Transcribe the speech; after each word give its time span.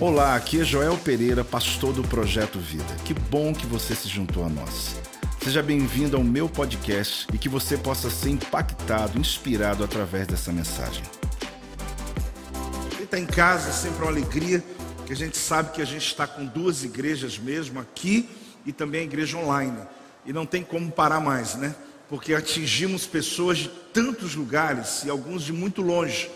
Olá, 0.00 0.34
aqui 0.34 0.60
é 0.60 0.64
Joel 0.64 0.96
Pereira, 0.98 1.44
pastor 1.44 1.92
do 1.92 2.02
Projeto 2.02 2.58
Vida. 2.58 2.96
Que 3.04 3.14
bom 3.14 3.52
que 3.52 3.66
você 3.66 3.94
se 3.94 4.08
juntou 4.08 4.44
a 4.44 4.48
nós. 4.48 4.96
Seja 5.42 5.62
bem-vindo 5.62 6.16
ao 6.16 6.24
meu 6.24 6.48
podcast 6.48 7.26
e 7.32 7.38
que 7.38 7.48
você 7.48 7.76
possa 7.76 8.10
ser 8.10 8.30
impactado, 8.30 9.18
inspirado 9.18 9.84
através 9.84 10.26
dessa 10.26 10.52
mensagem. 10.52 11.04
Quem 12.96 13.04
está 13.04 13.18
em 13.18 13.26
casa 13.26 13.68
é 13.68 13.72
sempre 13.72 14.02
uma 14.02 14.10
alegria, 14.10 14.62
que 15.06 15.12
a 15.12 15.16
gente 15.16 15.36
sabe 15.36 15.72
que 15.72 15.82
a 15.82 15.86
gente 15.86 16.06
está 16.06 16.26
com 16.26 16.44
duas 16.44 16.82
igrejas 16.82 17.38
mesmo 17.38 17.78
aqui 17.78 18.28
e 18.66 18.72
também 18.72 19.02
a 19.02 19.04
igreja 19.04 19.36
online. 19.36 19.78
E 20.26 20.32
não 20.32 20.46
tem 20.46 20.62
como 20.64 20.90
parar 20.90 21.20
mais, 21.20 21.54
né? 21.54 21.74
Porque 22.08 22.34
atingimos 22.34 23.06
pessoas 23.06 23.58
de 23.58 23.68
tantos 23.92 24.34
lugares 24.34 25.04
e 25.04 25.10
alguns 25.10 25.42
de 25.42 25.52
muito 25.52 25.80
longe 25.80 26.30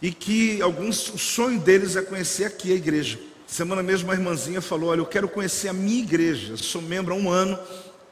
e 0.00 0.12
que 0.12 0.62
alguns, 0.62 1.08
o 1.12 1.18
sonho 1.18 1.58
deles 1.58 1.96
é 1.96 2.02
conhecer 2.02 2.44
aqui 2.44 2.72
a 2.72 2.76
igreja. 2.76 3.18
Semana 3.46 3.82
mesmo 3.82 4.08
uma 4.08 4.14
irmãzinha 4.14 4.60
falou: 4.60 4.90
Olha, 4.90 5.00
eu 5.00 5.06
quero 5.06 5.28
conhecer 5.28 5.68
a 5.68 5.72
minha 5.72 6.00
igreja, 6.00 6.56
sou 6.56 6.80
membro 6.80 7.14
há 7.14 7.16
um 7.16 7.30
ano. 7.30 7.58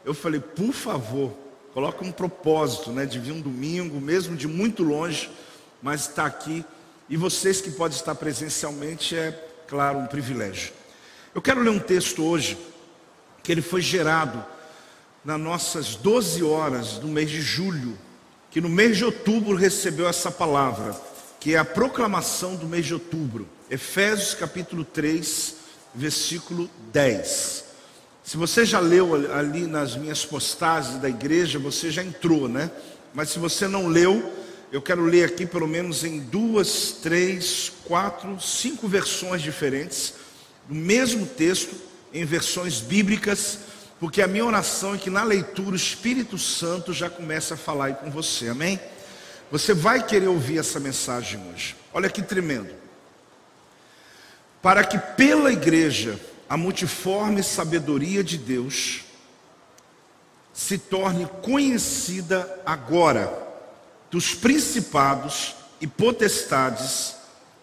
Eu 0.04 0.14
falei: 0.14 0.40
Por 0.40 0.72
favor, 0.72 1.32
coloca 1.72 2.04
um 2.04 2.10
propósito, 2.10 2.90
né, 2.90 3.06
de 3.06 3.18
vir 3.18 3.32
um 3.32 3.40
domingo, 3.40 4.00
mesmo 4.00 4.36
de 4.36 4.48
muito 4.48 4.82
longe, 4.82 5.30
mas 5.82 6.02
está 6.02 6.26
aqui. 6.26 6.64
E 7.09 7.16
vocês 7.16 7.60
que 7.60 7.70
podem 7.70 7.96
estar 7.96 8.14
presencialmente 8.16 9.14
é, 9.14 9.30
claro, 9.68 9.98
um 9.98 10.06
privilégio. 10.06 10.73
Eu 11.32 11.40
quero 11.40 11.60
ler 11.60 11.70
um 11.70 11.78
texto 11.78 12.24
hoje, 12.24 12.59
que 13.45 13.52
ele 13.52 13.62
foi 13.62 13.80
gerado 13.80 14.45
nas 15.24 15.38
nossas 15.38 15.95
12 15.95 16.42
horas 16.42 16.95
do 16.95 17.06
mês 17.06 17.30
de 17.30 17.40
julho, 17.40 17.96
que 18.50 18.60
no 18.60 18.68
mês 18.68 18.96
de 18.96 19.04
outubro 19.04 19.54
recebeu 19.54 20.09
essa 20.09 20.30
palavra 20.30 20.96
que 21.40 21.54
é 21.54 21.58
a 21.58 21.64
proclamação 21.64 22.56
do 22.56 22.66
mês 22.66 22.86
de 22.86 22.95
outubro. 22.95 23.48
Efésios 23.70 24.34
capítulo 24.34 24.84
3, 24.84 25.56
versículo 25.95 26.70
10. 26.92 27.65
Se 28.23 28.37
você 28.37 28.65
já 28.65 28.80
leu 28.80 29.15
ali 29.32 29.66
nas 29.66 29.96
minhas 29.96 30.24
postagens 30.24 31.01
da 31.01 31.09
igreja, 31.09 31.59
você 31.59 31.90
já 31.90 32.02
entrou, 32.02 32.48
né? 32.48 32.70
Mas 33.14 33.30
se 33.30 33.38
você 33.38 33.68
não 33.68 33.87
leu, 33.87 34.32
eu 34.73 34.82
quero 34.82 35.04
ler 35.04 35.24
aqui 35.24 35.46
pelo 35.46 35.68
menos 35.68 36.02
em 36.02 36.18
duas, 36.18 36.96
três, 37.02 37.73
quatro, 37.84 38.40
cinco 38.40 38.88
versões 38.88 39.40
diferentes, 39.42 40.14
do 40.68 40.74
mesmo 40.74 41.24
texto, 41.24 41.74
em 42.12 42.24
versões 42.24 42.80
bíblicas, 42.80 43.60
porque 44.01 44.20
a 44.20 44.26
minha 44.26 44.45
oração 44.45 44.95
é 44.95 44.98
que 44.98 45.09
na 45.09 45.23
leitura 45.23 45.70
o 45.70 45.76
Espírito 45.76 46.37
Santo 46.37 46.92
já 46.92 47.09
comece 47.09 47.54
a 47.54 47.57
falar 47.57 47.87
aí 47.87 47.95
com 47.95 48.10
você, 48.10 48.48
amém? 48.48 48.80
Você 49.50 49.72
vai 49.72 50.04
querer 50.04 50.26
ouvir 50.26 50.58
essa 50.58 50.80
mensagem 50.80 51.40
hoje. 51.52 51.76
Olha 51.92 52.10
que 52.10 52.22
tremendo. 52.22 52.74
Para 54.60 54.82
que 54.82 54.98
pela 54.98 55.52
igreja 55.52 56.18
a 56.48 56.56
multiforme 56.56 57.42
sabedoria 57.42 58.22
de 58.22 58.38
Deus 58.38 59.04
se 60.52 60.78
torne 60.78 61.28
conhecida 61.42 62.60
agora 62.64 63.32
dos 64.10 64.34
principados 64.34 65.54
e 65.80 65.86
potestades 65.86 67.14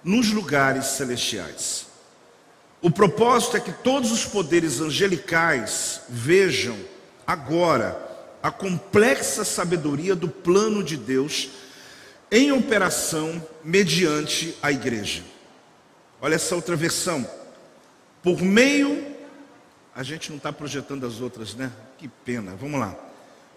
nos 0.04 0.32
lugares 0.32 0.86
celestiais. 0.86 1.88
O 2.82 2.92
propósito 2.92 3.58
é 3.58 3.60
que 3.60 3.72
todos 3.72 4.12
os 4.12 4.26
poderes 4.26 4.80
angelicais 4.80 6.02
vejam 6.10 6.78
agora 7.26 7.98
a 8.44 8.52
complexa 8.52 9.46
sabedoria 9.46 10.16
do 10.16 10.28
plano 10.28 10.84
de 10.84 10.98
Deus 10.98 11.50
em 12.34 12.52
operação 12.52 13.48
mediante 13.64 14.58
a 14.60 14.72
igreja. 14.72 15.22
Olha 16.20 16.34
essa 16.34 16.56
outra 16.56 16.76
versão. 16.76 17.30
Por 18.24 18.42
meio, 18.42 19.06
a 19.96 20.02
gente 20.02 20.32
não 20.32 20.38
está 20.38 20.52
projetando 20.52 21.06
as 21.06 21.22
outras, 21.22 21.54
né? 21.54 21.72
Que 21.96 22.08
pena, 22.08 22.56
vamos 22.60 22.80
lá. 22.80 22.96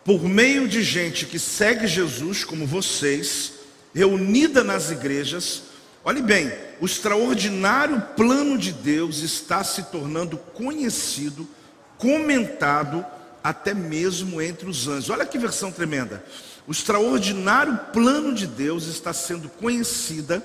Por 0.04 0.22
meio 0.24 0.68
de 0.68 0.82
gente 0.82 1.24
que 1.24 1.38
segue 1.38 1.86
Jesus, 1.86 2.44
como 2.44 2.66
vocês, 2.66 3.54
reunida 3.94 4.62
nas 4.62 4.90
igrejas, 4.90 5.62
olhe 6.04 6.20
bem, 6.20 6.52
o 6.78 6.84
extraordinário 6.84 7.98
plano 8.14 8.58
de 8.58 8.72
Deus 8.72 9.20
está 9.20 9.64
se 9.64 9.84
tornando 9.84 10.36
conhecido, 10.36 11.48
comentado, 11.96 13.06
até 13.42 13.72
mesmo 13.72 14.42
entre 14.42 14.68
os 14.68 14.86
anjos. 14.86 15.08
Olha 15.08 15.24
que 15.24 15.38
versão 15.38 15.72
tremenda. 15.72 16.22
O 16.66 16.72
extraordinário 16.72 17.78
plano 17.92 18.34
de 18.34 18.46
Deus 18.46 18.86
está 18.86 19.12
sendo 19.12 19.48
conhecida, 19.48 20.42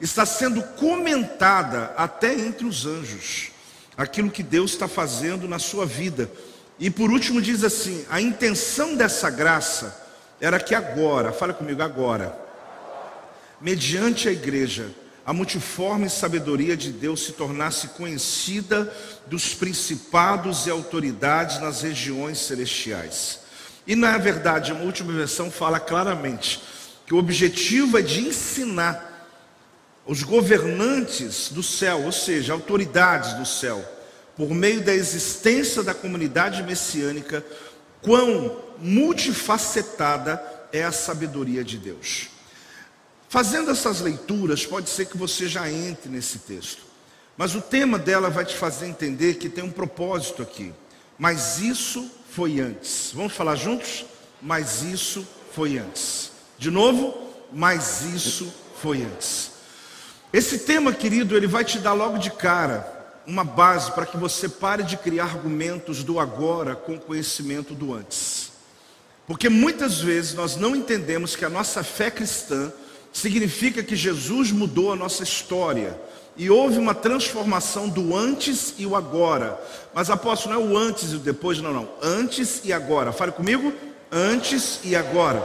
está 0.00 0.24
sendo 0.24 0.62
comentada 0.62 1.92
até 1.96 2.32
entre 2.32 2.64
os 2.64 2.86
anjos. 2.86 3.50
Aquilo 3.96 4.30
que 4.30 4.42
Deus 4.42 4.72
está 4.72 4.86
fazendo 4.86 5.48
na 5.48 5.58
sua 5.58 5.84
vida. 5.84 6.30
E 6.78 6.88
por 6.88 7.10
último 7.10 7.42
diz 7.42 7.64
assim: 7.64 8.06
a 8.08 8.20
intenção 8.20 8.94
dessa 8.94 9.28
graça 9.30 10.06
era 10.40 10.60
que 10.60 10.74
agora, 10.74 11.32
fala 11.32 11.52
comigo 11.52 11.82
agora, 11.82 12.38
mediante 13.60 14.28
a 14.28 14.32
igreja, 14.32 14.94
a 15.26 15.32
multiforme 15.32 16.08
sabedoria 16.08 16.76
de 16.76 16.92
Deus 16.92 17.24
se 17.24 17.32
tornasse 17.32 17.88
conhecida 17.88 18.90
dos 19.26 19.52
principados 19.54 20.66
e 20.66 20.70
autoridades 20.70 21.60
nas 21.60 21.82
regiões 21.82 22.38
celestiais. 22.38 23.40
E 23.88 23.96
na 23.96 24.18
verdade, 24.18 24.70
uma 24.70 24.84
última 24.84 25.14
versão 25.14 25.50
fala 25.50 25.80
claramente 25.80 26.62
que 27.06 27.14
o 27.14 27.16
objetivo 27.16 27.98
é 27.98 28.02
de 28.02 28.20
ensinar 28.20 29.08
os 30.04 30.22
governantes 30.22 31.48
do 31.48 31.62
céu, 31.62 32.02
ou 32.02 32.12
seja, 32.12 32.52
autoridades 32.52 33.32
do 33.32 33.46
céu, 33.46 33.82
por 34.36 34.50
meio 34.50 34.82
da 34.82 34.94
existência 34.94 35.82
da 35.82 35.94
comunidade 35.94 36.62
messiânica, 36.62 37.42
quão 38.02 38.62
multifacetada 38.78 40.42
é 40.70 40.84
a 40.84 40.92
sabedoria 40.92 41.64
de 41.64 41.78
Deus. 41.78 42.28
Fazendo 43.26 43.70
essas 43.70 44.00
leituras, 44.02 44.66
pode 44.66 44.90
ser 44.90 45.06
que 45.06 45.16
você 45.16 45.48
já 45.48 45.70
entre 45.70 46.10
nesse 46.10 46.40
texto, 46.40 46.82
mas 47.38 47.54
o 47.54 47.62
tema 47.62 47.98
dela 47.98 48.28
vai 48.28 48.44
te 48.44 48.54
fazer 48.54 48.86
entender 48.86 49.36
que 49.36 49.48
tem 49.48 49.64
um 49.64 49.70
propósito 49.70 50.42
aqui. 50.42 50.74
Mas 51.18 51.58
isso 51.58 52.17
foi 52.30 52.60
antes. 52.60 53.10
Vamos 53.14 53.32
falar 53.32 53.56
juntos? 53.56 54.04
Mas 54.40 54.82
isso 54.82 55.26
foi 55.52 55.78
antes. 55.78 56.30
De 56.58 56.70
novo, 56.70 57.14
mas 57.52 58.02
isso 58.02 58.52
foi 58.80 59.02
antes. 59.02 59.52
Esse 60.32 60.58
tema, 60.60 60.92
querido, 60.92 61.36
ele 61.36 61.46
vai 61.46 61.64
te 61.64 61.78
dar 61.78 61.94
logo 61.94 62.18
de 62.18 62.30
cara 62.30 62.96
uma 63.26 63.44
base 63.44 63.92
para 63.92 64.06
que 64.06 64.16
você 64.16 64.48
pare 64.48 64.82
de 64.82 64.96
criar 64.96 65.24
argumentos 65.24 66.02
do 66.02 66.18
agora 66.18 66.74
com 66.74 66.98
conhecimento 66.98 67.74
do 67.74 67.92
antes. 67.92 68.52
Porque 69.26 69.50
muitas 69.50 70.00
vezes 70.00 70.32
nós 70.32 70.56
não 70.56 70.74
entendemos 70.74 71.36
que 71.36 71.44
a 71.44 71.50
nossa 71.50 71.82
fé 71.84 72.10
cristã 72.10 72.72
significa 73.12 73.82
que 73.82 73.94
Jesus 73.94 74.50
mudou 74.50 74.92
a 74.92 74.96
nossa 74.96 75.22
história 75.22 75.98
e 76.38 76.48
houve 76.48 76.78
uma 76.78 76.94
transformação 76.94 77.88
do 77.88 78.16
antes 78.16 78.74
e 78.78 78.86
o 78.86 78.94
agora. 78.94 79.60
Mas 79.92 80.08
apóstolo, 80.08 80.54
não 80.54 80.62
é 80.62 80.64
o 80.64 80.78
antes 80.78 81.12
e 81.12 81.16
o 81.16 81.18
depois, 81.18 81.60
não, 81.60 81.72
não. 81.72 81.88
Antes 82.00 82.62
e 82.64 82.72
agora. 82.72 83.12
Fale 83.12 83.32
comigo, 83.32 83.74
antes 84.10 84.78
e 84.84 84.94
agora. 84.94 85.44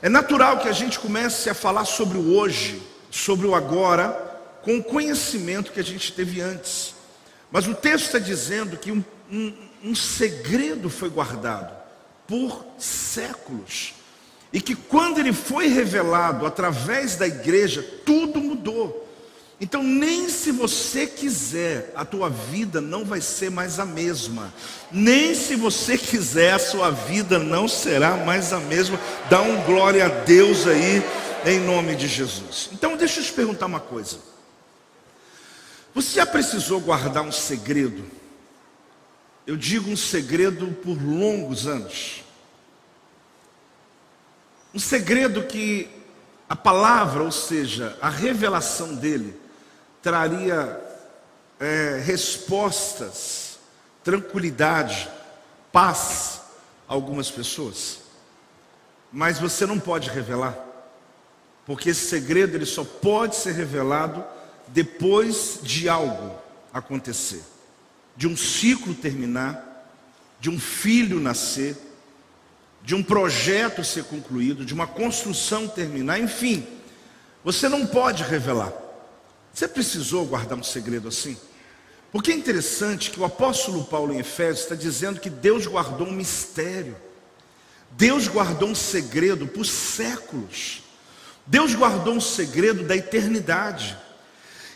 É 0.00 0.08
natural 0.08 0.60
que 0.60 0.68
a 0.68 0.72
gente 0.72 1.00
comece 1.00 1.50
a 1.50 1.54
falar 1.54 1.84
sobre 1.84 2.16
o 2.16 2.36
hoje, 2.36 2.80
sobre 3.10 3.44
o 3.48 3.56
agora, 3.56 4.08
com 4.62 4.76
o 4.78 4.84
conhecimento 4.84 5.72
que 5.72 5.80
a 5.80 5.84
gente 5.84 6.12
teve 6.12 6.40
antes. 6.40 6.94
Mas 7.50 7.66
o 7.66 7.74
texto 7.74 8.06
está 8.06 8.18
dizendo 8.20 8.76
que 8.76 8.92
um, 8.92 9.04
um, 9.30 9.52
um 9.82 9.94
segredo 9.96 10.88
foi 10.88 11.08
guardado 11.08 11.74
por 12.28 12.64
séculos. 12.78 13.94
E 14.52 14.60
que 14.60 14.76
quando 14.76 15.18
ele 15.18 15.32
foi 15.32 15.66
revelado 15.66 16.46
através 16.46 17.16
da 17.16 17.26
igreja, 17.26 17.82
tudo 18.06 18.40
mudou. 18.40 19.03
Então, 19.64 19.82
nem 19.82 20.28
se 20.28 20.52
você 20.52 21.06
quiser, 21.06 21.90
a 21.96 22.04
tua 22.04 22.28
vida 22.28 22.82
não 22.82 23.02
vai 23.02 23.22
ser 23.22 23.50
mais 23.50 23.80
a 23.80 23.86
mesma. 23.86 24.52
Nem 24.92 25.34
se 25.34 25.56
você 25.56 25.96
quiser, 25.96 26.52
a 26.52 26.58
sua 26.58 26.90
vida 26.90 27.38
não 27.38 27.66
será 27.66 28.14
mais 28.14 28.52
a 28.52 28.60
mesma. 28.60 29.00
Dá 29.30 29.40
um 29.40 29.62
glória 29.62 30.04
a 30.04 30.08
Deus 30.10 30.66
aí, 30.66 31.02
em 31.46 31.60
nome 31.60 31.96
de 31.96 32.06
Jesus. 32.06 32.68
Então, 32.74 32.94
deixa 32.94 33.20
eu 33.20 33.24
te 33.24 33.32
perguntar 33.32 33.64
uma 33.64 33.80
coisa. 33.80 34.18
Você 35.94 36.16
já 36.16 36.26
precisou 36.26 36.78
guardar 36.78 37.22
um 37.22 37.32
segredo? 37.32 38.04
Eu 39.46 39.56
digo 39.56 39.90
um 39.90 39.96
segredo 39.96 40.72
por 40.82 41.02
longos 41.02 41.66
anos. 41.66 42.22
Um 44.74 44.78
segredo 44.78 45.44
que 45.44 45.88
a 46.50 46.54
palavra, 46.54 47.22
ou 47.22 47.32
seja, 47.32 47.96
a 48.02 48.10
revelação 48.10 48.94
dele, 48.94 49.42
traria 50.04 50.78
é, 51.58 52.02
respostas, 52.04 53.58
tranquilidade, 54.04 55.08
paz 55.72 56.42
a 56.86 56.92
algumas 56.92 57.30
pessoas. 57.30 58.00
Mas 59.10 59.38
você 59.38 59.64
não 59.64 59.80
pode 59.80 60.10
revelar, 60.10 60.54
porque 61.64 61.88
esse 61.88 62.06
segredo 62.06 62.54
ele 62.54 62.66
só 62.66 62.84
pode 62.84 63.34
ser 63.34 63.52
revelado 63.52 64.22
depois 64.68 65.60
de 65.62 65.88
algo 65.88 66.38
acontecer, 66.70 67.42
de 68.14 68.28
um 68.28 68.36
ciclo 68.36 68.94
terminar, 68.94 69.88
de 70.38 70.50
um 70.50 70.60
filho 70.60 71.18
nascer, 71.18 71.78
de 72.82 72.94
um 72.94 73.02
projeto 73.02 73.82
ser 73.82 74.04
concluído, 74.04 74.66
de 74.66 74.74
uma 74.74 74.86
construção 74.86 75.66
terminar, 75.66 76.20
enfim, 76.20 76.66
você 77.42 77.70
não 77.70 77.86
pode 77.86 78.22
revelar. 78.22 78.83
Você 79.54 79.68
precisou 79.68 80.26
guardar 80.26 80.58
um 80.58 80.64
segredo 80.64 81.06
assim? 81.06 81.36
Porque 82.10 82.32
é 82.32 82.34
interessante 82.34 83.10
que 83.10 83.20
o 83.20 83.24
apóstolo 83.24 83.84
Paulo 83.84 84.12
em 84.12 84.18
Efésios 84.18 84.60
está 84.60 84.74
dizendo 84.74 85.20
que 85.20 85.30
Deus 85.30 85.66
guardou 85.66 86.08
um 86.08 86.12
mistério, 86.12 86.96
Deus 87.92 88.26
guardou 88.26 88.68
um 88.68 88.74
segredo 88.74 89.46
por 89.46 89.64
séculos, 89.64 90.82
Deus 91.46 91.72
guardou 91.74 92.14
um 92.14 92.20
segredo 92.20 92.82
da 92.82 92.96
eternidade 92.96 93.96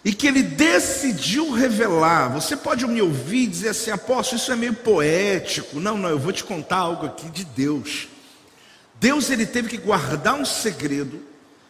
e 0.05 0.13
que 0.13 0.29
ele 0.29 0.43
decidiu 0.43 1.51
revelar. 1.51 2.33
Você 2.33 2.57
pode 2.57 2.87
me 2.87 3.03
ouvir 3.03 3.45
e 3.45 3.47
dizer 3.49 3.71
assim, 3.71 3.91
apóstolo, 3.91 4.41
isso 4.41 4.53
é 4.53 4.57
meio 4.57 4.75
poético. 4.75 5.81
Não, 5.81 5.99
não, 5.99 6.09
eu 6.09 6.19
vou 6.19 6.33
te 6.33 6.45
contar 6.45 6.77
algo 6.77 7.07
aqui 7.07 7.29
de 7.31 7.45
Deus. 7.45 8.09
Deus 9.01 9.29
ele 9.29 9.47
teve 9.47 9.69
que 9.69 9.77
guardar 9.77 10.35
um 10.35 10.45
segredo. 10.45 11.21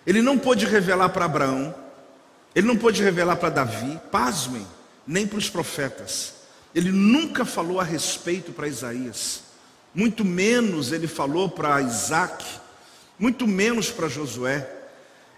Ele 0.06 0.20
não 0.20 0.38
pôde 0.38 0.66
revelar 0.66 1.08
para 1.10 1.24
Abraão, 1.24 1.74
ele 2.58 2.66
não 2.66 2.76
pôde 2.76 3.04
revelar 3.04 3.36
para 3.36 3.50
Davi, 3.50 4.00
pasmem, 4.10 4.66
nem 5.06 5.24
para 5.28 5.38
os 5.38 5.48
profetas. 5.48 6.32
Ele 6.74 6.90
nunca 6.90 7.44
falou 7.44 7.78
a 7.78 7.84
respeito 7.84 8.50
para 8.50 8.66
Isaías, 8.66 9.42
muito 9.94 10.24
menos 10.24 10.90
ele 10.90 11.06
falou 11.06 11.48
para 11.48 11.80
Isaac, 11.80 12.44
muito 13.16 13.46
menos 13.46 13.92
para 13.92 14.08
Josué. 14.08 14.68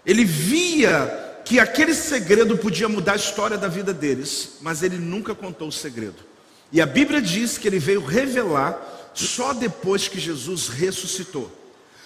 Ele 0.03 0.25
via 0.25 1.41
que 1.45 1.59
aquele 1.59 1.93
segredo 1.93 2.57
podia 2.57 2.89
mudar 2.89 3.13
a 3.13 3.17
história 3.17 3.55
da 3.55 3.67
vida 3.67 3.93
deles, 3.93 4.53
mas 4.59 4.81
ele 4.81 4.97
nunca 4.97 5.35
contou 5.35 5.67
o 5.67 5.71
segredo. 5.71 6.23
E 6.71 6.81
a 6.81 6.87
Bíblia 6.87 7.21
diz 7.21 7.55
que 7.55 7.67
ele 7.67 7.77
veio 7.77 8.03
revelar 8.03 9.11
só 9.13 9.53
depois 9.53 10.07
que 10.07 10.19
Jesus 10.19 10.69
ressuscitou. 10.69 11.51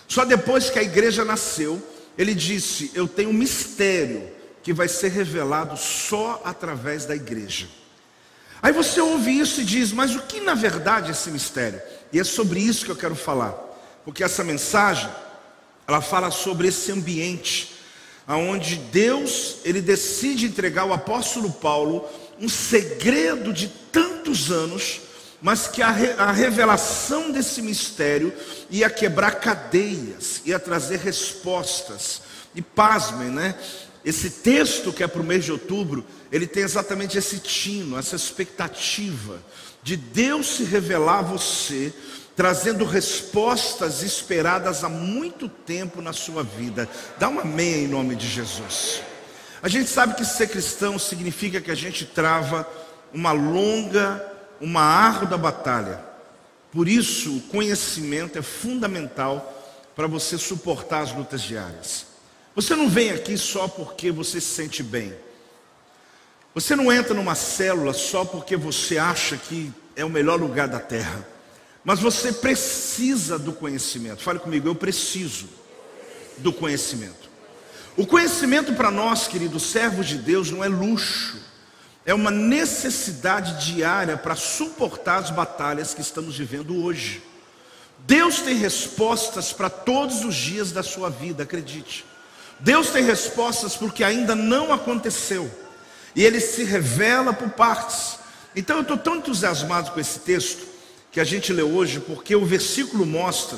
Só 0.09 0.25
depois 0.25 0.69
que 0.69 0.77
a 0.77 0.83
igreja 0.83 1.23
nasceu, 1.23 1.81
ele 2.17 2.35
disse: 2.35 2.91
Eu 2.93 3.07
tenho 3.07 3.29
um 3.29 3.33
mistério 3.33 4.34
que 4.65 4.73
vai 4.73 4.87
ser 4.87 5.09
revelado 5.09 5.77
só 5.77 6.41
através 6.43 7.05
da 7.05 7.15
igreja. 7.15 7.67
Aí 8.63 8.73
você 8.73 8.99
ouve 8.99 9.29
isso 9.29 9.61
e 9.61 9.63
diz: 9.63 9.91
Mas 9.91 10.15
o 10.15 10.23
que 10.23 10.41
na 10.41 10.55
verdade 10.55 11.09
é 11.09 11.11
esse 11.11 11.29
mistério? 11.29 11.79
E 12.11 12.19
é 12.19 12.23
sobre 12.23 12.59
isso 12.59 12.83
que 12.83 12.89
eu 12.89 12.95
quero 12.95 13.15
falar, 13.15 13.51
porque 14.03 14.23
essa 14.23 14.43
mensagem 14.43 15.07
ela 15.87 16.01
fala 16.01 16.31
sobre 16.31 16.67
esse 16.67 16.91
ambiente 16.91 17.75
aonde 18.25 18.77
Deus 18.77 19.57
ele 19.63 19.81
decide 19.81 20.47
entregar 20.47 20.81
ao 20.81 20.93
apóstolo 20.93 21.51
Paulo 21.51 22.09
um 22.41 22.49
segredo 22.49 23.53
de 23.53 23.67
tantos 23.67 24.49
anos, 24.51 24.99
mas 25.43 25.67
que 25.67 25.83
a, 25.83 25.91
re, 25.91 26.09
a 26.17 26.31
revelação 26.31 27.31
desse 27.31 27.61
mistério 27.61 28.33
ia 28.71 28.89
quebrar 28.89 29.35
cadeias, 29.35 30.41
ia 30.43 30.57
trazer 30.57 30.97
respostas. 30.97 32.23
E 32.55 32.61
pasmem, 32.61 33.27
né? 33.27 33.53
Esse 34.05 34.29
texto 34.29 34.93
que 34.93 35.03
é 35.03 35.07
para 35.07 35.21
o 35.21 35.25
mês 35.25 35.43
de 35.43 35.51
outubro, 35.51 36.05
ele 36.31 36.45
tem 36.45 36.63
exatamente 36.63 37.17
esse 37.17 37.39
tino, 37.39 37.97
essa 37.97 38.15
expectativa 38.15 39.41
de 39.81 39.97
Deus 39.97 40.47
se 40.57 40.63
revelar 40.63 41.19
a 41.19 41.23
você 41.23 41.91
trazendo 42.35 42.83
respostas 42.83 44.03
esperadas 44.03 44.83
há 44.83 44.89
muito 44.89 45.47
tempo 45.47 46.01
na 46.01 46.11
sua 46.11 46.43
vida. 46.43 46.87
Dá 47.17 47.29
uma 47.29 47.45
meia 47.45 47.77
em 47.77 47.87
nome 47.87 48.15
de 48.15 48.27
Jesus. 48.27 49.01
A 49.61 49.69
gente 49.69 49.89
sabe 49.89 50.15
que 50.15 50.25
ser 50.25 50.49
cristão 50.49 50.99
significa 50.99 51.61
que 51.61 51.71
a 51.71 51.75
gente 51.75 52.05
trava 52.05 52.67
uma 53.13 53.31
longa, 53.31 54.23
uma 54.59 54.81
árdua 54.81 55.37
batalha. 55.37 56.03
Por 56.71 56.89
isso, 56.89 57.37
o 57.37 57.41
conhecimento 57.41 58.37
é 58.37 58.41
fundamental 58.41 59.53
para 59.95 60.07
você 60.07 60.37
suportar 60.37 61.03
as 61.03 61.13
lutas 61.13 61.41
diárias. 61.41 62.14
Você 62.55 62.75
não 62.75 62.89
vem 62.89 63.11
aqui 63.11 63.37
só 63.37 63.67
porque 63.67 64.11
você 64.11 64.39
se 64.39 64.47
sente 64.47 64.81
bem. 64.81 65.13
Você 66.53 66.73
não 66.73 66.89
entra 66.91 67.13
numa 67.13 67.35
célula 67.35 67.93
só 67.93 68.23
porque 68.23 68.55
você 68.55 68.97
acha 68.97 69.35
que 69.35 69.73
é 69.93 70.05
o 70.05 70.09
melhor 70.09 70.39
lugar 70.39 70.69
da 70.69 70.79
terra. 70.79 71.27
Mas 71.83 71.99
você 71.99 72.31
precisa 72.31 73.37
do 73.37 73.51
conhecimento. 73.51 74.23
Fale 74.23 74.39
comigo, 74.39 74.67
eu 74.67 74.73
preciso 74.73 75.49
do 76.37 76.53
conhecimento. 76.53 77.29
O 77.97 78.07
conhecimento 78.07 78.73
para 78.73 78.89
nós, 78.89 79.27
queridos 79.27 79.63
servos 79.63 80.07
de 80.07 80.17
Deus, 80.17 80.49
não 80.49 80.63
é 80.63 80.67
luxo, 80.67 81.37
é 82.05 82.13
uma 82.13 82.31
necessidade 82.31 83.65
diária 83.65 84.15
para 84.15 84.35
suportar 84.35 85.17
as 85.17 85.29
batalhas 85.29 85.93
que 85.93 86.01
estamos 86.01 86.37
vivendo 86.37 86.83
hoje. 86.83 87.21
Deus 87.99 88.39
tem 88.39 88.55
respostas 88.55 89.51
para 89.51 89.69
todos 89.69 90.23
os 90.23 90.35
dias 90.35 90.71
da 90.71 90.83
sua 90.83 91.09
vida, 91.09 91.43
acredite. 91.43 92.05
Deus 92.59 92.89
tem 92.89 93.03
respostas 93.03 93.75
porque 93.75 94.03
ainda 94.03 94.35
não 94.35 94.73
aconteceu. 94.73 95.49
E 96.15 96.23
ele 96.23 96.39
se 96.39 96.63
revela 96.63 97.33
por 97.33 97.49
partes. 97.49 98.17
Então 98.55 98.77
eu 98.77 98.81
estou 98.83 98.97
tão 98.97 99.17
entusiasmado 99.17 99.91
com 99.91 99.99
esse 99.99 100.19
texto 100.19 100.65
que 101.11 101.19
a 101.19 101.23
gente 101.23 101.51
lê 101.53 101.63
hoje, 101.63 101.99
porque 101.99 102.35
o 102.35 102.45
versículo 102.45 103.05
mostra 103.05 103.57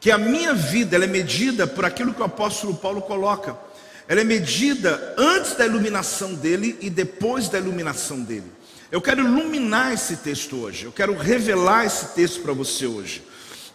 que 0.00 0.10
a 0.10 0.18
minha 0.18 0.52
vida 0.52 0.96
é 0.96 1.06
medida 1.06 1.66
por 1.66 1.84
aquilo 1.84 2.12
que 2.12 2.20
o 2.20 2.24
apóstolo 2.24 2.74
Paulo 2.74 3.02
coloca. 3.02 3.56
Ela 4.06 4.20
é 4.20 4.24
medida 4.24 5.14
antes 5.16 5.54
da 5.54 5.64
iluminação 5.64 6.34
dele 6.34 6.76
e 6.80 6.90
depois 6.90 7.48
da 7.48 7.58
iluminação 7.58 8.20
dele. 8.20 8.52
Eu 8.92 9.00
quero 9.00 9.22
iluminar 9.22 9.92
esse 9.92 10.16
texto 10.18 10.56
hoje, 10.56 10.84
eu 10.84 10.92
quero 10.92 11.16
revelar 11.16 11.86
esse 11.86 12.14
texto 12.14 12.42
para 12.42 12.52
você 12.52 12.86
hoje. 12.86 13.22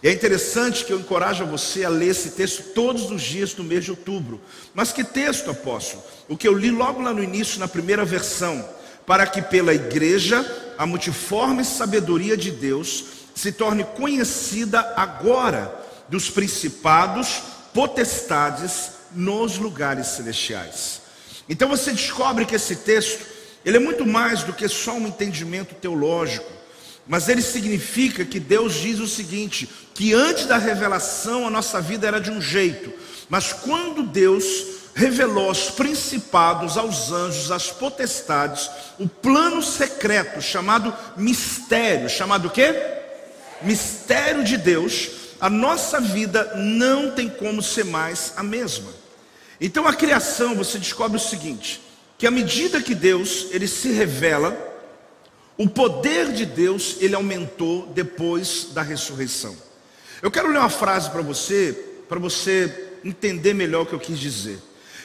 E 0.01 0.07
é 0.07 0.13
interessante 0.13 0.85
que 0.85 0.93
eu 0.93 0.99
encorajo 0.99 1.45
você 1.45 1.83
a 1.83 1.89
ler 1.89 2.09
esse 2.09 2.31
texto 2.31 2.73
todos 2.73 3.11
os 3.11 3.21
dias 3.21 3.53
do 3.53 3.63
mês 3.63 3.83
de 3.83 3.91
outubro. 3.91 4.39
Mas 4.73 4.93
que 4.93 5.03
texto, 5.03 5.51
apóstolo? 5.51 6.01
O 6.27 6.37
que 6.37 6.47
eu 6.47 6.53
li 6.53 6.71
logo 6.71 7.01
lá 7.01 7.13
no 7.13 7.23
início, 7.23 7.59
na 7.59 7.67
primeira 7.67 8.05
versão. 8.05 8.67
Para 9.05 9.27
que 9.27 9.41
pela 9.41 9.73
igreja 9.73 10.45
a 10.77 10.85
multiforme 10.85 11.65
sabedoria 11.65 12.37
de 12.37 12.51
Deus 12.51 13.05
se 13.35 13.51
torne 13.51 13.83
conhecida 13.83 14.79
agora 14.95 15.73
dos 16.07 16.29
principados, 16.29 17.41
potestades 17.73 18.91
nos 19.11 19.57
lugares 19.57 20.07
celestiais. 20.07 21.01
Então 21.47 21.67
você 21.67 21.91
descobre 21.91 22.45
que 22.45 22.55
esse 22.55 22.77
texto, 22.77 23.25
ele 23.65 23.77
é 23.77 23.79
muito 23.79 24.05
mais 24.05 24.43
do 24.43 24.53
que 24.53 24.67
só 24.67 24.93
um 24.93 25.07
entendimento 25.07 25.75
teológico, 25.75 26.58
mas 27.09 27.27
ele 27.27 27.41
significa 27.41 28.23
que 28.23 28.39
Deus 28.39 28.75
diz 28.75 28.99
o 28.99 29.07
seguinte, 29.07 29.67
que 29.95 30.13
antes 30.13 30.45
da 30.45 30.59
revelação 30.59 31.47
a 31.47 31.49
nossa 31.49 31.81
vida 31.81 32.07
era 32.07 32.21
de 32.21 32.29
um 32.29 32.39
jeito, 32.39 32.93
mas 33.27 33.51
quando 33.51 34.03
Deus 34.03 34.43
revelou 34.93 35.47
aos 35.47 35.71
principados, 35.71 36.77
aos 36.77 37.11
anjos, 37.11 37.49
às 37.49 37.71
potestades, 37.71 38.69
o 38.99 39.07
plano 39.07 39.63
secreto 39.63 40.39
chamado 40.39 40.93
mistério, 41.17 42.07
chamado 42.07 42.47
o 42.47 42.51
quê? 42.51 42.75
Mistério 43.63 44.43
de 44.43 44.55
Deus. 44.55 45.09
A 45.41 45.49
nossa 45.49 45.99
vida 45.99 46.53
não 46.57 47.11
tem 47.11 47.27
como 47.27 47.63
ser 47.63 47.85
mais 47.85 48.33
a 48.35 48.43
mesma. 48.43 48.91
Então 49.59 49.87
a 49.87 49.95
criação, 49.95 50.53
você 50.53 50.77
descobre 50.77 51.17
o 51.17 51.19
seguinte, 51.19 51.81
que 52.19 52.27
à 52.27 52.31
medida 52.31 52.81
que 52.81 52.93
Deus, 52.93 53.47
ele 53.49 53.67
se 53.67 53.89
revela, 53.89 54.68
o 55.59 55.67
poder 55.67 56.31
de 56.31 56.45
Deus, 56.45 56.95
ele 57.01 57.15
aumentou 57.15 57.85
depois 57.87 58.69
da 58.71 58.81
ressurreição. 58.81 59.53
Eu 60.21 60.31
quero 60.31 60.47
ler 60.47 60.57
uma 60.57 60.69
frase 60.69 61.09
para 61.09 61.21
você, 61.21 61.73
para 62.07 62.17
você 62.17 62.93
entender 63.03 63.53
melhor 63.53 63.81
o 63.81 63.85
que 63.85 63.91
eu 63.91 63.99
quis 63.99 64.17
dizer. 64.17 64.57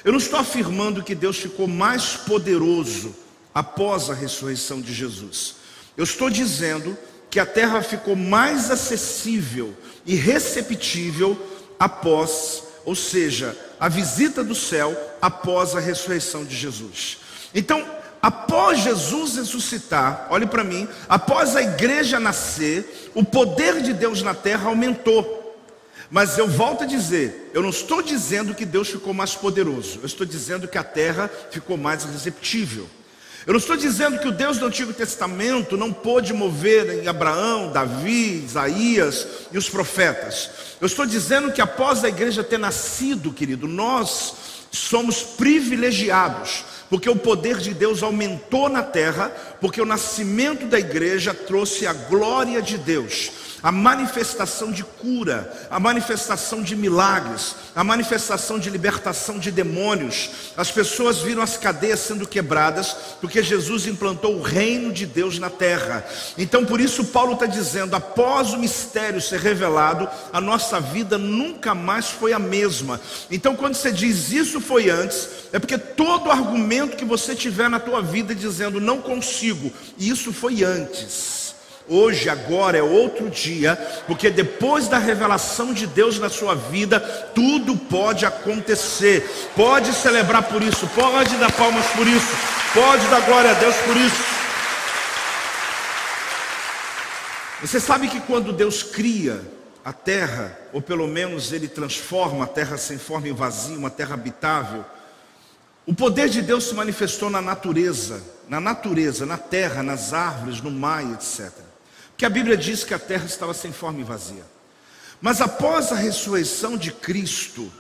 Eu 0.05 0.13
não 0.13 0.19
estou 0.21 0.39
afirmando 0.39 1.03
que 1.03 1.13
Deus 1.13 1.39
ficou 1.39 1.67
mais 1.67 2.15
poderoso 2.15 3.17
após 3.53 4.09
a 4.09 4.15
ressurreição 4.15 4.81
de 4.81 4.95
Jesus. 4.95 5.57
Eu 5.97 6.05
estou 6.05 6.31
dizendo 6.31 6.97
que 7.29 7.41
a 7.41 7.47
terra 7.47 7.83
ficou 7.83 8.15
mais 8.15 8.71
acessível 8.71 9.75
e 10.07 10.15
receptível 10.15 11.37
após, 11.81 12.63
ou 12.85 12.95
seja, 12.95 13.59
a 13.81 13.89
visita 13.89 14.45
do 14.45 14.55
céu 14.55 14.97
após 15.21 15.75
a 15.75 15.81
ressurreição 15.81 16.45
de 16.45 16.55
Jesus. 16.55 17.19
Então, 17.53 17.85
após 18.25 18.81
Jesus 18.81 19.37
ressuscitar, 19.37 20.29
olhe 20.31 20.47
para 20.47 20.65
mim, 20.65 20.89
após 21.07 21.55
a 21.55 21.63
igreja 21.63 22.19
nascer, 22.19 23.11
o 23.15 23.23
poder 23.23 23.83
de 23.83 23.93
Deus 23.93 24.23
na 24.23 24.33
terra 24.33 24.71
aumentou. 24.71 25.55
Mas 26.11 26.39
eu 26.39 26.49
volto 26.49 26.85
a 26.85 26.87
dizer, 26.87 27.51
eu 27.53 27.63
não 27.63 27.69
estou 27.69 28.01
dizendo 28.01 28.55
que 28.55 28.65
Deus 28.65 28.89
ficou 28.89 29.13
mais 29.13 29.35
poderoso, 29.35 29.99
eu 30.01 30.07
estou 30.07 30.25
dizendo 30.25 30.67
que 30.67 30.79
a 30.79 30.83
terra 30.83 31.31
ficou 31.51 31.77
mais 31.77 32.05
receptível. 32.05 32.89
Eu 33.47 33.53
não 33.53 33.61
estou 33.61 33.77
dizendo 33.77 34.19
que 34.19 34.29
o 34.29 34.33
Deus 34.33 34.57
do 34.57 34.65
Antigo 34.65 34.95
Testamento 34.95 35.77
não 35.77 35.93
pôde 35.93 36.33
mover 36.33 37.03
em 37.03 37.07
Abraão, 37.07 37.73
Davi, 37.73 38.43
Isaías 38.43 39.27
e 39.53 39.59
os 39.59 39.69
profetas. 39.69 40.49
Eu 40.81 40.87
estou 40.87 41.05
dizendo 41.05 41.53
que 41.53 41.61
após 41.61 42.03
a 42.03 42.09
igreja 42.09 42.43
ter 42.43 42.59
nascido, 42.59 43.35
querido, 43.35 43.69
nós 43.69 44.33
somos 44.73 45.23
privilegiados, 45.23 46.65
porque 46.89 47.09
o 47.09 47.17
poder 47.17 47.59
de 47.59 47.73
Deus 47.73 48.03
aumentou 48.03 48.69
na 48.69 48.83
terra, 48.83 49.31
porque 49.61 49.81
o 49.81 49.87
nascimento 49.87 50.67
da 50.67 50.79
igreja 50.79 51.35
trouxe 51.35 51.87
a 51.87 51.93
glória 51.93 52.61
de 52.61 52.79
Deus 52.79 53.44
a 53.65 53.73
manifestação 53.73 54.71
de 54.71 54.85
cura, 54.85 55.51
a 55.71 55.81
manifestação 55.81 56.61
de 56.61 56.77
milagres, 56.77 57.57
a 57.75 57.83
manifestação 57.83 58.59
de 58.59 58.69
libertação 58.69 59.39
de 59.39 59.51
demônios. 59.51 60.53
As 60.55 60.71
pessoas 60.71 61.21
viram 61.21 61.41
as 61.41 61.57
cadeias 61.57 62.01
sendo 62.01 62.29
quebradas, 62.29 62.95
porque 63.23 63.43
Jesus 63.43 63.87
implantou 63.87 64.37
o 64.37 64.43
reino 64.43 64.93
de 64.93 65.07
Deus 65.07 65.39
na 65.39 65.49
terra. 65.49 66.05
Então, 66.37 66.67
por 66.67 66.79
isso, 66.79 67.07
Paulo 67.07 67.33
está 67.33 67.47
dizendo: 67.47 67.97
após 67.97 68.53
o 68.53 68.59
mistério 68.59 69.19
ser 69.19 69.41
revelado, 69.41 70.07
a 70.31 70.43
nossa 70.43 70.79
vida 70.79 71.17
nunca 71.17 71.75
mais 71.75 72.11
foi 72.11 72.35
a 72.35 72.39
mesma. 72.39 73.01
Então, 73.31 73.57
quando 73.57 73.77
você 73.77 73.91
diz 73.91 74.31
isso 74.31 74.61
foi 74.61 74.91
antes, 74.91 75.27
é 75.55 75.59
porque 75.59 75.79
todo 75.79 76.31
argumento 76.31 76.99
que 76.99 77.05
você 77.07 77.35
tiver 77.35 77.71
na 77.71 77.81
tua 77.81 78.03
vida 78.03 78.35
dizendo 78.35 78.79
não 78.79 79.01
consigo, 79.01 79.73
isso 79.99 80.35
foi 80.35 80.63
antes. 80.63 81.44
Hoje, 81.87 82.31
agora 82.31 82.79
é 82.79 82.83
outro 82.83 83.29
dia, 83.29 83.77
porque 84.07 84.31
depois 84.31 84.89
da 84.89 84.97
revelação 84.97 85.75
de 85.75 85.87
Deus 85.87 86.19
na 86.19 86.31
sua 86.31 86.55
vida, 86.55 86.99
tudo 87.35 87.77
pode 87.77 88.25
acontecer. 88.25 89.51
Pode 89.55 89.93
celebrar 89.93 90.45
por 90.45 90.63
isso, 90.63 90.87
pode 90.89 91.37
dar 91.37 91.53
palmas 91.53 91.85
por 91.89 92.07
isso, 92.07 92.35
pode 92.73 93.07
dar 93.09 93.21
glória 93.21 93.51
a 93.51 93.55
Deus 93.55 93.77
por 93.77 93.97
isso. 93.99 94.35
Você 97.61 97.79
sabe 97.79 98.09
que 98.09 98.21
quando 98.21 98.51
Deus 98.51 98.83
cria 98.83 99.43
a 99.85 99.93
terra, 99.93 100.59
ou 100.73 100.81
pelo 100.81 101.07
menos 101.07 101.53
ele 101.53 101.69
transforma 101.69 102.45
a 102.45 102.49
terra 102.49 102.79
sem 102.79 102.97
forma 102.97 103.29
e 103.29 103.33
vazia, 103.33 103.77
uma 103.77 103.91
terra 103.91 104.15
habitável, 104.15 104.87
o 105.87 105.95
poder 105.95 106.31
de 106.31 106.41
Deus 106.41 106.65
se 106.65 106.75
manifestou 106.75 107.29
na 107.29 107.43
natureza, 107.43 108.23
na 108.49 108.59
natureza, 108.59 109.27
na 109.27 109.37
terra, 109.37 109.83
nas 109.83 110.15
árvores, 110.15 110.63
no 110.63 110.71
mar, 110.71 111.05
etc 111.13 111.64
que 112.25 112.27
a 112.27 112.31
Bíblia 112.31 112.57
diz 112.57 112.85
que 112.85 112.95
a 112.95 112.99
terra 112.99 113.27
estava 113.27 113.53
sem 113.53 113.71
forma 113.71 114.01
e 114.01 114.03
vazia. 114.03 114.47
Mas 115.21 115.43
após 115.43 115.93
a 115.93 115.95
ressurreição 115.95 116.75
de 116.75 116.91
Cristo, 116.91 117.71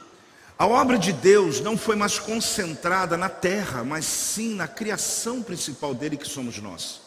a 0.59 0.67
obra 0.67 0.99
de 0.99 1.15
Deus 1.15 1.63
não 1.63 1.79
foi 1.79 1.97
mais 1.97 2.19
concentrada 2.19 3.17
na 3.17 3.31
terra, 3.31 3.83
mas 3.83 4.05
sim 4.05 4.55
na 4.55 4.69
criação 4.69 5.43
principal 5.43 5.95
dele, 5.95 6.19
que 6.19 6.29
somos 6.29 6.59
nós. 6.59 7.01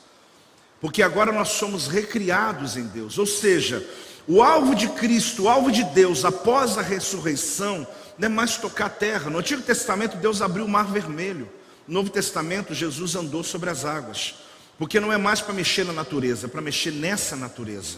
Porque 0.81 1.03
agora 1.03 1.31
nós 1.31 1.49
somos 1.49 1.87
recriados 1.87 2.75
em 2.75 2.87
Deus, 2.87 3.19
ou 3.19 3.27
seja, 3.27 3.87
o 4.27 4.41
alvo 4.41 4.73
de 4.73 4.87
Cristo, 4.89 5.43
o 5.43 5.47
alvo 5.47 5.71
de 5.71 5.83
Deus 5.83 6.25
após 6.25 6.75
a 6.75 6.81
ressurreição, 6.81 7.85
não 8.17 8.25
é 8.25 8.29
mais 8.29 8.57
tocar 8.57 8.87
a 8.87 8.89
terra. 8.89 9.29
No 9.29 9.37
Antigo 9.37 9.61
Testamento, 9.61 10.17
Deus 10.17 10.41
abriu 10.41 10.65
o 10.65 10.67
mar 10.67 10.87
vermelho. 10.87 11.47
No 11.87 11.93
Novo 11.93 12.09
Testamento, 12.09 12.73
Jesus 12.73 13.15
andou 13.15 13.43
sobre 13.43 13.69
as 13.69 13.85
águas. 13.85 14.46
Porque 14.77 14.99
não 14.99 15.11
é 15.11 15.17
mais 15.17 15.41
para 15.41 15.53
mexer 15.53 15.83
na 15.85 15.93
natureza, 15.93 16.45
é 16.45 16.49
para 16.49 16.61
mexer 16.61 16.91
nessa 16.91 17.35
natureza. 17.35 17.97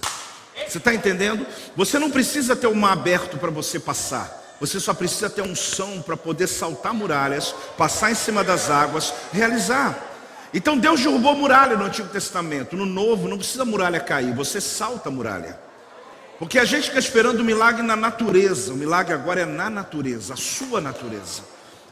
Você 0.68 0.78
está 0.78 0.94
entendendo? 0.94 1.46
Você 1.76 2.00
não 2.00 2.12
precisa 2.12 2.56
ter 2.56 2.68
o 2.68 2.76
mar 2.76 2.94
aberto 2.94 3.38
para 3.38 3.50
você 3.50 3.80
passar. 3.80 4.40
Você 4.60 4.80
só 4.80 4.94
precisa 4.94 5.30
ter 5.30 5.42
um 5.42 5.56
som 5.56 6.02
para 6.02 6.18
poder 6.18 6.48
saltar 6.48 6.94
muralhas, 6.94 7.56
passar 7.78 8.12
em 8.12 8.16
cima 8.16 8.44
das 8.44 8.70
águas, 8.70 9.14
realizar. 9.32 10.06
Então 10.54 10.78
Deus 10.78 11.02
derrubou 11.02 11.36
muralha 11.36 11.78
no 11.78 11.86
Antigo 11.86 12.10
Testamento. 12.10 12.76
No 12.76 12.86
Novo 12.86 13.28
não 13.28 13.38
precisa 13.38 13.64
muralha 13.64 14.00
cair, 14.00 14.34
você 14.34 14.60
salta 14.60 15.10
a 15.10 15.12
muralha. 15.12 15.60
Porque 16.38 16.58
a 16.58 16.66
gente 16.66 16.88
fica 16.88 17.00
esperando 17.00 17.42
o 17.42 17.44
milagre 17.44 17.84
na 17.84 17.96
natureza. 17.96 18.74
O 18.74 18.78
milagre 18.78 19.14
agora 19.14 19.42
é 19.42 19.46
na 19.46 19.70
natureza, 19.70 20.34
a 20.34 20.38
sua 20.38 20.80
natureza. 20.80 21.42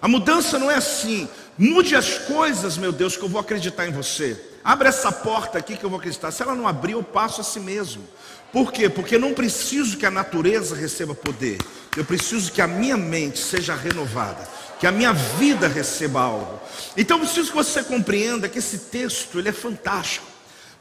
A 0.01 0.08
mudança 0.08 0.58
não 0.58 0.72
é 0.72 0.75
assim. 0.75 1.27
Mude 1.58 1.96
as 1.96 2.17
coisas, 2.17 2.77
meu 2.77 2.91
Deus, 2.91 3.17
que 3.17 3.24
eu 3.24 3.29
vou 3.29 3.41
acreditar 3.41 3.88
em 3.88 3.91
você. 3.91 4.39
Abre 4.67 4.89
essa 4.89 5.13
porta 5.13 5.57
aqui 5.57 5.77
que 5.77 5.86
eu 5.86 5.89
vou 5.89 5.97
acreditar. 5.97 6.29
Se 6.29 6.43
ela 6.43 6.53
não 6.53 6.67
abrir, 6.67 6.91
eu 6.91 7.01
passo 7.01 7.39
a 7.39 7.43
si 7.45 7.57
mesmo. 7.57 8.03
Por 8.51 8.69
quê? 8.69 8.89
Porque 8.89 9.17
não 9.17 9.33
preciso 9.33 9.95
que 9.95 10.05
a 10.05 10.12
natureza 10.12 10.75
receba 10.75 11.15
poder. 11.15 11.57
Eu 11.95 12.03
preciso 12.03 12.51
que 12.51 12.62
a 12.62 12.67
minha 12.67 12.97
mente 12.97 13.39
seja 13.39 13.74
renovada, 13.74 14.45
que 14.77 14.86
a 14.86 14.91
minha 14.91 15.13
vida 15.13 15.69
receba 15.69 16.19
algo. 16.19 16.59
Então 16.97 17.17
preciso 17.17 17.51
que 17.51 17.55
você 17.55 17.81
compreenda 17.81 18.50
que 18.50 18.59
esse 18.59 18.77
texto 18.77 19.39
ele 19.39 19.47
é 19.47 19.53
fantástico, 19.53 20.27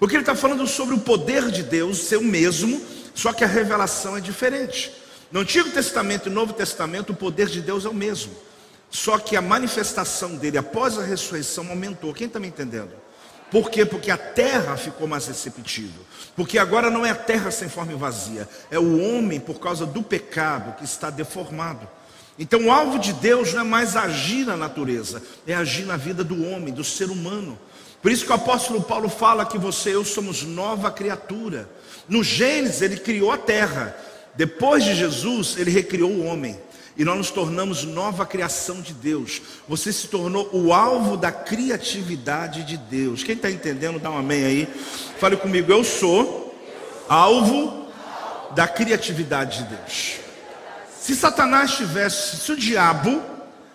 porque 0.00 0.16
ele 0.16 0.22
está 0.22 0.34
falando 0.34 0.66
sobre 0.66 0.96
o 0.96 0.98
poder 0.98 1.48
de 1.52 1.62
Deus 1.62 1.98
ser 1.98 2.16
o 2.16 2.24
mesmo, 2.24 2.84
só 3.14 3.32
que 3.32 3.44
a 3.44 3.46
revelação 3.46 4.16
é 4.16 4.20
diferente. 4.20 4.92
No 5.30 5.38
Antigo 5.38 5.70
Testamento 5.70 6.28
e 6.28 6.32
Novo 6.32 6.52
Testamento 6.54 7.12
o 7.12 7.16
poder 7.16 7.46
de 7.46 7.60
Deus 7.60 7.84
é 7.84 7.88
o 7.88 7.94
mesmo, 7.94 8.32
só 8.90 9.16
que 9.16 9.36
a 9.36 9.40
manifestação 9.40 10.34
dele 10.34 10.58
após 10.58 10.98
a 10.98 11.04
ressurreição 11.04 11.68
aumentou. 11.68 12.12
Quem 12.12 12.26
está 12.26 12.40
me 12.40 12.48
entendendo? 12.48 13.05
Por 13.50 13.70
quê? 13.70 13.84
Porque 13.84 14.10
a 14.10 14.16
terra 14.16 14.76
ficou 14.76 15.06
mais 15.06 15.26
receptível. 15.26 16.02
Porque 16.34 16.58
agora 16.58 16.90
não 16.90 17.06
é 17.06 17.10
a 17.10 17.14
terra 17.14 17.50
sem 17.50 17.68
forma 17.68 17.92
e 17.92 17.96
vazia, 17.96 18.48
é 18.70 18.78
o 18.78 19.00
homem 19.00 19.40
por 19.40 19.58
causa 19.58 19.86
do 19.86 20.02
pecado 20.02 20.76
que 20.76 20.84
está 20.84 21.08
deformado. 21.08 21.88
Então 22.38 22.66
o 22.66 22.70
alvo 22.70 22.98
de 22.98 23.14
Deus 23.14 23.54
não 23.54 23.62
é 23.62 23.64
mais 23.64 23.96
agir 23.96 24.44
na 24.44 24.56
natureza, 24.56 25.22
é 25.46 25.54
agir 25.54 25.86
na 25.86 25.96
vida 25.96 26.22
do 26.22 26.46
homem, 26.46 26.74
do 26.74 26.84
ser 26.84 27.10
humano. 27.10 27.58
Por 28.02 28.12
isso 28.12 28.26
que 28.26 28.30
o 28.30 28.34
apóstolo 28.34 28.82
Paulo 28.82 29.08
fala 29.08 29.46
que 29.46 29.56
você 29.56 29.90
e 29.90 29.94
eu 29.94 30.04
somos 30.04 30.42
nova 30.42 30.90
criatura. 30.90 31.68
No 32.06 32.22
Gênesis 32.22 32.82
ele 32.82 32.98
criou 32.98 33.32
a 33.32 33.38
terra. 33.38 33.96
Depois 34.34 34.84
de 34.84 34.94
Jesus, 34.94 35.56
ele 35.56 35.70
recriou 35.70 36.10
o 36.10 36.26
homem 36.26 36.60
e 36.96 37.04
nós 37.04 37.16
nos 37.16 37.30
tornamos 37.30 37.84
nova 37.84 38.24
criação 38.24 38.80
de 38.80 38.94
Deus. 38.94 39.42
Você 39.68 39.92
se 39.92 40.08
tornou 40.08 40.48
o 40.52 40.72
alvo 40.72 41.16
da 41.16 41.30
criatividade 41.30 42.64
de 42.64 42.76
Deus. 42.76 43.22
Quem 43.22 43.34
está 43.34 43.50
entendendo, 43.50 43.98
dá 43.98 44.10
um 44.10 44.18
amém 44.18 44.44
aí. 44.44 44.68
Fale 45.18 45.36
comigo, 45.36 45.70
eu 45.70 45.84
sou 45.84 46.54
alvo 47.08 47.86
da 48.54 48.66
criatividade 48.66 49.58
de 49.58 49.76
Deus. 49.76 50.14
Se 50.98 51.14
Satanás 51.14 51.72
tivesse, 51.72 52.38
se 52.38 52.52
o 52.52 52.56
diabo 52.56 53.22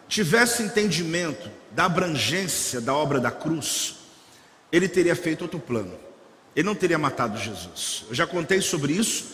tivesse 0.08 0.64
entendimento 0.64 1.50
da 1.72 1.86
abrangência 1.86 2.82
da 2.82 2.94
obra 2.94 3.20
da 3.20 3.32
cruz, 3.32 3.98
ele 4.72 4.88
teria 4.88 5.16
feito 5.16 5.44
outro 5.44 5.60
plano. 5.60 5.94
Ele 6.56 6.66
não 6.66 6.76
teria 6.76 6.98
matado 6.98 7.38
Jesus. 7.38 8.04
Eu 8.10 8.16
já 8.16 8.26
contei 8.26 8.62
sobre 8.62 8.94
isso, 8.94 9.28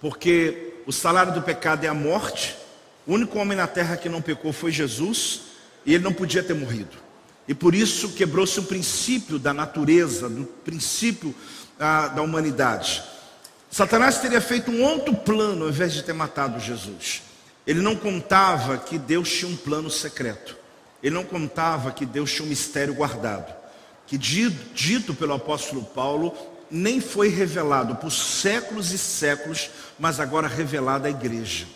porque 0.00 0.74
o 0.86 0.92
salário 0.92 1.32
do 1.32 1.42
pecado 1.42 1.84
é 1.84 1.88
a 1.88 1.94
morte 1.94 2.63
o 3.06 3.14
único 3.14 3.38
homem 3.38 3.56
na 3.56 3.66
terra 3.66 3.96
que 3.96 4.08
não 4.08 4.22
pecou 4.22 4.52
foi 4.52 4.72
Jesus, 4.72 5.42
e 5.84 5.94
ele 5.94 6.04
não 6.04 6.12
podia 6.12 6.42
ter 6.42 6.54
morrido. 6.54 6.96
E 7.46 7.54
por 7.54 7.74
isso 7.74 8.10
quebrou-se 8.10 8.58
o 8.58 8.64
princípio 8.64 9.38
da 9.38 9.52
natureza, 9.52 10.28
do 10.28 10.44
princípio 10.44 11.34
ah, 11.78 12.08
da 12.08 12.22
humanidade. 12.22 13.02
Satanás 13.70 14.18
teria 14.18 14.40
feito 14.40 14.70
um 14.70 14.82
outro 14.82 15.14
plano 15.14 15.64
ao 15.64 15.68
invés 15.68 15.92
de 15.92 16.02
ter 16.02 16.12
matado 16.12 16.60
Jesus. 16.60 17.22
Ele 17.66 17.80
não 17.80 17.96
contava 17.96 18.78
que 18.78 18.96
Deus 18.96 19.30
tinha 19.30 19.50
um 19.50 19.56
plano 19.56 19.90
secreto. 19.90 20.56
Ele 21.02 21.14
não 21.14 21.24
contava 21.24 21.90
que 21.90 22.06
Deus 22.06 22.32
tinha 22.32 22.46
um 22.46 22.48
mistério 22.48 22.94
guardado. 22.94 23.54
Que 24.06 24.16
dito, 24.16 24.74
dito 24.74 25.14
pelo 25.14 25.34
apóstolo 25.34 25.82
Paulo, 25.82 26.34
nem 26.70 27.00
foi 27.00 27.28
revelado 27.28 27.96
por 27.96 28.10
séculos 28.10 28.92
e 28.92 28.98
séculos, 28.98 29.70
mas 29.98 30.20
agora 30.20 30.48
revelado 30.48 31.06
à 31.06 31.10
igreja. 31.10 31.66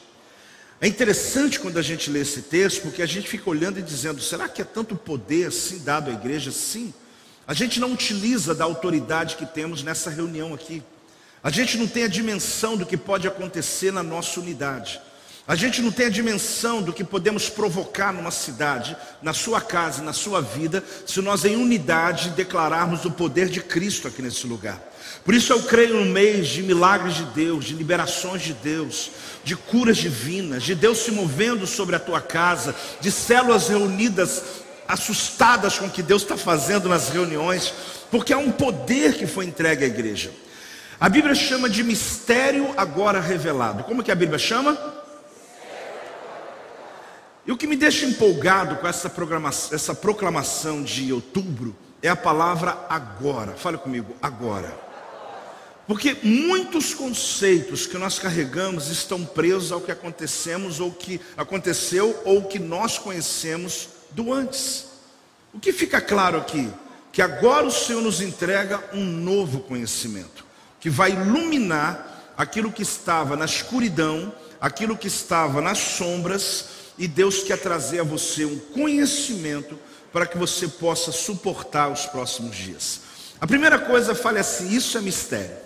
É 0.81 0.87
interessante 0.87 1.59
quando 1.59 1.79
a 1.79 1.83
gente 1.83 2.09
lê 2.09 2.21
esse 2.21 2.43
texto, 2.43 2.83
porque 2.83 3.03
a 3.03 3.07
gente 3.07 3.29
fica 3.29 3.51
olhando 3.51 3.79
e 3.79 3.83
dizendo: 3.83 4.21
será 4.21 4.49
que 4.49 4.63
é 4.63 4.65
tanto 4.65 4.95
poder 4.95 5.49
assim 5.49 5.79
dado 5.81 6.11
à 6.11 6.13
igreja? 6.13 6.53
Sim. 6.53 6.95
A 7.47 7.55
gente 7.55 7.81
não 7.81 7.93
utiliza 7.93 8.55
da 8.55 8.65
autoridade 8.65 9.37
que 9.37 9.47
temos 9.47 9.83
nessa 9.83 10.11
reunião 10.11 10.55
aqui. 10.55 10.83
A 11.43 11.51
gente 11.51 11.77
não 11.79 11.87
tem 11.87 12.05
a 12.05 12.09
dimensão 12.09 12.77
do 12.77 12.87
que 12.87 12.97
pode 12.97 13.27
acontecer 13.27 13.93
na 13.93 14.03
nossa 14.03 14.39
unidade. 14.39 15.01
A 15.49 15.57
gente 15.57 15.81
não 15.81 15.91
tem 15.91 16.05
a 16.05 16.11
dimensão 16.11 16.83
do 16.83 16.93
que 16.93 17.03
podemos 17.03 17.49
provocar 17.49 18.13
numa 18.13 18.31
cidade, 18.31 18.95
na 19.23 19.33
sua 19.33 19.63
casa, 19.63 20.03
na 20.03 20.13
sua 20.13 20.43
vida, 20.43 20.85
se 21.07 21.23
nós 21.23 21.43
em 21.47 21.57
unidade 21.57 22.29
declararmos 22.31 23.07
o 23.07 23.11
poder 23.11 23.49
de 23.49 23.63
Cristo 23.63 24.07
aqui 24.07 24.21
nesse 24.21 24.47
lugar. 24.47 24.79
Por 25.25 25.33
isso 25.33 25.51
eu 25.51 25.63
creio 25.63 26.01
no 26.01 26.05
mês 26.05 26.49
de 26.49 26.63
milagres 26.63 27.15
de 27.15 27.25
Deus, 27.25 27.65
de 27.65 27.73
liberações 27.73 28.43
de 28.43 28.53
Deus, 28.53 29.11
de 29.43 29.57
curas 29.57 29.97
divinas, 29.97 30.65
de 30.65 30.75
Deus 30.75 30.99
se 30.99 31.13
movendo 31.13 31.67
sobre 31.67 31.97
a 31.97 31.99
tua 31.99 32.21
casa, 32.21 32.77
de 33.01 33.11
células 33.11 33.69
reunidas, 33.69 34.43
assustadas 34.87 35.79
com 35.79 35.87
o 35.87 35.91
que 35.91 36.03
Deus 36.03 36.21
está 36.21 36.37
fazendo 36.37 36.91
nas 36.91 37.09
reuniões, 37.09 37.73
porque 38.11 38.35
há 38.35 38.39
um 38.39 38.51
poder 38.51 39.15
que 39.15 39.27
foi 39.27 39.47
entregue 39.47 39.85
à 39.85 39.89
igreja. 39.89 40.31
A 41.01 41.09
Bíblia 41.09 41.35
chama 41.35 41.71
de 41.71 41.83
mistério 41.83 42.75
agora 42.77 43.19
revelado. 43.19 43.85
Como 43.85 44.03
que 44.03 44.13
a 44.13 44.15
Bíblia 44.15 44.39
chama? 44.39 44.98
E 47.49 47.51
o 47.51 47.57
que 47.57 47.67
me 47.67 47.77
deixa 47.77 48.05
empolgado 48.05 48.77
com 48.77 48.87
essa, 48.87 49.11
essa 49.73 49.95
proclamação 49.95 50.83
de 50.83 51.11
outubro 51.15 51.75
é 52.03 52.09
a 52.11 52.15
palavra 52.15 52.79
agora. 52.91 53.55
Fale 53.55 53.79
comigo, 53.79 54.15
agora. 54.21 54.79
Porque 55.87 56.19
muitos 56.23 56.93
conceitos 56.93 57.87
que 57.87 57.97
nós 57.97 58.19
carregamos 58.19 58.89
estão 58.89 59.25
presos 59.25 59.73
ao 59.73 59.81
que 59.81 59.91
acontecemos 59.91 60.79
ou 60.79 60.93
que 60.93 61.19
aconteceu 61.39 62.21
ou 62.27 62.43
que 62.43 62.59
nós 62.59 62.99
conhecemos 62.99 63.89
do 64.11 64.31
antes. 64.31 64.85
O 65.55 65.59
que 65.59 65.73
fica 65.73 66.03
claro 66.03 66.37
aqui? 66.37 66.71
Que 67.11 67.23
agora 67.23 67.65
o 67.65 67.73
Senhor 67.73 68.03
nos 68.03 68.21
entrega 68.21 68.85
um 68.93 69.03
novo 69.03 69.61
conhecimento, 69.61 70.45
que 70.79 70.91
vai 70.91 71.13
iluminar 71.13 72.35
aquilo 72.37 72.71
que 72.71 72.83
estava 72.83 73.37
na 73.37 73.47
escuridão, 73.47 74.35
aquilo 74.61 74.99
que 74.99 75.07
estava 75.09 75.63
nas 75.63 75.79
sombras, 75.79 76.78
e 76.99 77.07
Deus 77.07 77.43
quer 77.43 77.59
trazer 77.59 78.01
a 78.01 78.05
você 78.05 78.45
um 78.45 78.59
conhecimento 78.59 79.79
para 80.13 80.27
que 80.27 80.37
você 80.37 80.67
possa 80.67 81.13
suportar 81.13 81.91
os 81.91 82.07
próximos 82.07 82.57
dias. 82.57 83.01
A 83.41 83.47
primeira 83.47 83.79
coisa, 83.79 84.15
fale 84.15 84.39
assim: 84.39 84.75
isso 84.75 84.99
é 84.99 85.01
mistério. 85.01 85.57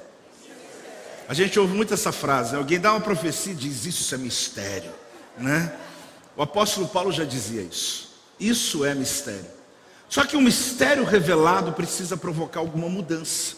A 1.28 1.34
gente 1.34 1.58
ouve 1.58 1.74
muito 1.74 1.94
essa 1.94 2.12
frase, 2.12 2.54
alguém 2.54 2.78
dá 2.78 2.92
uma 2.92 3.00
profecia 3.00 3.52
e 3.52 3.56
diz: 3.56 3.86
Isso 3.86 4.14
é 4.14 4.18
mistério, 4.18 4.92
né? 5.38 5.72
O 6.36 6.42
apóstolo 6.42 6.88
Paulo 6.88 7.10
já 7.10 7.24
dizia 7.24 7.62
isso. 7.62 8.12
Isso 8.38 8.84
é 8.84 8.94
mistério. 8.94 9.46
Só 10.08 10.24
que 10.24 10.36
o 10.36 10.40
mistério 10.40 11.04
revelado 11.04 11.72
precisa 11.72 12.16
provocar 12.16 12.60
alguma 12.60 12.88
mudança. 12.88 13.56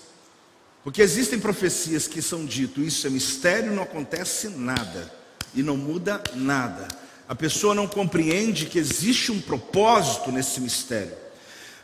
Porque 0.84 1.00
existem 1.00 1.40
profecias 1.40 2.06
que 2.06 2.20
são 2.20 2.44
dito, 2.44 2.80
isso 2.80 3.06
é 3.06 3.10
mistério, 3.10 3.72
não 3.72 3.82
acontece 3.82 4.48
nada 4.50 5.10
e 5.54 5.62
não 5.62 5.76
muda 5.76 6.22
nada. 6.34 6.86
A 7.28 7.34
pessoa 7.34 7.74
não 7.74 7.86
compreende 7.86 8.66
que 8.66 8.78
existe 8.78 9.32
um 9.32 9.40
propósito 9.40 10.30
nesse 10.30 10.60
mistério. 10.60 11.16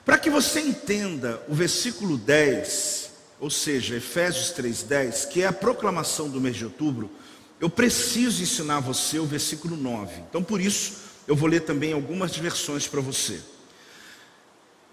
Para 0.05 0.19
que 0.19 0.29
você 0.29 0.61
entenda 0.61 1.43
o 1.49 1.55
versículo 1.55 2.19
10, 2.19 3.11
ou 3.39 3.49
seja, 3.49 3.97
Efésios 3.97 4.51
3:10, 4.51 5.25
que 5.25 5.43
é 5.43 5.47
a 5.47 5.53
proclamação 5.53 6.29
do 6.29 6.41
mês 6.41 6.57
de 6.57 6.65
outubro, 6.65 7.11
eu 7.59 7.71
preciso 7.71 8.43
ensinar 8.43 8.79
a 8.79 8.81
você 8.81 9.19
o 9.19 9.27
versículo 9.27 9.77
9. 9.77 10.21
Então, 10.29 10.43
por 10.43 10.61
isso, 10.61 10.95
eu 11.27 11.37
vou 11.37 11.49
ler 11.49 11.61
também 11.61 11.93
algumas 11.93 12.37
versões 12.37 12.87
para 12.87 13.01
você. 13.01 13.41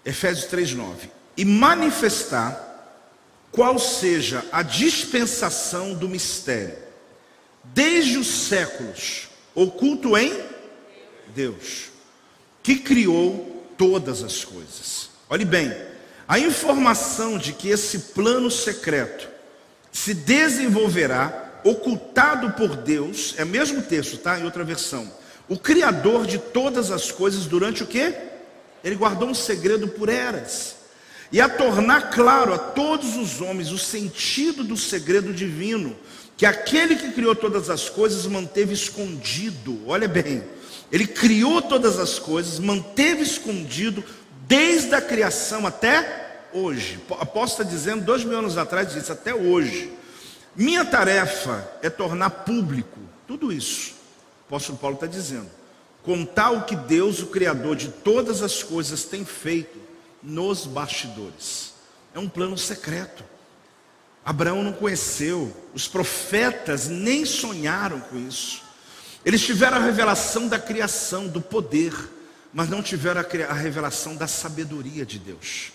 Efésios 0.04 0.46
3:9. 0.46 1.10
E 1.36 1.44
manifestar 1.44 2.64
qual 3.52 3.78
seja 3.78 4.44
a 4.52 4.62
dispensação 4.62 5.94
do 5.94 6.08
mistério, 6.08 6.78
desde 7.64 8.18
os 8.18 8.26
séculos, 8.26 9.28
oculto 9.62 10.16
em 10.16 10.32
Deus, 11.34 11.90
que 12.62 12.76
criou 12.76 13.66
todas 13.76 14.22
as 14.22 14.44
coisas. 14.44 15.10
Olhe 15.28 15.44
bem, 15.44 15.74
a 16.26 16.38
informação 16.38 17.38
de 17.38 17.52
que 17.52 17.68
esse 17.68 17.98
plano 18.14 18.50
secreto 18.50 19.28
se 19.90 20.14
desenvolverá 20.14 21.60
ocultado 21.64 22.52
por 22.52 22.76
Deus, 22.76 23.34
é 23.36 23.44
o 23.44 23.48
mesmo 23.48 23.82
texto, 23.82 24.18
tá? 24.18 24.38
Em 24.38 24.44
outra 24.44 24.62
versão. 24.62 25.10
O 25.48 25.58
criador 25.58 26.26
de 26.26 26.38
todas 26.38 26.90
as 26.90 27.10
coisas 27.10 27.46
durante 27.46 27.82
o 27.82 27.86
quê? 27.86 28.14
Ele 28.84 28.94
guardou 28.94 29.28
um 29.28 29.34
segredo 29.34 29.88
por 29.88 30.08
eras. 30.08 30.76
E 31.32 31.40
a 31.40 31.48
tornar 31.48 32.10
claro 32.10 32.54
a 32.54 32.58
todos 32.58 33.16
os 33.16 33.40
homens 33.40 33.70
o 33.70 33.78
sentido 33.78 34.62
do 34.62 34.76
segredo 34.76 35.32
divino, 35.32 35.96
que 36.38 36.46
aquele 36.46 36.94
que 36.94 37.10
criou 37.10 37.34
todas 37.34 37.68
as 37.68 37.90
coisas 37.90 38.24
manteve 38.26 38.72
escondido. 38.72 39.82
Olha 39.88 40.06
bem, 40.06 40.44
ele 40.90 41.04
criou 41.04 41.60
todas 41.60 41.98
as 41.98 42.20
coisas, 42.20 42.60
manteve 42.60 43.22
escondido 43.22 44.04
desde 44.46 44.94
a 44.94 45.00
criação 45.02 45.66
até 45.66 46.46
hoje. 46.52 47.00
Posso 47.34 47.60
estar 47.60 47.64
dizendo, 47.64 48.04
dois 48.04 48.22
mil 48.22 48.38
anos 48.38 48.56
atrás, 48.56 48.94
disse 48.94 49.10
até 49.10 49.34
hoje. 49.34 49.92
Minha 50.54 50.84
tarefa 50.84 51.68
é 51.82 51.90
tornar 51.90 52.30
público 52.30 53.00
tudo 53.26 53.52
isso. 53.52 53.94
O 54.44 54.46
apóstolo 54.46 54.78
Paulo 54.78 54.94
está 54.94 55.08
dizendo. 55.08 55.50
Contar 56.04 56.50
o 56.50 56.62
que 56.62 56.76
Deus, 56.76 57.20
o 57.20 57.26
Criador 57.26 57.74
de 57.74 57.88
todas 57.88 58.42
as 58.42 58.62
coisas, 58.62 59.02
tem 59.02 59.24
feito 59.24 59.76
nos 60.22 60.66
bastidores. 60.66 61.74
É 62.14 62.18
um 62.20 62.28
plano 62.28 62.56
secreto. 62.56 63.24
Abraão 64.28 64.62
não 64.62 64.72
conheceu, 64.72 65.54
os 65.72 65.88
profetas 65.88 66.88
nem 66.88 67.24
sonharam 67.24 68.00
com 68.00 68.18
isso. 68.18 68.62
Eles 69.24 69.40
tiveram 69.40 69.78
a 69.78 69.80
revelação 69.80 70.48
da 70.48 70.58
criação, 70.58 71.26
do 71.26 71.40
poder 71.40 71.94
mas 72.52 72.68
não 72.68 72.82
tiveram 72.82 73.24
a 73.48 73.52
revelação 73.52 74.16
da 74.16 74.26
sabedoria 74.26 75.04
de 75.04 75.18
Deus. 75.18 75.72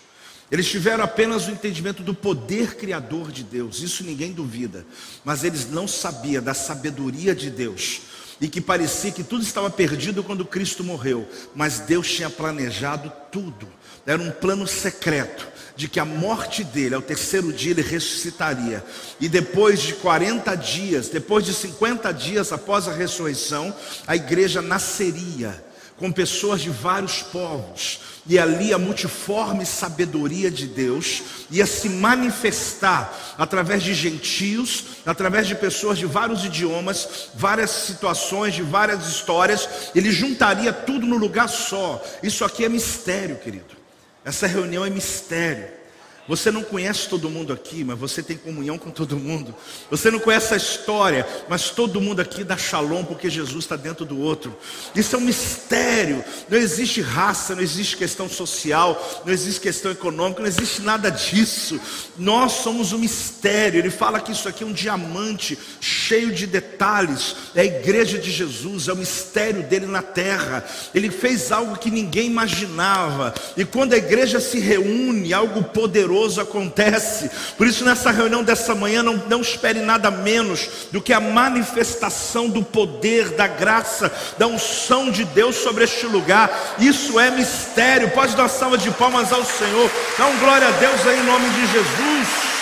Eles 0.51 0.67
tiveram 0.67 1.03
apenas 1.03 1.47
o 1.47 1.51
entendimento 1.51 2.03
do 2.03 2.13
poder 2.13 2.75
criador 2.75 3.31
de 3.31 3.43
Deus, 3.43 3.81
isso 3.81 4.03
ninguém 4.03 4.31
duvida, 4.31 4.85
mas 5.23 5.43
eles 5.43 5.69
não 5.69 5.87
sabiam 5.87 6.43
da 6.43 6.53
sabedoria 6.53 7.33
de 7.33 7.49
Deus. 7.49 8.01
E 8.41 8.47
que 8.47 8.59
parecia 8.59 9.11
que 9.11 9.23
tudo 9.23 9.43
estava 9.43 9.69
perdido 9.69 10.23
quando 10.23 10.45
Cristo 10.45 10.83
morreu, 10.83 11.27
mas 11.55 11.79
Deus 11.79 12.11
tinha 12.11 12.29
planejado 12.29 13.11
tudo. 13.31 13.67
Era 14.05 14.21
um 14.21 14.31
plano 14.31 14.67
secreto 14.67 15.47
de 15.75 15.87
que 15.87 15.99
a 15.99 16.05
morte 16.05 16.63
dele, 16.63 16.95
ao 16.95 17.01
terceiro 17.01 17.51
dia, 17.51 17.71
ele 17.71 17.81
ressuscitaria. 17.81 18.83
E 19.19 19.27
depois 19.27 19.81
de 19.81 19.93
40 19.93 20.55
dias, 20.55 21.09
depois 21.09 21.45
de 21.45 21.53
50 21.53 22.11
dias 22.13 22.51
após 22.51 22.87
a 22.87 22.93
ressurreição, 22.93 23.73
a 24.05 24.15
igreja 24.15 24.61
nasceria 24.61 25.63
com 25.97 26.11
pessoas 26.11 26.61
de 26.61 26.69
vários 26.69 27.21
povos, 27.21 27.99
e 28.25 28.39
ali 28.39 28.73
a 28.73 28.77
multiforme 28.77 29.65
sabedoria 29.65 30.49
de 30.49 30.65
Deus 30.65 31.21
ia 31.51 31.65
se 31.65 31.87
manifestar 31.89 33.35
através 33.37 33.83
de 33.83 33.93
gentios, 33.93 34.85
através 35.05 35.47
de 35.47 35.55
pessoas 35.55 35.97
de 35.97 36.05
vários 36.05 36.43
idiomas, 36.45 37.29
várias 37.35 37.69
situações, 37.69 38.53
de 38.53 38.63
várias 38.63 39.07
histórias, 39.07 39.67
ele 39.93 40.11
juntaria 40.11 40.73
tudo 40.73 41.05
no 41.05 41.17
lugar 41.17 41.47
só. 41.47 42.03
Isso 42.21 42.43
aqui 42.43 42.65
é 42.65 42.69
mistério, 42.69 43.37
querido. 43.37 43.82
Essa 44.25 44.47
reunião 44.47 44.85
é 44.85 44.89
mistério. 44.89 45.82
Você 46.25 46.49
não 46.51 46.63
conhece 46.63 47.09
todo 47.09 47.29
mundo 47.29 47.51
aqui, 47.51 47.83
mas 47.83 47.99
você 47.99 48.23
tem 48.23 48.37
comunhão 48.37 48.77
com 48.77 48.89
todo 48.89 49.17
mundo. 49.17 49.53
Você 49.91 50.09
não 50.09 50.19
conhece 50.19 50.53
a 50.53 50.57
história, 50.57 51.27
mas 51.49 51.69
todo 51.69 51.99
mundo 51.99 52.21
aqui 52.21 52.45
dá 52.45 52.55
shalom 52.57 53.03
porque 53.03 53.29
Jesus 53.29 53.65
está 53.65 53.75
dentro 53.75 54.05
do 54.05 54.17
outro. 54.17 54.55
Isso 54.95 55.17
é 55.17 55.19
um 55.19 55.23
mistério. 55.23 56.23
Não 56.49 56.57
existe 56.57 57.01
raça, 57.01 57.53
não 57.53 57.61
existe 57.61 57.97
questão 57.97 58.29
social, 58.29 59.21
não 59.25 59.33
existe 59.33 59.59
questão 59.59 59.91
econômica, 59.91 60.39
não 60.39 60.47
existe 60.47 60.81
nada 60.81 61.09
disso. 61.09 61.79
Nós 62.17 62.53
somos 62.53 62.93
um 62.93 62.99
mistério. 62.99 63.79
Ele 63.79 63.89
fala 63.89 64.21
que 64.21 64.31
isso 64.31 64.47
aqui 64.47 64.63
é 64.63 64.67
um 64.67 64.71
diamante 64.71 65.59
cheio 65.81 66.31
de 66.31 66.47
detalhes. 66.47 67.35
É 67.53 67.61
a 67.61 67.65
igreja 67.65 68.17
de 68.17 68.31
Jesus, 68.31 68.87
é 68.87 68.93
o 68.93 68.97
mistério 68.97 69.63
dele 69.63 69.87
na 69.87 70.01
terra. 70.01 70.65
Ele 70.95 71.11
fez 71.11 71.51
algo 71.51 71.77
que 71.77 71.91
ninguém 71.91 72.27
imaginava. 72.27 73.33
E 73.57 73.65
quando 73.65 73.91
a 73.91 73.97
igreja 73.97 74.39
se 74.39 74.57
reúne, 74.57 75.33
algo 75.33 75.65
poderoso 75.65 76.12
poderoso 76.13 76.39
acontece. 76.39 77.29
Por 77.57 77.65
isso, 77.65 77.83
nessa 77.83 78.11
reunião 78.11 78.43
dessa 78.43 78.75
manhã, 78.75 79.01
não, 79.01 79.15
não 79.27 79.41
espere 79.41 79.79
nada 79.81 80.11
menos 80.11 80.69
do 80.91 81.01
que 81.01 81.11
a 81.11 81.19
manifestação 81.19 82.47
do 82.47 82.63
poder, 82.63 83.29
da 83.29 83.47
graça, 83.47 84.11
da 84.37 84.45
unção 84.47 85.09
de 85.09 85.25
Deus 85.25 85.55
sobre 85.55 85.83
este 85.83 86.05
lugar. 86.05 86.75
Isso 86.79 87.19
é 87.19 87.31
mistério. 87.31 88.11
Pode 88.11 88.35
dar 88.35 88.47
salva 88.47 88.77
de 88.77 88.91
palmas 88.91 89.33
ao 89.33 89.43
Senhor. 89.43 89.89
Dá 90.17 90.27
um 90.27 90.37
glória 90.37 90.67
a 90.67 90.71
Deus 90.71 91.07
aí 91.07 91.19
em 91.19 91.23
nome 91.23 91.49
de 91.49 91.67
Jesus. 91.67 92.53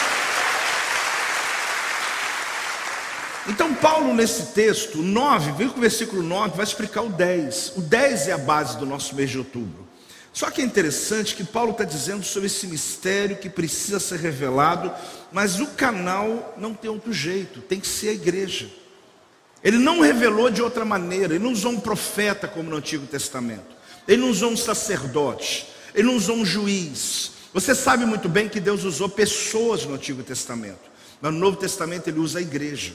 Então, 3.47 3.73
Paulo, 3.73 4.13
nesse 4.13 4.53
texto, 4.53 4.99
9, 4.99 5.51
vem 5.53 5.67
com 5.67 5.77
o 5.77 5.81
versículo 5.81 6.23
9, 6.23 6.55
vai 6.55 6.63
explicar 6.63 7.01
o 7.01 7.09
10. 7.09 7.73
O 7.75 7.81
10 7.81 8.27
é 8.29 8.31
a 8.33 8.37
base 8.37 8.77
do 8.77 8.85
nosso 8.85 9.15
mês 9.15 9.29
de 9.29 9.39
outubro. 9.39 9.90
Só 10.33 10.49
que 10.49 10.61
é 10.61 10.63
interessante 10.63 11.35
que 11.35 11.43
Paulo 11.43 11.71
está 11.71 11.83
dizendo 11.83 12.23
sobre 12.23 12.47
esse 12.47 12.65
mistério 12.65 13.37
que 13.37 13.49
precisa 13.49 13.99
ser 13.99 14.19
revelado, 14.19 14.91
mas 15.31 15.59
o 15.59 15.67
canal 15.67 16.55
não 16.57 16.73
tem 16.73 16.89
outro 16.89 17.11
jeito, 17.11 17.61
tem 17.61 17.79
que 17.79 17.87
ser 17.87 18.09
a 18.09 18.13
igreja. 18.13 18.69
Ele 19.63 19.77
não 19.77 19.99
revelou 19.99 20.49
de 20.49 20.61
outra 20.61 20.85
maneira, 20.85 21.35
ele 21.35 21.43
não 21.43 21.51
usou 21.51 21.71
um 21.71 21.79
profeta 21.79 22.47
como 22.47 22.69
no 22.69 22.77
Antigo 22.77 23.05
Testamento, 23.05 23.75
ele 24.07 24.21
não 24.21 24.29
usou 24.29 24.51
um 24.51 24.57
sacerdote, 24.57 25.67
ele 25.93 26.07
não 26.07 26.15
usou 26.15 26.37
um 26.37 26.45
juiz. 26.45 27.33
Você 27.53 27.75
sabe 27.75 28.05
muito 28.05 28.29
bem 28.29 28.47
que 28.47 28.59
Deus 28.59 28.85
usou 28.85 29.09
pessoas 29.09 29.85
no 29.85 29.95
Antigo 29.95 30.23
Testamento, 30.23 30.89
mas 31.21 31.33
no 31.33 31.39
Novo 31.39 31.57
Testamento 31.57 32.07
ele 32.07 32.19
usa 32.19 32.39
a 32.39 32.41
igreja. 32.41 32.93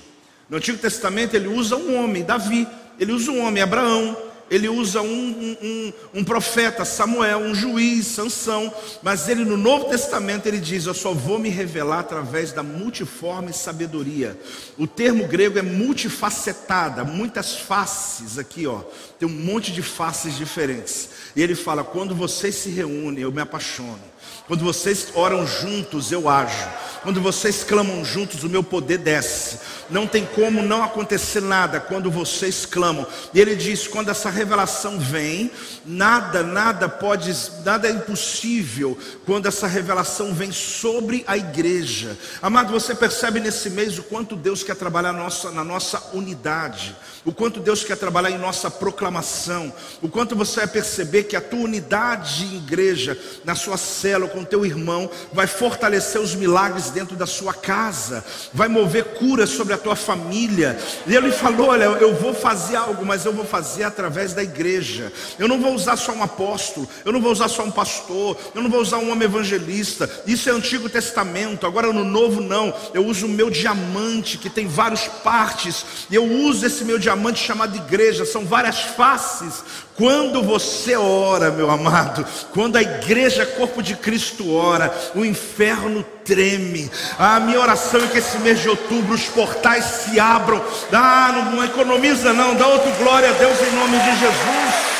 No 0.48 0.56
Antigo 0.56 0.78
Testamento 0.78 1.34
ele 1.34 1.48
usa 1.48 1.76
um 1.76 2.02
homem, 2.02 2.24
Davi, 2.24 2.66
ele 2.98 3.12
usa 3.12 3.30
um 3.30 3.44
homem, 3.44 3.62
Abraão, 3.62 4.16
ele 4.50 4.68
usa 4.68 5.02
um, 5.02 5.06
um, 5.06 5.56
um, 5.62 5.92
um, 6.20 6.24
profeta, 6.24 6.84
Samuel, 6.84 7.38
um 7.38 7.54
juiz, 7.54 8.06
Sansão, 8.06 8.72
mas 9.02 9.28
ele 9.28 9.44
no 9.44 9.56
Novo 9.56 9.86
Testamento 9.86 10.46
ele 10.46 10.58
diz: 10.58 10.86
Eu 10.86 10.94
só 10.94 11.12
vou 11.12 11.38
me 11.38 11.48
revelar 11.48 12.00
através 12.00 12.52
da 12.52 12.62
multiforme 12.62 13.52
sabedoria. 13.52 14.38
O 14.78 14.86
termo 14.86 15.26
grego 15.26 15.58
é 15.58 15.62
multifacetada, 15.62 17.02
muitas 17.02 17.56
faces 17.56 18.38
aqui, 18.38 18.66
ó. 18.66 18.82
Tem 19.18 19.28
um 19.28 19.32
monte 19.32 19.72
de 19.72 19.82
faces 19.82 20.36
diferentes. 20.36 21.08
E 21.34 21.42
ele 21.42 21.56
fala: 21.56 21.82
Quando 21.82 22.14
vocês 22.14 22.54
se 22.54 22.70
reúnem, 22.70 23.22
eu 23.22 23.32
me 23.32 23.40
apaixono. 23.40 24.15
Quando 24.46 24.64
vocês 24.64 25.08
oram 25.14 25.46
juntos, 25.46 26.12
eu 26.12 26.28
ajo. 26.28 26.68
Quando 27.02 27.20
vocês 27.20 27.62
clamam 27.62 28.04
juntos, 28.04 28.42
o 28.42 28.48
meu 28.48 28.62
poder 28.62 28.98
desce. 28.98 29.58
Não 29.88 30.06
tem 30.06 30.24
como 30.24 30.62
não 30.62 30.82
acontecer 30.82 31.40
nada 31.40 31.78
quando 31.78 32.10
vocês 32.10 32.66
clamam. 32.66 33.06
E 33.32 33.40
ele 33.40 33.54
diz: 33.54 33.86
quando 33.86 34.08
essa 34.08 34.28
revelação 34.28 34.98
vem, 34.98 35.50
nada, 35.84 36.42
nada 36.42 36.88
pode, 36.88 37.32
nada 37.64 37.88
é 37.88 37.92
impossível 37.92 38.98
quando 39.24 39.46
essa 39.46 39.68
revelação 39.68 40.34
vem 40.34 40.50
sobre 40.50 41.22
a 41.26 41.36
igreja. 41.36 42.16
Amado, 42.42 42.72
você 42.72 42.94
percebe 42.94 43.38
nesse 43.38 43.70
mês 43.70 43.98
o 43.98 44.02
quanto 44.02 44.34
Deus 44.34 44.64
quer 44.64 44.74
trabalhar 44.74 45.12
na 45.12 45.20
nossa, 45.20 45.52
na 45.52 45.62
nossa 45.62 46.02
unidade, 46.12 46.96
o 47.24 47.32
quanto 47.32 47.60
Deus 47.60 47.84
quer 47.84 47.96
trabalhar 47.96 48.30
em 48.30 48.38
nossa 48.38 48.68
proclamação, 48.68 49.72
o 50.02 50.08
quanto 50.08 50.34
você 50.34 50.56
vai 50.56 50.68
perceber 50.68 51.24
que 51.24 51.36
a 51.36 51.40
tua 51.40 51.60
unidade 51.60 52.48
de 52.48 52.56
igreja, 52.56 53.16
na 53.44 53.54
sua 53.54 53.76
célula, 53.76 54.30
com 54.36 54.44
teu 54.44 54.66
irmão, 54.66 55.08
vai 55.32 55.46
fortalecer 55.46 56.20
os 56.20 56.34
milagres 56.34 56.90
dentro 56.90 57.16
da 57.16 57.24
sua 57.24 57.54
casa, 57.54 58.22
vai 58.52 58.68
mover 58.68 59.14
cura 59.14 59.46
sobre 59.46 59.72
a 59.72 59.78
tua 59.78 59.96
família. 59.96 60.78
E 61.06 61.16
ele 61.16 61.32
falou: 61.32 61.68
Olha, 61.68 61.84
eu 61.84 62.14
vou 62.14 62.34
fazer 62.34 62.76
algo, 62.76 63.02
mas 63.06 63.24
eu 63.24 63.32
vou 63.32 63.46
fazer 63.46 63.84
através 63.84 64.34
da 64.34 64.42
igreja. 64.42 65.10
Eu 65.38 65.48
não 65.48 65.58
vou 65.58 65.72
usar 65.72 65.96
só 65.96 66.12
um 66.12 66.22
apóstolo, 66.22 66.86
eu 67.02 67.12
não 67.12 67.20
vou 67.20 67.32
usar 67.32 67.48
só 67.48 67.64
um 67.64 67.70
pastor, 67.70 68.36
eu 68.54 68.62
não 68.62 68.68
vou 68.68 68.82
usar 68.82 68.98
um 68.98 69.10
homem 69.10 69.24
evangelista. 69.24 70.10
Isso 70.26 70.50
é 70.50 70.52
Antigo 70.52 70.90
Testamento, 70.90 71.66
agora 71.66 71.90
no 71.90 72.04
Novo 72.04 72.42
não. 72.42 72.74
Eu 72.92 73.06
uso 73.06 73.24
o 73.24 73.30
meu 73.30 73.48
diamante, 73.48 74.36
que 74.36 74.50
tem 74.50 74.66
várias 74.66 75.08
partes, 75.08 75.86
e 76.10 76.14
eu 76.14 76.24
uso 76.24 76.66
esse 76.66 76.84
meu 76.84 76.98
diamante 76.98 77.42
chamado 77.42 77.74
igreja, 77.74 78.26
são 78.26 78.44
várias 78.44 78.80
faces. 78.80 79.64
Quando 79.96 80.42
você 80.42 80.94
ora, 80.94 81.50
meu 81.50 81.70
amado, 81.70 82.26
quando 82.52 82.76
a 82.76 82.82
igreja, 82.82 83.46
corpo 83.46 83.82
de 83.82 83.96
Cristo, 83.96 84.54
ora, 84.54 84.94
o 85.14 85.24
inferno 85.24 86.04
treme. 86.22 86.90
A 87.18 87.40
minha 87.40 87.58
oração 87.58 88.04
é 88.04 88.06
que 88.08 88.18
esse 88.18 88.38
mês 88.38 88.60
de 88.60 88.68
outubro 88.68 89.14
os 89.14 89.24
portais 89.24 89.84
se 89.84 90.20
abram. 90.20 90.62
Ah, 90.92 91.32
não, 91.32 91.52
não 91.52 91.64
economiza, 91.64 92.34
não, 92.34 92.54
dá 92.54 92.66
outro 92.66 92.90
glória 93.02 93.30
a 93.30 93.32
Deus 93.32 93.58
em 93.62 93.74
nome 93.74 93.98
de 93.98 94.18
Jesus. 94.18 94.96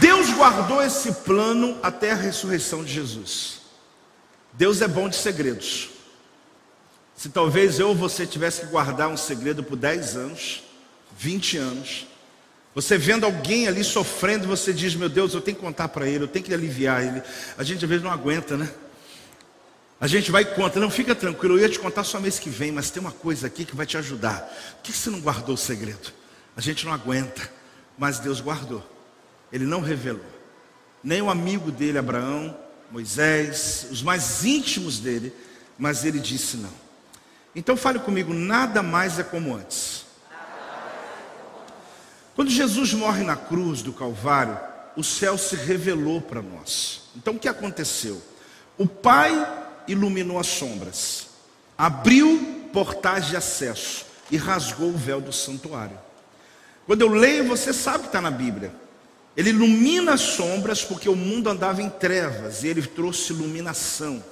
Deus 0.00 0.30
guardou 0.32 0.82
esse 0.82 1.12
plano 1.12 1.78
até 1.82 2.10
a 2.10 2.16
ressurreição 2.16 2.82
de 2.82 2.92
Jesus. 2.92 3.60
Deus 4.52 4.82
é 4.82 4.88
bom 4.88 5.08
de 5.08 5.14
segredos. 5.14 5.97
Se 7.18 7.28
talvez 7.28 7.80
eu 7.80 7.88
ou 7.88 7.96
você 7.96 8.24
tivesse 8.24 8.60
que 8.60 8.66
guardar 8.68 9.08
um 9.08 9.16
segredo 9.16 9.64
por 9.64 9.76
10 9.76 10.14
anos, 10.14 10.62
20 11.18 11.56
anos, 11.56 12.06
você 12.72 12.96
vendo 12.96 13.26
alguém 13.26 13.66
ali 13.66 13.82
sofrendo, 13.82 14.46
você 14.46 14.72
diz: 14.72 14.94
Meu 14.94 15.08
Deus, 15.08 15.34
eu 15.34 15.40
tenho 15.40 15.56
que 15.56 15.62
contar 15.62 15.88
para 15.88 16.06
ele, 16.06 16.22
eu 16.22 16.28
tenho 16.28 16.44
que 16.44 16.54
aliviar 16.54 17.04
ele. 17.04 17.20
A 17.58 17.64
gente 17.64 17.84
às 17.84 17.88
vezes 17.88 18.04
não 18.04 18.12
aguenta, 18.12 18.56
né? 18.56 18.72
A 20.00 20.06
gente 20.06 20.30
vai 20.30 20.42
e 20.42 20.46
conta, 20.46 20.78
não 20.78 20.92
fica 20.92 21.12
tranquilo, 21.12 21.56
eu 21.56 21.62
ia 21.62 21.68
te 21.68 21.80
contar 21.80 22.04
só 22.04 22.20
mês 22.20 22.38
que 22.38 22.48
vem, 22.48 22.70
mas 22.70 22.88
tem 22.88 23.00
uma 23.00 23.10
coisa 23.10 23.48
aqui 23.48 23.64
que 23.64 23.74
vai 23.74 23.84
te 23.84 23.96
ajudar. 23.96 24.42
Por 24.76 24.84
que 24.84 24.92
você 24.92 25.10
não 25.10 25.18
guardou 25.20 25.56
o 25.56 25.58
segredo? 25.58 26.12
A 26.56 26.60
gente 26.60 26.86
não 26.86 26.92
aguenta, 26.92 27.50
mas 27.98 28.20
Deus 28.20 28.40
guardou, 28.40 28.88
Ele 29.52 29.64
não 29.64 29.80
revelou. 29.80 30.24
Nem 31.02 31.20
o 31.20 31.28
amigo 31.28 31.72
dele, 31.72 31.98
Abraão, 31.98 32.56
Moisés, 32.92 33.88
os 33.90 34.04
mais 34.04 34.44
íntimos 34.44 35.00
dele, 35.00 35.32
mas 35.76 36.04
ele 36.04 36.20
disse 36.20 36.56
não. 36.56 36.87
Então 37.58 37.76
fale 37.76 37.98
comigo, 37.98 38.32
nada 38.32 38.84
mais 38.84 39.18
é 39.18 39.24
como 39.24 39.52
antes. 39.52 40.06
Quando 42.36 42.52
Jesus 42.52 42.94
morre 42.94 43.24
na 43.24 43.34
cruz 43.34 43.82
do 43.82 43.92
Calvário, 43.92 44.56
o 44.96 45.02
céu 45.02 45.36
se 45.36 45.56
revelou 45.56 46.20
para 46.20 46.40
nós. 46.40 47.10
Então 47.16 47.34
o 47.34 47.38
que 47.38 47.48
aconteceu? 47.48 48.22
O 48.78 48.86
Pai 48.86 49.34
iluminou 49.88 50.38
as 50.38 50.46
sombras, 50.46 51.30
abriu 51.76 52.68
portais 52.72 53.26
de 53.26 53.36
acesso 53.36 54.06
e 54.30 54.36
rasgou 54.36 54.90
o 54.90 54.96
véu 54.96 55.20
do 55.20 55.32
santuário. 55.32 55.98
Quando 56.86 57.00
eu 57.00 57.08
leio, 57.08 57.48
você 57.48 57.72
sabe 57.72 58.02
que 58.02 58.06
está 58.10 58.20
na 58.20 58.30
Bíblia. 58.30 58.72
Ele 59.36 59.50
ilumina 59.50 60.12
as 60.12 60.20
sombras 60.20 60.84
porque 60.84 61.08
o 61.08 61.16
mundo 61.16 61.50
andava 61.50 61.82
em 61.82 61.90
trevas 61.90 62.62
e 62.62 62.68
ele 62.68 62.82
trouxe 62.82 63.32
iluminação. 63.32 64.22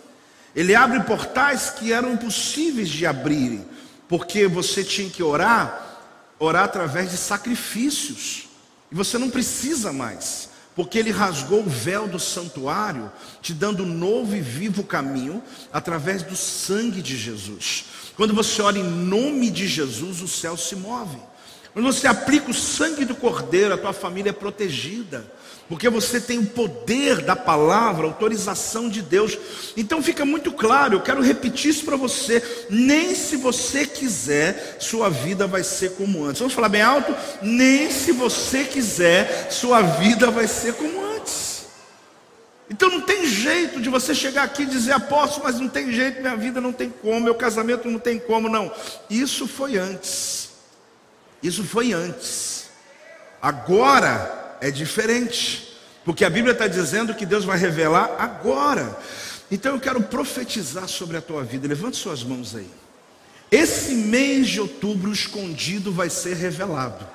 Ele 0.57 0.75
abre 0.75 1.01
portais 1.01 1.69
que 1.69 1.93
eram 1.93 2.15
impossíveis 2.15 2.89
de 2.89 3.05
abrirem, 3.05 3.63
porque 4.09 4.49
você 4.49 4.83
tinha 4.83 5.11
que 5.11 5.23
orar, 5.23 6.01
orar 6.39 6.65
através 6.65 7.11
de 7.11 7.19
sacrifícios. 7.19 8.49
E 8.91 8.95
você 8.95 9.19
não 9.19 9.29
precisa 9.29 9.93
mais, 9.93 10.49
porque 10.75 10.99
ele 10.99 11.11
rasgou 11.11 11.61
o 11.61 11.69
véu 11.69 12.09
do 12.09 12.19
santuário, 12.19 13.13
te 13.43 13.53
dando 13.53 13.83
um 13.83 13.87
novo 13.87 14.35
e 14.35 14.41
vivo 14.41 14.83
caminho 14.83 15.43
através 15.71 16.23
do 16.23 16.35
sangue 16.35 17.03
de 17.03 17.19
Jesus. 17.19 17.85
Quando 18.17 18.33
você 18.33 18.63
ora 18.63 18.79
em 18.79 18.83
nome 18.83 19.51
de 19.51 19.69
Jesus, 19.69 20.23
o 20.23 20.29
céu 20.29 20.57
se 20.57 20.75
move. 20.75 21.19
Quando 21.75 21.93
você 21.93 22.07
aplica 22.07 22.51
o 22.51 22.55
sangue 22.55 23.05
do 23.05 23.15
cordeiro, 23.15 23.75
a 23.75 23.79
tua 23.79 23.93
família 23.93 24.31
é 24.31 24.33
protegida 24.33 25.31
porque 25.69 25.89
você 25.89 26.21
tem 26.21 26.39
o 26.39 26.47
poder 26.47 27.23
da 27.23 27.35
palavra, 27.35 28.07
autorização 28.07 28.89
de 28.89 29.03
Deus. 29.03 29.37
Então 29.77 30.03
fica 30.03 30.25
muito 30.25 30.53
claro, 30.53 30.95
eu 30.95 31.01
quero 31.01 31.21
repetir 31.21 31.71
isso 31.71 31.85
para 31.85 31.97
você. 31.97 32.43
Nem 32.71 33.15
se 33.15 33.37
você 33.37 33.85
quiser, 33.85 34.77
sua 34.79 35.09
vida 35.09 35.47
vai 35.47 35.65
ser 35.65 35.93
como 35.93 36.25
antes. 36.25 36.39
Vamos 36.39 36.55
falar 36.55 36.69
bem 36.69 36.83
alto? 36.83 37.15
Nem 37.43 37.91
se 37.91 38.13
você 38.13 38.65
quiser, 38.65 39.51
sua 39.51 39.83
vida 39.83 40.31
vai 40.31 40.47
ser 40.47 40.75
como 40.75 41.05
antes. 41.17 41.67
Então 42.71 42.89
não 42.89 43.01
tem 43.01 43.27
jeito 43.27 43.81
de 43.81 43.89
você 43.89 44.15
chegar 44.15 44.45
aqui 44.45 44.63
e 44.63 44.67
dizer, 44.67 44.93
apóstolo, 44.93 45.45
mas 45.45 45.59
não 45.59 45.69
tem 45.69 45.93
jeito, 45.93 46.21
minha 46.21 46.37
vida 46.37 46.61
não 46.61 46.73
tem 46.73 46.91
como, 46.91 47.21
meu 47.21 47.35
casamento 47.35 47.89
não 47.89 47.99
tem 47.99 48.19
como, 48.21 48.49
não. 48.49 48.73
Isso 49.11 49.49
foi 49.49 49.77
antes. 49.77 50.51
Isso 51.43 51.65
foi 51.65 51.93
antes. 51.93 52.67
Agora 53.43 54.46
é 54.61 54.71
diferente, 54.71 55.77
porque 56.05 56.25
a 56.25 56.31
Bíblia 56.31 56.53
está 56.53 56.67
dizendo 56.67 57.15
que 57.15 57.27
Deus 57.27 57.45
vai 57.45 57.59
revelar 57.59 58.17
agora. 58.19 58.99
Então 59.51 59.75
eu 59.75 59.81
quero 59.81 60.03
profetizar 60.03 60.89
sobre 60.89 61.17
a 61.17 61.21
tua 61.21 61.43
vida. 61.45 61.69
Levante 61.69 61.97
suas 61.97 62.23
mãos 62.23 62.55
aí. 62.55 62.71
Esse 63.51 63.95
mês 63.95 64.49
de 64.49 64.61
outubro 64.61 65.13
escondido 65.13 65.93
vai 65.93 66.11
ser 66.11 66.37
revelado. 66.37 67.07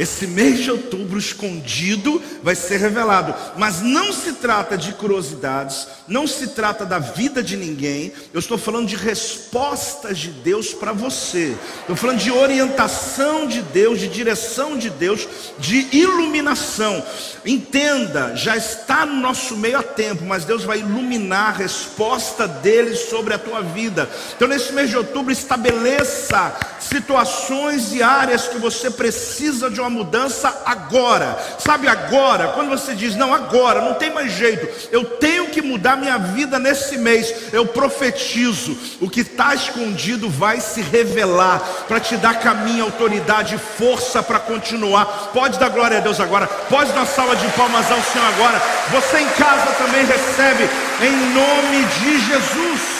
Esse 0.00 0.26
mês 0.26 0.60
de 0.60 0.70
outubro 0.70 1.18
escondido 1.18 2.22
vai 2.42 2.54
ser 2.54 2.78
revelado. 2.78 3.34
Mas 3.58 3.82
não 3.82 4.14
se 4.14 4.32
trata 4.32 4.74
de 4.74 4.94
curiosidades, 4.94 5.86
não 6.08 6.26
se 6.26 6.46
trata 6.46 6.86
da 6.86 6.98
vida 6.98 7.42
de 7.42 7.54
ninguém. 7.54 8.10
Eu 8.32 8.40
estou 8.40 8.56
falando 8.56 8.88
de 8.88 8.96
respostas 8.96 10.16
de 10.16 10.30
Deus 10.30 10.72
para 10.72 10.94
você. 10.94 11.54
Estou 11.80 11.94
falando 11.96 12.16
de 12.16 12.30
orientação 12.30 13.46
de 13.46 13.60
Deus, 13.60 14.00
de 14.00 14.08
direção 14.08 14.78
de 14.78 14.88
Deus, 14.88 15.28
de 15.58 15.86
iluminação. 15.92 17.04
Entenda, 17.44 18.34
já 18.34 18.56
está 18.56 19.04
no 19.04 19.20
nosso 19.20 19.54
meio 19.54 19.80
há 19.80 19.82
tempo, 19.82 20.24
mas 20.24 20.46
Deus 20.46 20.64
vai 20.64 20.78
iluminar 20.78 21.48
a 21.48 21.58
resposta 21.58 22.48
dele 22.48 22.96
sobre 22.96 23.34
a 23.34 23.38
tua 23.38 23.60
vida. 23.60 24.08
Então, 24.34 24.48
nesse 24.48 24.72
mês 24.72 24.88
de 24.88 24.96
outubro, 24.96 25.30
estabeleça 25.30 26.56
situações 26.80 27.92
e 27.92 28.02
áreas 28.02 28.48
que 28.48 28.56
você 28.56 28.90
precisa 28.90 29.70
de 29.70 29.78
uma 29.78 29.89
mudança 29.90 30.62
agora. 30.64 31.38
Sabe 31.58 31.88
agora? 31.88 32.48
Quando 32.48 32.70
você 32.70 32.94
diz, 32.94 33.16
não, 33.16 33.34
agora, 33.34 33.82
não 33.82 33.94
tem 33.94 34.10
mais 34.10 34.32
jeito, 34.32 34.66
eu 34.90 35.04
tenho 35.04 35.48
que 35.48 35.60
mudar 35.60 35.96
minha 35.96 36.16
vida 36.18 36.58
nesse 36.58 36.96
mês, 36.96 37.52
eu 37.52 37.66
profetizo: 37.66 38.76
o 39.00 39.10
que 39.10 39.20
está 39.20 39.54
escondido 39.54 40.30
vai 40.30 40.60
se 40.60 40.80
revelar 40.80 41.60
para 41.88 42.00
te 42.00 42.16
dar 42.16 42.40
caminho, 42.40 42.84
autoridade, 42.84 43.58
força 43.58 44.22
para 44.22 44.38
continuar. 44.38 45.30
Pode 45.32 45.58
dar 45.58 45.68
glória 45.68 45.98
a 45.98 46.00
Deus 46.00 46.20
agora, 46.20 46.46
pode 46.46 46.92
dar 46.92 47.06
salva 47.06 47.36
de 47.36 47.48
palmas 47.48 47.90
ao 47.90 48.02
Senhor 48.02 48.26
agora. 48.26 48.62
Você 48.92 49.18
em 49.18 49.28
casa 49.30 49.72
também 49.72 50.04
recebe, 50.04 50.68
em 51.02 51.34
nome 51.34 51.84
de 51.84 52.18
Jesus. 52.26 52.99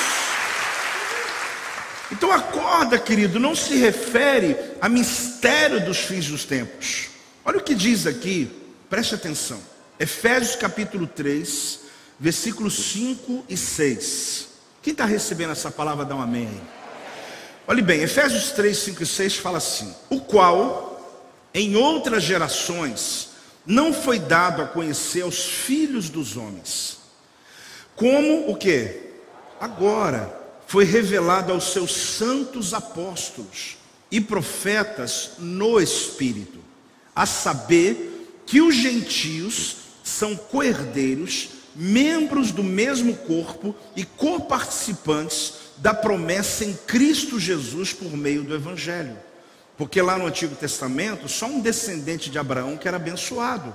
Então 2.12 2.33
acorda, 2.33 2.99
querido, 2.99 3.38
não 3.38 3.55
se 3.55 3.77
refere 3.77 4.57
a 4.81 4.88
mistério 4.88 5.85
dos 5.85 5.99
fins 5.99 6.27
dos 6.27 6.44
tempos. 6.44 7.09
Olha 7.44 7.59
o 7.59 7.62
que 7.62 7.75
diz 7.75 8.07
aqui, 8.07 8.51
preste 8.88 9.14
atenção. 9.14 9.61
Efésios 9.99 10.57
capítulo 10.57 11.07
3, 11.07 11.81
versículos 12.18 12.75
5 12.92 13.44
e 13.49 13.57
6. 13.57 14.49
Quem 14.83 14.92
está 14.92 15.05
recebendo 15.05 15.53
essa 15.53 15.70
palavra, 15.70 16.05
dá 16.05 16.16
um 16.16 16.23
amém 16.23 16.49
aí. 16.49 16.61
Olhe 17.68 17.83
bem, 17.83 18.01
Efésios 18.01 18.51
3, 18.51 18.77
5 18.77 19.03
e 19.03 19.07
6 19.07 19.37
fala 19.37 19.59
assim: 19.59 19.94
O 20.09 20.20
qual, 20.20 21.20
em 21.55 21.77
outras 21.77 22.25
gerações, 22.25 23.29
não 23.64 23.92
foi 23.92 24.18
dado 24.18 24.62
a 24.62 24.66
conhecer 24.66 25.23
aos 25.23 25.44
filhos 25.44 26.09
dos 26.09 26.37
homens, 26.37 26.99
como 27.94 28.51
o 28.51 28.57
que? 28.57 29.11
Agora 29.61 30.39
foi 30.71 30.85
revelado 30.85 31.53
aos 31.53 31.73
seus 31.73 31.93
santos 31.93 32.73
apóstolos 32.73 33.77
e 34.09 34.21
profetas 34.21 35.33
no 35.37 35.81
Espírito, 35.81 36.61
a 37.13 37.27
saber 37.27 38.41
que 38.47 38.61
os 38.61 38.77
gentios 38.77 39.79
são 40.05 40.37
coerdeiros, 40.37 41.49
membros 41.75 42.53
do 42.53 42.63
mesmo 42.63 43.17
corpo 43.17 43.75
e 43.97 44.05
coparticipantes 44.05 45.55
da 45.77 45.93
promessa 45.93 46.65
em 46.65 46.73
Cristo 46.87 47.41
Jesus 47.41 47.93
por 47.93 48.17
meio 48.17 48.45
do 48.45 48.55
Evangelho. 48.55 49.19
Porque 49.77 50.01
lá 50.01 50.17
no 50.17 50.27
Antigo 50.27 50.55
Testamento, 50.55 51.29
só 51.29 51.47
um 51.47 51.59
descendente 51.59 52.31
de 52.31 52.39
Abraão 52.39 52.77
que 52.77 52.87
era 52.87 52.97
abençoado. 52.97 53.75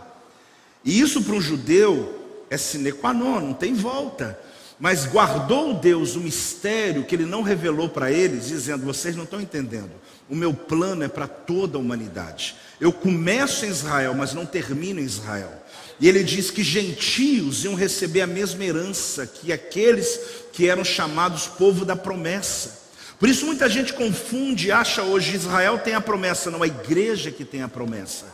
E 0.82 0.98
isso 0.98 1.22
para 1.22 1.36
um 1.36 1.42
judeu 1.42 2.46
é 2.50 2.56
sine 2.56 2.94
qua 2.94 3.14
non, 3.14 3.42
não 3.42 3.54
tem 3.54 3.74
volta. 3.74 4.40
Mas 4.80 5.06
guardou 5.06 5.74
Deus 5.74 6.16
o 6.16 6.20
mistério 6.20 7.06
que 7.06 7.16
ele 7.16 7.26
não 7.26 7.42
revelou 7.42 7.88
para 7.88 8.12
eles, 8.12 8.48
dizendo: 8.48 8.86
vocês 8.86 9.16
não 9.16 9.24
estão 9.24 9.40
entendendo. 9.40 9.92
O 10.30 10.36
meu 10.36 10.54
plano 10.54 11.04
é 11.04 11.08
para 11.08 11.28
toda 11.28 11.78
a 11.78 11.82
humanidade. 11.82 12.56
Eu 12.80 12.92
começo 12.92 13.66
em 13.66 13.70
Israel, 13.70 14.14
mas 14.14 14.34
não 14.34 14.46
termino 14.46 15.00
em 15.00 15.04
Israel. 15.04 15.52
E 16.00 16.10
ele 16.10 16.24
diz 16.24 16.52
que 16.52 16.62
gentios 16.62 17.64
iam 17.64 17.74
receber 17.74 18.22
a 18.22 18.28
mesma 18.28 18.66
herança 18.66 19.26
que 19.26 19.54
aqueles 19.54 20.20
que 20.52 20.68
eram 20.68 20.84
chamados 20.84 21.48
povo 21.48 21.86
da 21.86 21.96
promessa. 21.96 22.84
Por 23.18 23.30
isso 23.30 23.46
muita 23.46 23.70
gente 23.70 23.94
confunde 23.94 24.68
e 24.68 24.72
acha 24.72 25.04
hoje 25.04 25.36
Israel 25.36 25.80
tem 25.80 25.94
a 25.94 26.02
promessa, 26.02 26.52
não 26.52 26.62
a 26.62 26.68
igreja 26.68 27.32
que 27.32 27.46
tem 27.46 27.62
a 27.62 27.70
promessa. 27.70 28.26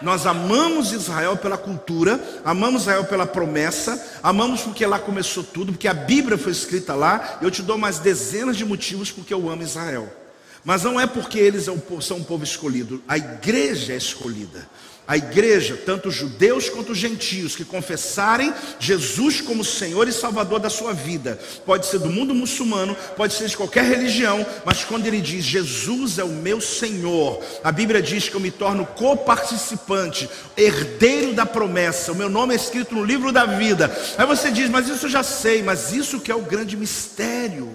Nós 0.00 0.26
amamos 0.26 0.92
Israel 0.92 1.36
pela 1.36 1.58
cultura, 1.58 2.20
amamos 2.44 2.82
Israel 2.82 3.04
pela 3.04 3.26
promessa, 3.26 4.18
amamos 4.22 4.60
porque 4.62 4.86
lá 4.86 4.98
começou 4.98 5.42
tudo, 5.42 5.72
porque 5.72 5.88
a 5.88 5.94
Bíblia 5.94 6.38
foi 6.38 6.52
escrita 6.52 6.94
lá. 6.94 7.38
Eu 7.42 7.50
te 7.50 7.62
dou 7.62 7.76
mais 7.76 7.98
dezenas 7.98 8.56
de 8.56 8.64
motivos 8.64 9.10
porque 9.10 9.34
eu 9.34 9.50
amo 9.50 9.62
Israel. 9.62 10.08
Mas 10.64 10.82
não 10.82 11.00
é 11.00 11.06
porque 11.06 11.38
eles 11.38 11.66
são 12.00 12.18
um 12.18 12.24
povo 12.24 12.44
escolhido, 12.44 13.02
a 13.08 13.16
igreja 13.16 13.92
é 13.92 13.96
escolhida. 13.96 14.68
A 15.08 15.16
igreja, 15.16 15.74
tanto 15.86 16.10
judeus 16.10 16.68
quanto 16.68 16.94
gentios, 16.94 17.56
que 17.56 17.64
confessarem 17.64 18.52
Jesus 18.78 19.40
como 19.40 19.64
Senhor 19.64 20.06
e 20.06 20.12
Salvador 20.12 20.60
da 20.60 20.68
sua 20.68 20.92
vida, 20.92 21.40
pode 21.64 21.86
ser 21.86 21.98
do 21.98 22.10
mundo 22.10 22.34
muçulmano, 22.34 22.94
pode 23.16 23.32
ser 23.32 23.48
de 23.48 23.56
qualquer 23.56 23.84
religião, 23.84 24.46
mas 24.66 24.84
quando 24.84 25.06
ele 25.06 25.22
diz 25.22 25.46
Jesus 25.46 26.18
é 26.18 26.24
o 26.24 26.28
meu 26.28 26.60
Senhor, 26.60 27.42
a 27.64 27.72
Bíblia 27.72 28.02
diz 28.02 28.28
que 28.28 28.34
eu 28.34 28.40
me 28.40 28.50
torno 28.50 28.84
coparticipante, 28.84 30.28
herdeiro 30.54 31.32
da 31.32 31.46
promessa, 31.46 32.12
o 32.12 32.14
meu 32.14 32.28
nome 32.28 32.52
é 32.52 32.56
escrito 32.56 32.94
no 32.94 33.02
livro 33.02 33.32
da 33.32 33.46
vida. 33.46 33.90
Aí 34.18 34.26
você 34.26 34.50
diz, 34.50 34.68
mas 34.68 34.90
isso 34.90 35.06
eu 35.06 35.10
já 35.10 35.22
sei, 35.22 35.62
mas 35.62 35.90
isso 35.90 36.20
que 36.20 36.30
é 36.30 36.34
o 36.34 36.42
grande 36.42 36.76
mistério. 36.76 37.74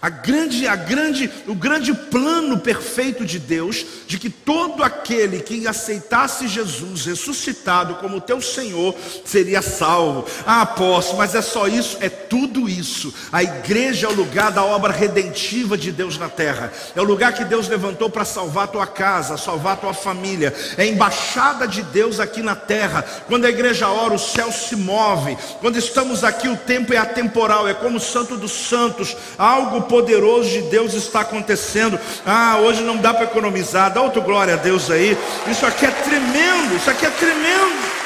A 0.00 0.08
grande, 0.08 0.68
a 0.68 0.76
grande, 0.76 1.28
o 1.48 1.56
grande 1.56 1.92
plano 1.92 2.58
perfeito 2.58 3.24
de 3.24 3.36
Deus, 3.36 3.84
de 4.06 4.16
que 4.16 4.30
todo 4.30 4.84
aquele 4.84 5.40
que 5.40 5.66
aceitasse 5.66 6.46
Jesus 6.46 7.04
ressuscitado 7.04 7.96
como 7.96 8.20
teu 8.20 8.40
Senhor 8.40 8.94
seria 9.24 9.60
salvo. 9.60 10.24
Ah, 10.46 10.62
apóstolo, 10.62 11.18
mas 11.18 11.34
é 11.34 11.42
só 11.42 11.66
isso? 11.66 11.98
É 12.00 12.08
tudo 12.08 12.68
isso. 12.68 13.12
A 13.32 13.42
igreja 13.42 14.06
é 14.06 14.10
o 14.10 14.14
lugar 14.14 14.52
da 14.52 14.62
obra 14.62 14.92
redentiva 14.92 15.76
de 15.76 15.90
Deus 15.90 16.16
na 16.16 16.28
terra. 16.28 16.72
É 16.94 17.00
o 17.00 17.04
lugar 17.04 17.32
que 17.32 17.44
Deus 17.44 17.66
levantou 17.66 18.08
para 18.08 18.24
salvar 18.24 18.64
a 18.64 18.68
tua 18.68 18.86
casa, 18.86 19.36
salvar 19.36 19.72
a 19.72 19.80
tua 19.80 19.94
família. 19.94 20.54
É 20.76 20.82
a 20.82 20.86
embaixada 20.86 21.66
de 21.66 21.82
Deus 21.82 22.20
aqui 22.20 22.40
na 22.40 22.54
terra. 22.54 23.04
Quando 23.26 23.46
a 23.46 23.50
igreja 23.50 23.88
ora, 23.88 24.14
o 24.14 24.18
céu 24.18 24.52
se 24.52 24.76
move. 24.76 25.36
Quando 25.60 25.76
estamos 25.76 26.22
aqui, 26.22 26.48
o 26.48 26.56
tempo 26.56 26.94
é 26.94 26.98
atemporal, 26.98 27.66
é 27.66 27.74
como 27.74 27.96
o 27.96 28.00
Santo 28.00 28.36
dos 28.36 28.52
Santos. 28.52 29.16
Algo 29.36 29.87
poderoso 29.88 30.50
de 30.50 30.62
Deus 30.62 30.94
está 30.94 31.20
acontecendo. 31.20 31.98
Ah, 32.24 32.58
hoje 32.58 32.82
não 32.82 32.98
dá 32.98 33.12
para 33.12 33.24
economizar, 33.24 33.92
dá 33.92 34.00
outro 34.00 34.22
glória 34.22 34.54
a 34.54 34.56
Deus 34.56 34.90
aí. 34.90 35.16
Isso 35.50 35.66
aqui 35.66 35.86
é 35.86 35.90
tremendo, 35.90 36.76
isso 36.76 36.90
aqui 36.90 37.06
é 37.06 37.10
tremendo. 37.10 37.98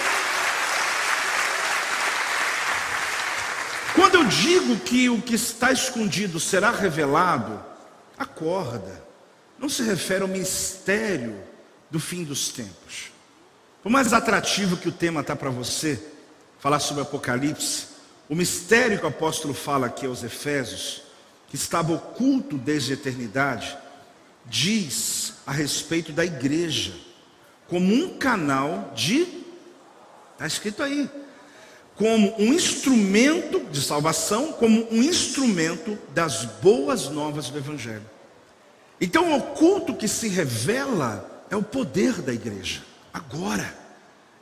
Quando 3.95 4.15
eu 4.15 4.25
digo 4.25 4.77
que 4.79 5.11
o 5.11 5.21
que 5.21 5.35
está 5.35 5.71
escondido 5.71 6.41
será 6.41 6.71
revelado, 6.71 7.63
acorda. 8.19 9.03
Não 9.59 9.69
se 9.69 9.83
refere 9.83 10.23
ao 10.23 10.29
mistério 10.29 11.37
do 11.91 12.01
fim 12.01 12.25
dos 12.25 12.49
tempos. 12.49 13.13
Por 13.83 13.91
mais 13.91 14.13
atrativo 14.13 14.77
que 14.77 14.89
o 14.89 14.93
tema 14.93 15.21
está 15.21 15.37
para 15.37 15.51
você, 15.51 16.01
falar 16.59 16.79
sobre 16.79 17.03
Apocalipse, 17.03 17.87
o 18.29 18.35
mistério 18.35 18.99
que 18.99 19.05
o 19.05 19.09
apóstolo 19.09 19.53
fala 19.53 19.89
aqui 19.89 20.07
aos 20.07 20.23
Efésios 20.23 21.02
que 21.53 21.57
estava 21.57 21.93
oculto 21.93 22.57
desde 22.57 22.93
a 22.93 22.95
eternidade, 22.95 23.77
diz 24.47 25.35
a 25.47 25.53
respeito 25.53 26.11
da 26.11 26.25
igreja, 26.25 26.95
como 27.69 27.93
um 27.93 28.17
canal 28.17 28.91
de, 28.97 29.27
está 30.33 30.47
escrito 30.47 30.83
aí, 30.83 31.11
como 31.95 32.35
um 32.41 32.55
instrumento 32.55 33.61
de 33.71 33.83
salvação, 33.83 34.51
como 34.55 34.91
um 34.91 35.03
instrumento 35.03 35.99
das 36.15 36.47
boas 36.63 37.11
novas 37.11 37.51
do 37.51 37.59
Evangelho. 37.59 38.11
Então, 38.99 39.31
o 39.31 39.37
oculto 39.37 39.95
que 39.95 40.09
se 40.09 40.29
revela 40.29 41.45
é 41.51 41.57
o 41.57 41.63
poder 41.63 42.23
da 42.23 42.33
igreja, 42.33 42.81
agora, 43.13 43.77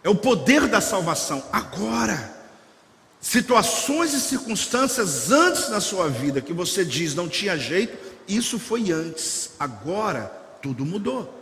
é 0.04 0.08
o 0.08 0.14
poder 0.14 0.68
da 0.68 0.80
salvação, 0.80 1.42
agora 1.50 2.39
situações 3.20 4.14
e 4.14 4.20
circunstâncias 4.20 5.30
antes 5.30 5.68
na 5.68 5.80
sua 5.80 6.08
vida 6.08 6.40
que 6.40 6.52
você 6.52 6.84
diz 6.84 7.14
não 7.14 7.28
tinha 7.28 7.56
jeito, 7.56 7.96
isso 8.26 8.58
foi 8.58 8.90
antes, 8.90 9.50
agora 9.58 10.24
tudo 10.62 10.84
mudou. 10.84 11.38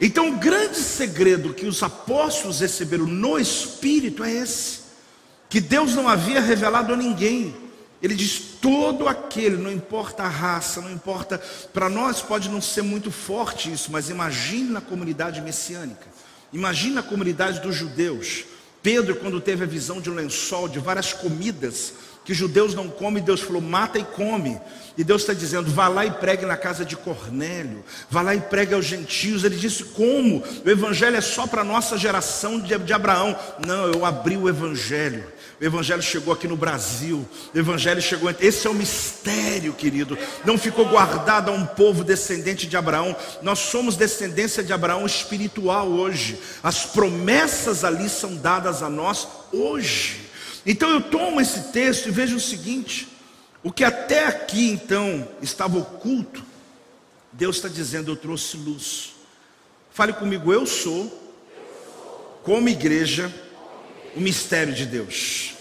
Então, 0.00 0.30
o 0.30 0.36
grande 0.36 0.76
segredo 0.76 1.54
que 1.54 1.66
os 1.66 1.82
apóstolos 1.82 2.60
receberam 2.60 3.06
no 3.06 3.38
Espírito 3.38 4.22
é 4.22 4.30
esse: 4.30 4.80
que 5.48 5.60
Deus 5.60 5.94
não 5.94 6.08
havia 6.08 6.40
revelado 6.40 6.92
a 6.92 6.96
ninguém. 6.96 7.56
Ele 8.02 8.14
diz: 8.14 8.38
todo 8.60 9.08
aquele, 9.08 9.56
não 9.56 9.72
importa 9.72 10.24
a 10.24 10.28
raça, 10.28 10.82
não 10.82 10.92
importa, 10.92 11.38
para 11.72 11.88
nós 11.88 12.20
pode 12.20 12.48
não 12.50 12.60
ser 12.60 12.82
muito 12.82 13.10
forte 13.10 13.72
isso, 13.72 13.90
mas 13.90 14.10
imagine 14.10 14.70
na 14.70 14.82
comunidade 14.82 15.40
messiânica, 15.40 16.06
imagine 16.52 16.94
na 16.94 17.02
comunidade 17.02 17.60
dos 17.60 17.74
judeus. 17.74 18.44
Pedro, 18.86 19.16
quando 19.16 19.40
teve 19.40 19.64
a 19.64 19.66
visão 19.66 20.00
de 20.00 20.08
um 20.08 20.14
lençol, 20.14 20.68
de 20.68 20.78
várias 20.78 21.12
comidas 21.12 21.92
que 22.24 22.32
judeus 22.32 22.72
não 22.72 22.88
comem, 22.88 23.20
Deus 23.20 23.40
falou: 23.40 23.60
mata 23.60 23.98
e 23.98 24.04
come. 24.04 24.60
E 24.96 25.02
Deus 25.02 25.22
está 25.22 25.32
dizendo: 25.32 25.68
vá 25.68 25.88
lá 25.88 26.06
e 26.06 26.10
pregue 26.12 26.46
na 26.46 26.56
casa 26.56 26.84
de 26.84 26.94
Cornélio, 26.94 27.84
vá 28.08 28.22
lá 28.22 28.32
e 28.32 28.40
pregue 28.40 28.74
aos 28.74 28.84
gentios. 28.84 29.42
Ele 29.42 29.56
disse: 29.56 29.82
como? 29.82 30.40
O 30.64 30.70
evangelho 30.70 31.16
é 31.16 31.20
só 31.20 31.48
para 31.48 31.62
a 31.62 31.64
nossa 31.64 31.98
geração 31.98 32.60
de, 32.60 32.78
de 32.78 32.92
Abraão. 32.92 33.36
Não, 33.66 33.88
eu 33.88 34.04
abri 34.04 34.36
o 34.36 34.48
evangelho. 34.48 35.32
O 35.58 35.64
Evangelho 35.64 36.02
chegou 36.02 36.34
aqui 36.34 36.46
no 36.46 36.56
Brasil. 36.56 37.26
O 37.54 37.58
Evangelho 37.58 38.02
chegou. 38.02 38.30
Esse 38.40 38.66
é 38.66 38.70
o 38.70 38.74
mistério, 38.74 39.72
querido. 39.72 40.18
Não 40.44 40.58
ficou 40.58 40.86
guardado 40.86 41.50
a 41.50 41.54
um 41.54 41.64
povo 41.64 42.04
descendente 42.04 42.66
de 42.66 42.76
Abraão. 42.76 43.16
Nós 43.40 43.58
somos 43.60 43.96
descendência 43.96 44.62
de 44.62 44.72
Abraão 44.72 45.06
espiritual 45.06 45.88
hoje. 45.88 46.38
As 46.62 46.84
promessas 46.84 47.84
ali 47.84 48.08
são 48.08 48.36
dadas 48.36 48.82
a 48.82 48.90
nós 48.90 49.26
hoje. 49.50 50.26
Então 50.66 50.90
eu 50.90 51.00
tomo 51.00 51.40
esse 51.40 51.72
texto 51.72 52.08
e 52.08 52.12
vejo 52.12 52.36
o 52.36 52.40
seguinte: 52.40 53.08
o 53.62 53.72
que 53.72 53.82
até 53.82 54.26
aqui 54.26 54.70
então 54.70 55.26
estava 55.40 55.78
oculto, 55.78 56.44
Deus 57.32 57.56
está 57.56 57.68
dizendo: 57.68 58.10
eu 58.10 58.16
trouxe 58.16 58.58
luz. 58.58 59.14
Fale 59.90 60.12
comigo, 60.12 60.52
eu 60.52 60.66
sou, 60.66 61.10
como 62.42 62.68
igreja 62.68 63.32
o 64.16 64.20
mistério 64.20 64.72
de 64.72 64.86
Deus. 64.86 65.54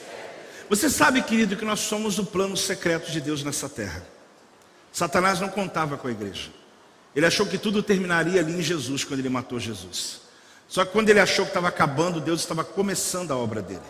Você 0.70 0.90
sabe, 0.90 1.22
querido, 1.22 1.58
que 1.58 1.66
nós 1.66 1.82
somos 1.82 2.18
o 2.18 2.26
plano 2.26 2.56
secreto 2.56 3.12
de 3.12 3.20
Deus 3.20 3.44
nessa 3.44 3.68
terra. 3.68 4.04
Satanás 4.92 5.40
não 5.40 5.50
contava 5.50 5.98
com 5.98 6.08
a 6.08 6.12
igreja. 6.12 6.50
Ele 7.14 7.26
achou 7.26 7.46
que 7.46 7.58
tudo 7.58 7.84
terminaria 7.84 8.40
ali 8.40 8.54
em 8.54 8.62
Jesus, 8.62 9.04
quando 9.04 9.20
ele 9.20 9.30
matou 9.30 9.60
Jesus. 9.60 10.22
Só 10.68 10.84
que 10.86 10.92
quando 10.92 11.10
ele 11.10 11.20
achou 11.20 11.46
que 11.46 11.52
estava 11.52 11.68
acabando, 11.68 12.20
Deus 12.20 12.40
estava 12.40 12.64
começando 12.64 13.32
a 13.32 13.38
obra 13.38 13.62
dele. 13.62 13.82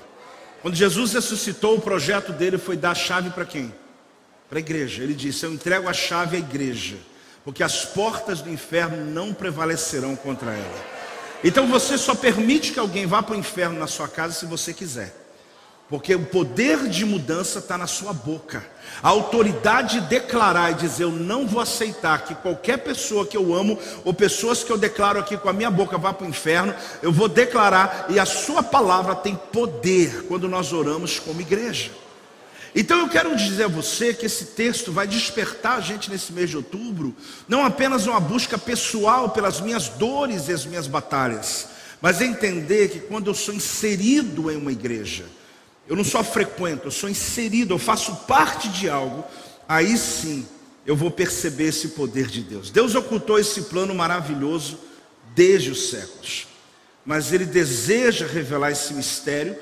Quando 0.61 0.75
Jesus 0.75 1.13
ressuscitou, 1.13 1.77
o 1.77 1.81
projeto 1.81 2.33
dele 2.33 2.57
foi 2.57 2.75
dar 2.75 2.91
a 2.91 2.95
chave 2.95 3.29
para 3.29 3.45
quem? 3.45 3.73
Para 4.49 4.57
a 4.57 4.59
igreja. 4.59 5.03
Ele 5.03 5.13
disse: 5.13 5.45
Eu 5.45 5.53
entrego 5.53 5.87
a 5.87 5.93
chave 5.93 6.35
à 6.37 6.39
igreja, 6.39 6.97
porque 7.43 7.63
as 7.63 7.85
portas 7.85 8.41
do 8.41 8.49
inferno 8.49 9.05
não 9.05 9.33
prevalecerão 9.33 10.15
contra 10.15 10.51
ela. 10.51 10.94
Então 11.43 11.67
você 11.67 11.97
só 11.97 12.15
permite 12.15 12.71
que 12.71 12.79
alguém 12.79 13.05
vá 13.05 13.21
para 13.21 13.35
o 13.35 13.39
inferno 13.39 13.79
na 13.79 13.87
sua 13.87 14.07
casa 14.07 14.33
se 14.33 14.45
você 14.45 14.73
quiser. 14.73 15.25
Porque 15.87 16.15
o 16.15 16.25
poder 16.25 16.87
de 16.87 17.05
mudança 17.05 17.59
está 17.59 17.77
na 17.77 17.85
sua 17.85 18.11
boca. 18.11 18.65
A 19.03 19.09
autoridade 19.09 19.99
de 19.99 20.07
declarar 20.07 20.71
e 20.71 20.75
dizer: 20.75 21.03
Eu 21.03 21.11
não 21.11 21.45
vou 21.45 21.61
aceitar 21.61 22.25
que 22.25 22.33
qualquer 22.33 22.77
pessoa 22.77 23.25
que 23.25 23.37
eu 23.37 23.53
amo, 23.53 23.77
ou 24.03 24.11
pessoas 24.11 24.63
que 24.63 24.71
eu 24.71 24.79
declaro 24.79 25.19
aqui 25.19 25.37
com 25.37 25.47
a 25.47 25.53
minha 25.53 25.69
boca, 25.69 25.97
vá 25.97 26.11
para 26.11 26.25
o 26.25 26.29
inferno. 26.29 26.73
Eu 27.03 27.11
vou 27.11 27.27
declarar, 27.27 28.07
e 28.09 28.19
a 28.19 28.25
sua 28.25 28.63
palavra 28.63 29.13
tem 29.15 29.35
poder 29.35 30.23
quando 30.27 30.47
nós 30.47 30.73
oramos 30.73 31.19
como 31.19 31.41
igreja. 31.41 31.91
Então 32.77 32.99
eu 32.99 33.07
quero 33.07 33.33
dizer 33.37 33.63
a 33.63 33.69
você 33.69 34.13
que 34.13 34.25
esse 34.25 34.47
texto 34.47 34.91
vai 34.91 35.07
despertar 35.07 35.77
a 35.77 35.81
gente 35.81 36.11
nesse 36.11 36.33
mês 36.33 36.49
de 36.49 36.57
outubro, 36.57 37.15
não 37.47 37.63
apenas 37.63 38.05
uma 38.05 38.19
busca 38.19 38.57
pessoal 38.57 39.29
pelas 39.29 39.61
minhas 39.61 39.87
dores 39.87 40.49
e 40.49 40.51
as 40.51 40.65
minhas 40.65 40.85
batalhas, 40.85 41.69
mas 42.01 42.19
entender 42.19 42.89
que 42.89 42.99
quando 42.99 43.27
eu 43.27 43.33
sou 43.33 43.53
inserido 43.53 44.51
em 44.51 44.57
uma 44.57 44.73
igreja, 44.73 45.25
eu 45.87 45.95
não 45.95 46.03
só 46.03 46.21
frequento, 46.21 46.87
eu 46.87 46.91
sou 46.91 47.09
inserido, 47.09 47.73
eu 47.73 47.79
faço 47.79 48.13
parte 48.27 48.67
de 48.67 48.89
algo, 48.89 49.23
aí 49.69 49.97
sim 49.97 50.45
eu 50.85 50.97
vou 50.97 51.09
perceber 51.09 51.69
esse 51.69 51.89
poder 51.89 52.27
de 52.27 52.41
Deus. 52.41 52.69
Deus 52.69 52.93
ocultou 52.93 53.39
esse 53.39 53.61
plano 53.63 53.95
maravilhoso 53.95 54.79
desde 55.33 55.71
os 55.71 55.91
séculos, 55.91 56.45
mas 57.05 57.31
Ele 57.31 57.45
deseja 57.45 58.27
revelar 58.27 58.71
esse 58.71 58.93
mistério, 58.93 59.55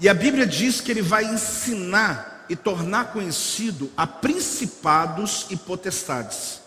e 0.00 0.08
a 0.08 0.14
Bíblia 0.14 0.44
diz 0.44 0.80
que 0.80 0.90
Ele 0.90 1.02
vai 1.02 1.24
ensinar 1.24 2.31
e 2.48 2.56
tornar 2.56 3.12
conhecido 3.12 3.90
a 3.96 4.06
principados 4.06 5.46
e 5.50 5.56
potestades, 5.56 6.60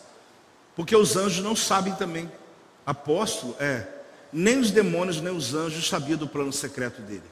porque 0.76 0.96
os 0.96 1.16
anjos 1.16 1.44
não 1.44 1.56
sabem 1.56 1.94
também. 1.96 2.32
Apóstolo, 2.86 3.56
é, 3.60 3.88
nem 4.32 4.60
os 4.60 4.72
demônios, 4.72 5.22
nem 5.22 5.36
os 5.36 5.54
anjos 5.54 5.88
sabiam 5.88 6.18
do 6.18 6.28
plano 6.28 6.52
secreto 6.52 7.02
dele. 7.02 7.24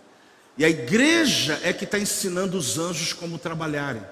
E 0.57 0.63
a 0.63 0.69
igreja 0.69 1.59
é 1.63 1.73
que 1.73 1.83
está 1.83 1.99
ensinando 1.99 2.57
os 2.57 2.77
anjos 2.77 3.11
como 3.13 3.37
trabalharem. 3.37 4.03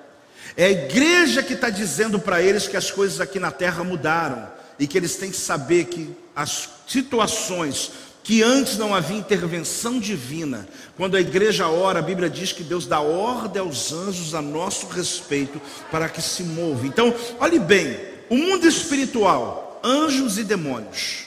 É 0.57 0.65
a 0.65 0.71
igreja 0.71 1.43
que 1.43 1.53
está 1.53 1.69
dizendo 1.69 2.19
para 2.19 2.41
eles 2.41 2.67
que 2.67 2.75
as 2.75 2.89
coisas 2.91 3.21
aqui 3.21 3.39
na 3.39 3.51
terra 3.51 3.83
mudaram 3.83 4.51
e 4.79 4.87
que 4.87 4.97
eles 4.97 5.15
têm 5.15 5.31
que 5.31 5.37
saber 5.37 5.85
que 5.85 6.15
as 6.35 6.69
situações 6.87 7.91
que 8.23 8.43
antes 8.43 8.77
não 8.77 8.93
havia 8.93 9.17
intervenção 9.17 9.99
divina, 9.99 10.67
quando 10.95 11.17
a 11.17 11.21
igreja 11.21 11.67
ora, 11.67 11.99
a 11.99 12.03
Bíblia 12.03 12.29
diz 12.29 12.51
que 12.51 12.63
Deus 12.63 12.85
dá 12.85 12.99
ordem 12.99 13.61
aos 13.61 13.91
anjos 13.91 14.35
a 14.35 14.41
nosso 14.41 14.87
respeito 14.87 15.59
para 15.89 16.07
que 16.07 16.21
se 16.21 16.43
movam. 16.43 16.85
Então, 16.85 17.13
olhe 17.39 17.59
bem, 17.59 17.99
o 18.29 18.35
mundo 18.35 18.67
espiritual, 18.67 19.79
anjos 19.83 20.37
e 20.37 20.43
demônios, 20.43 21.25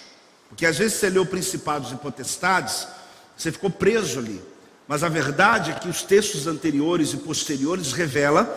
porque 0.49 0.65
às 0.65 0.79
vezes 0.79 0.99
você 0.99 1.11
leu 1.11 1.27
principados 1.27 1.91
e 1.91 1.97
potestades, 1.97 2.87
você 3.37 3.51
ficou 3.51 3.71
preso 3.71 4.21
ali. 4.21 4.41
Mas 4.87 5.03
a 5.03 5.09
verdade 5.09 5.71
é 5.71 5.75
que 5.75 5.89
os 5.89 6.03
textos 6.03 6.47
anteriores 6.47 7.13
e 7.13 7.17
posteriores 7.17 7.93
revelam 7.93 8.49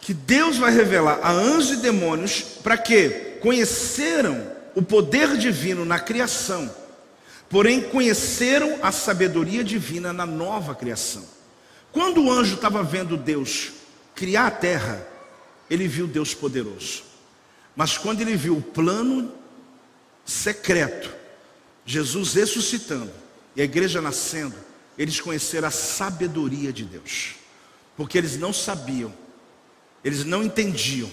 que 0.00 0.14
Deus 0.14 0.56
vai 0.56 0.72
revelar 0.72 1.20
a 1.22 1.30
anjos 1.30 1.72
e 1.72 1.76
demônios 1.76 2.40
para 2.62 2.76
que 2.76 3.38
conheceram 3.40 4.40
o 4.74 4.82
poder 4.82 5.36
divino 5.36 5.84
na 5.84 5.98
criação, 5.98 6.70
porém 7.48 7.80
conheceram 7.80 8.78
a 8.82 8.90
sabedoria 8.90 9.62
divina 9.62 10.12
na 10.12 10.26
nova 10.26 10.74
criação. 10.74 11.24
Quando 11.92 12.22
o 12.22 12.30
anjo 12.30 12.56
estava 12.56 12.82
vendo 12.82 13.16
Deus 13.16 13.72
criar 14.14 14.46
a 14.46 14.50
terra, 14.50 15.06
ele 15.70 15.86
viu 15.88 16.06
Deus 16.06 16.34
poderoso. 16.34 17.04
Mas 17.74 17.98
quando 17.98 18.20
ele 18.20 18.36
viu 18.36 18.56
o 18.56 18.62
plano 18.62 19.32
secreto, 20.24 21.14
Jesus 21.84 22.34
ressuscitando 22.34 23.12
e 23.54 23.60
a 23.60 23.64
igreja 23.64 24.00
nascendo, 24.00 24.54
eles 24.98 25.20
conheceram 25.20 25.68
a 25.68 25.70
sabedoria 25.70 26.72
de 26.72 26.84
Deus, 26.84 27.36
porque 27.96 28.18
eles 28.18 28.36
não 28.36 28.52
sabiam, 28.52 29.12
eles 30.02 30.24
não 30.24 30.42
entendiam, 30.42 31.10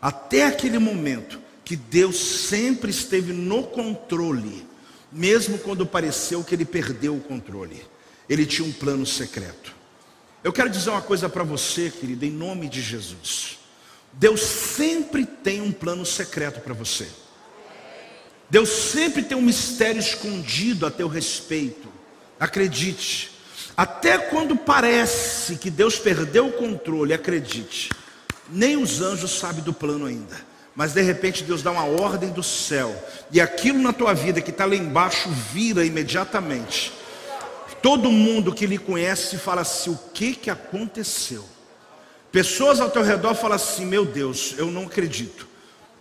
até 0.00 0.46
aquele 0.46 0.78
momento, 0.78 1.40
que 1.64 1.76
Deus 1.76 2.16
sempre 2.16 2.90
esteve 2.90 3.32
no 3.32 3.62
controle, 3.64 4.66
mesmo 5.10 5.58
quando 5.58 5.86
pareceu 5.86 6.44
que 6.44 6.54
ele 6.54 6.64
perdeu 6.64 7.16
o 7.16 7.20
controle, 7.20 7.84
ele 8.28 8.44
tinha 8.44 8.66
um 8.66 8.72
plano 8.72 9.06
secreto. 9.06 9.74
Eu 10.44 10.52
quero 10.52 10.70
dizer 10.70 10.90
uma 10.90 11.02
coisa 11.02 11.28
para 11.28 11.42
você, 11.42 11.90
querida, 11.90 12.24
em 12.24 12.30
nome 12.30 12.68
de 12.68 12.80
Jesus. 12.80 13.58
Deus 14.12 14.40
sempre 14.40 15.26
tem 15.26 15.60
um 15.60 15.72
plano 15.72 16.04
secreto 16.04 16.60
para 16.60 16.74
você. 16.74 17.08
Deus 18.50 18.68
sempre 18.68 19.22
tem 19.22 19.36
um 19.36 19.42
mistério 19.42 20.00
escondido 20.00 20.86
a 20.86 20.90
teu 20.90 21.08
respeito. 21.08 21.88
Acredite. 22.38 23.30
Até 23.76 24.18
quando 24.18 24.56
parece 24.56 25.56
que 25.56 25.70
Deus 25.70 25.98
perdeu 25.98 26.48
o 26.48 26.52
controle, 26.52 27.12
acredite. 27.12 27.90
Nem 28.50 28.76
os 28.76 29.00
anjos 29.00 29.38
sabem 29.38 29.62
do 29.62 29.72
plano 29.72 30.06
ainda. 30.06 30.36
Mas 30.78 30.92
de 30.92 31.02
repente 31.02 31.42
Deus 31.42 31.60
dá 31.60 31.72
uma 31.72 31.86
ordem 31.86 32.30
do 32.30 32.40
céu. 32.40 32.94
E 33.32 33.40
aquilo 33.40 33.82
na 33.82 33.92
tua 33.92 34.14
vida 34.14 34.40
que 34.40 34.50
está 34.50 34.64
lá 34.64 34.76
embaixo 34.76 35.28
vira 35.28 35.84
imediatamente. 35.84 36.92
Todo 37.82 38.12
mundo 38.12 38.54
que 38.54 38.64
lhe 38.64 38.78
conhece 38.78 39.38
fala 39.38 39.62
assim: 39.62 39.90
o 39.90 39.98
que, 40.14 40.36
que 40.36 40.48
aconteceu? 40.48 41.44
Pessoas 42.30 42.80
ao 42.80 42.88
teu 42.88 43.02
redor 43.02 43.34
falam 43.34 43.56
assim: 43.56 43.86
meu 43.86 44.04
Deus, 44.04 44.54
eu 44.56 44.70
não 44.70 44.84
acredito. 44.84 45.48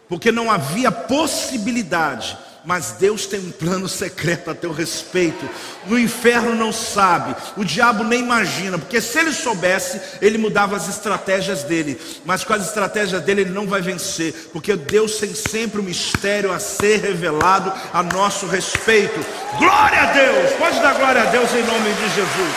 Porque 0.07 0.31
não 0.31 0.51
havia 0.51 0.91
possibilidade 0.91 2.37
mas 2.67 2.91
Deus 2.99 3.25
tem 3.25 3.39
um 3.39 3.49
plano 3.49 3.88
secreto 3.88 4.51
a 4.51 4.53
teu 4.53 4.73
respeito. 4.73 5.49
No 5.86 5.97
inferno 5.97 6.53
não 6.53 6.73
sabe, 6.73 7.34
o 7.56 7.63
diabo 7.63 8.03
nem 8.03 8.19
imagina, 8.19 8.77
porque 8.77 8.99
se 8.99 9.17
ele 9.17 9.32
soubesse, 9.32 10.01
ele 10.21 10.38
mudava 10.38 10.75
as 10.75 10.89
estratégias 10.89 11.63
dele, 11.63 11.97
mas 12.25 12.43
com 12.43 12.51
as 12.51 12.67
estratégias 12.67 13.21
dele 13.21 13.41
ele 13.41 13.51
não 13.51 13.65
vai 13.65 13.80
vencer, 13.82 14.49
porque 14.51 14.75
Deus 14.75 15.15
tem 15.15 15.34
sempre 15.34 15.80
um 15.80 15.84
mistério 15.84 16.51
a 16.51 16.60
ser 16.60 16.99
revelado 16.99 17.71
a 17.93 18.03
nosso 18.03 18.45
respeito. 18.47 19.17
Glória 19.58 20.01
a 20.01 20.12
Deus! 20.12 20.51
Pode 20.60 20.82
dar 20.82 20.95
glória 20.95 21.21
a 21.21 21.25
Deus 21.27 21.49
em 21.53 21.63
nome 21.63 21.89
de 21.93 22.15
Jesus. 22.15 22.56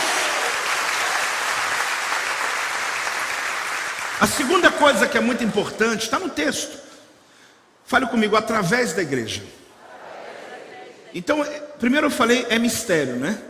A 4.19 4.27
segunda 4.27 4.69
coisa 4.69 5.07
que 5.07 5.17
é 5.17 5.21
muito 5.21 5.41
importante 5.41 6.01
está 6.01 6.19
no 6.19 6.27
texto. 6.27 6.77
Fale 7.85 8.07
comigo, 8.07 8.35
através 8.35 8.91
da 8.91 9.01
igreja. 9.01 9.41
Então, 11.13 11.45
primeiro 11.79 12.07
eu 12.07 12.11
falei, 12.11 12.45
é 12.49 12.57
mistério, 12.57 13.15
né? 13.15 13.41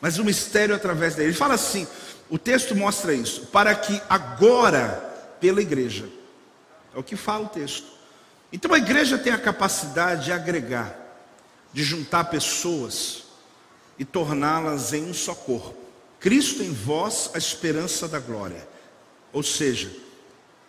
Mas 0.00 0.18
o 0.18 0.24
mistério 0.24 0.74
através 0.74 1.14
dele. 1.14 1.28
Ele 1.28 1.36
fala 1.36 1.54
assim: 1.54 1.86
o 2.28 2.38
texto 2.38 2.74
mostra 2.74 3.12
isso, 3.12 3.46
para 3.46 3.74
que 3.74 4.00
agora, 4.08 4.88
pela 5.40 5.60
igreja, 5.60 6.08
é 6.94 6.98
o 6.98 7.02
que 7.02 7.16
fala 7.16 7.44
o 7.44 7.48
texto. 7.48 7.86
Então 8.52 8.72
a 8.72 8.78
igreja 8.78 9.18
tem 9.18 9.32
a 9.32 9.38
capacidade 9.38 10.26
de 10.26 10.32
agregar, 10.32 10.96
de 11.72 11.82
juntar 11.82 12.24
pessoas 12.24 13.24
e 13.98 14.04
torná-las 14.04 14.92
em 14.92 15.04
um 15.04 15.14
só 15.14 15.34
corpo. 15.34 15.76
Cristo 16.18 16.62
em 16.62 16.72
vós, 16.72 17.30
a 17.34 17.38
esperança 17.38 18.08
da 18.08 18.18
glória. 18.18 18.68
Ou 19.32 19.42
seja, 19.42 19.90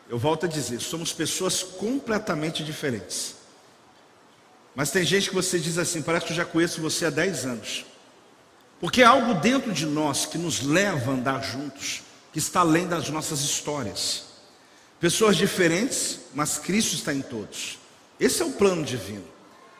eu 0.09 0.17
volto 0.17 0.45
a 0.45 0.49
dizer, 0.49 0.79
somos 0.79 1.11
pessoas 1.11 1.63
completamente 1.63 2.63
diferentes. 2.63 3.35
Mas 4.75 4.91
tem 4.91 5.03
gente 5.03 5.29
que 5.29 5.35
você 5.35 5.59
diz 5.59 5.77
assim: 5.77 6.01
parece 6.01 6.25
que 6.25 6.31
eu 6.31 6.37
já 6.37 6.45
conheço 6.45 6.81
você 6.81 7.05
há 7.05 7.09
10 7.09 7.45
anos. 7.45 7.85
Porque 8.79 9.03
há 9.03 9.09
algo 9.09 9.35
dentro 9.35 9.71
de 9.71 9.85
nós 9.85 10.25
que 10.25 10.37
nos 10.37 10.61
leva 10.61 11.11
a 11.11 11.13
andar 11.13 11.43
juntos, 11.43 12.01
que 12.33 12.39
está 12.39 12.61
além 12.61 12.87
das 12.87 13.09
nossas 13.09 13.41
histórias. 13.41 14.25
Pessoas 14.99 15.37
diferentes, 15.37 16.19
mas 16.33 16.57
Cristo 16.57 16.95
está 16.95 17.13
em 17.13 17.21
todos. 17.21 17.77
Esse 18.19 18.41
é 18.41 18.45
o 18.45 18.51
plano 18.51 18.83
divino. 18.83 19.25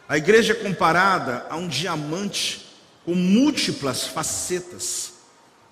A 0.08 0.18
igreja 0.18 0.54
é 0.54 0.56
comparada 0.56 1.46
a 1.50 1.56
um 1.56 1.68
diamante 1.68 2.68
com 3.06 3.16
múltiplas 3.16 4.06
facetas. 4.06 5.14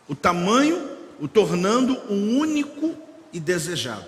O 0.07 0.15
tamanho 0.15 0.97
o 1.19 1.27
tornando 1.27 1.99
um 2.09 2.37
único 2.37 2.95
e 3.33 3.39
desejado. 3.39 4.07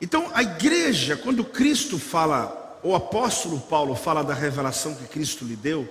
Então, 0.00 0.30
a 0.34 0.42
igreja, 0.42 1.16
quando 1.16 1.44
Cristo 1.44 1.98
fala 1.98 2.61
o 2.82 2.94
apóstolo 2.94 3.60
Paulo 3.60 3.94
fala 3.94 4.22
da 4.22 4.34
revelação 4.34 4.94
que 4.94 5.04
Cristo 5.06 5.44
lhe 5.44 5.56
deu, 5.56 5.88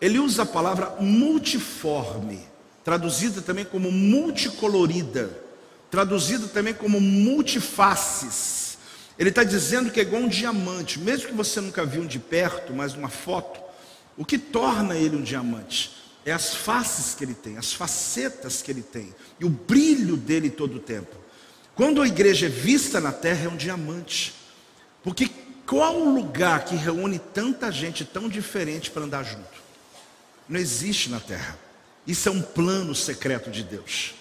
ele 0.00 0.18
usa 0.18 0.42
a 0.42 0.46
palavra 0.46 0.96
multiforme, 1.00 2.40
traduzida 2.84 3.40
também 3.40 3.64
como 3.64 3.90
multicolorida, 3.90 5.42
traduzida 5.90 6.46
também 6.48 6.74
como 6.74 7.00
multifaces. 7.00 8.78
Ele 9.18 9.30
está 9.30 9.44
dizendo 9.44 9.90
que 9.90 10.00
é 10.00 10.02
igual 10.02 10.22
um 10.22 10.28
diamante, 10.28 10.98
mesmo 10.98 11.28
que 11.28 11.34
você 11.34 11.60
nunca 11.60 11.86
viu 11.86 12.02
um 12.02 12.06
de 12.06 12.18
perto, 12.18 12.72
mas 12.72 12.94
uma 12.94 13.08
foto, 13.08 13.60
o 14.16 14.24
que 14.24 14.38
torna 14.38 14.96
ele 14.96 15.16
um 15.16 15.22
diamante 15.22 16.04
é 16.24 16.32
as 16.32 16.54
faces 16.54 17.14
que 17.14 17.24
ele 17.24 17.34
tem, 17.34 17.58
as 17.58 17.72
facetas 17.72 18.62
que 18.62 18.70
ele 18.70 18.82
tem, 18.82 19.14
e 19.38 19.44
o 19.44 19.50
brilho 19.50 20.16
dele 20.16 20.50
todo 20.50 20.76
o 20.76 20.80
tempo. 20.80 21.16
Quando 21.74 22.00
a 22.00 22.06
igreja 22.06 22.46
é 22.46 22.48
vista 22.48 23.00
na 23.00 23.12
terra, 23.12 23.46
é 23.46 23.48
um 23.48 23.56
diamante, 23.56 24.32
porque 25.02 25.28
qual 25.66 25.98
lugar 25.98 26.64
que 26.64 26.76
reúne 26.76 27.18
tanta 27.18 27.70
gente 27.72 28.04
tão 28.04 28.28
diferente 28.28 28.90
para 28.90 29.04
andar 29.04 29.22
junto? 29.22 29.64
Não 30.48 30.60
existe 30.60 31.10
na 31.10 31.20
terra. 31.20 31.58
Isso 32.06 32.28
é 32.28 32.32
um 32.32 32.42
plano 32.42 32.94
secreto 32.94 33.50
de 33.50 33.62
Deus. 33.62 34.14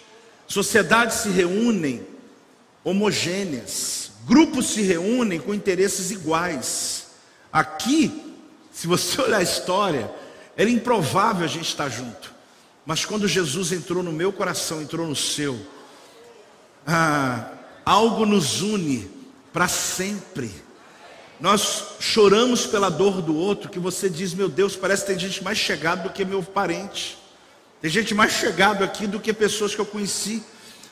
sociedades 0.48 1.18
se 1.18 1.30
reúnem 1.30 2.06
homogêneas, 2.84 4.12
grupos 4.26 4.68
se 4.68 4.82
reúnem 4.82 5.39
com 5.39 5.54
interesses 5.54 6.12
iguais. 6.12 7.08
Aqui, 7.52 8.36
se 8.72 8.88
você 8.88 9.20
olhar 9.22 9.38
a 9.38 9.44
história, 9.44 10.10
era 10.56 10.70
improvável 10.70 11.46
a 11.46 11.50
gente 11.50 11.68
estar 11.68 11.89
junto. 11.89 12.34
Mas 12.86 13.06
quando 13.06 13.28
Jesus 13.28 13.72
entrou 13.72 14.04
no 14.04 14.12
meu 14.12 14.32
coração, 14.32 14.82
entrou 14.82 15.08
no 15.08 15.16
seu, 15.16 15.60
ah, 16.86 17.50
algo 17.86 18.26
nos 18.26 18.62
une 18.62 19.10
para 19.54 19.68
sempre. 19.68 20.52
Nós 21.44 21.98
choramos 22.00 22.66
pela 22.66 22.88
dor 22.88 23.22
do 23.22 23.36
outro, 23.36 23.70
que 23.70 23.78
você 23.78 24.10
diz, 24.10 24.34
meu 24.34 24.48
Deus, 24.48 24.78
parece 24.78 25.02
que 25.02 25.12
tem 25.12 25.20
gente 25.20 25.44
mais 25.44 25.58
chegada 25.58 26.04
do 26.04 26.10
que 26.10 26.24
meu 26.24 26.41
parente. 26.41 27.18
Tem 27.82 27.91
gente 27.91 28.16
mais 28.16 28.32
chegado 28.32 28.82
aqui 28.82 29.06
do 29.06 29.20
que 29.20 29.34
pessoas 29.34 29.76
que 29.76 29.82
eu 29.82 29.86
conheci. 29.86 30.41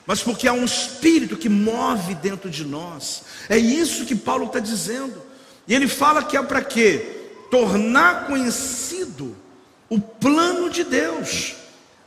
Mas 0.06 0.22
porque 0.22 0.50
há 0.50 0.52
um 0.52 0.66
espírito 0.66 1.38
que 1.38 1.48
move 1.48 2.16
dentro 2.16 2.50
de 2.50 2.66
nós. 2.66 3.24
É 3.48 3.58
isso 3.58 4.04
que 4.04 4.14
Paulo 4.14 4.48
está 4.48 4.60
dizendo. 4.60 5.22
E 5.66 5.74
ele 5.74 5.88
fala 5.88 6.22
que 6.22 6.36
é 6.36 6.44
para 6.44 6.62
quê? 6.62 7.30
Tornar 7.50 8.28
conhecido 8.28 9.34
o 9.90 10.02
plano 10.02 10.70
de 10.70 10.84
Deus. 10.84 11.56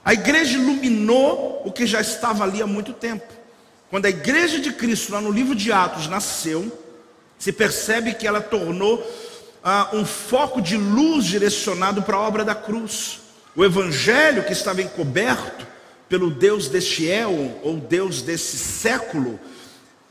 A 0.04 0.12
igreja 0.12 0.58
iluminou 0.58 1.62
o 1.64 1.72
que 1.72 1.86
já 1.86 2.02
estava 2.02 2.44
ali 2.44 2.60
há 2.60 2.66
muito 2.66 2.92
tempo. 2.92 3.32
Quando 3.88 4.04
a 4.04 4.10
igreja 4.10 4.60
de 4.60 4.70
Cristo, 4.70 5.14
lá 5.14 5.20
no 5.22 5.32
livro 5.32 5.54
de 5.54 5.72
Atos, 5.72 6.08
nasceu, 6.08 6.83
se 7.44 7.52
percebe 7.52 8.14
que 8.14 8.26
ela 8.26 8.40
tornou 8.40 9.06
ah, 9.62 9.90
um 9.92 10.02
foco 10.06 10.62
de 10.62 10.78
luz 10.78 11.26
direcionado 11.26 12.00
para 12.00 12.16
a 12.16 12.20
obra 12.20 12.42
da 12.42 12.54
cruz. 12.54 13.20
O 13.54 13.62
evangelho 13.62 14.44
que 14.44 14.54
estava 14.54 14.80
encoberto 14.80 15.66
pelo 16.08 16.30
Deus 16.30 16.68
deste 16.68 17.06
éon, 17.06 17.50
ou 17.62 17.76
Deus 17.76 18.22
desse 18.22 18.56
século, 18.56 19.38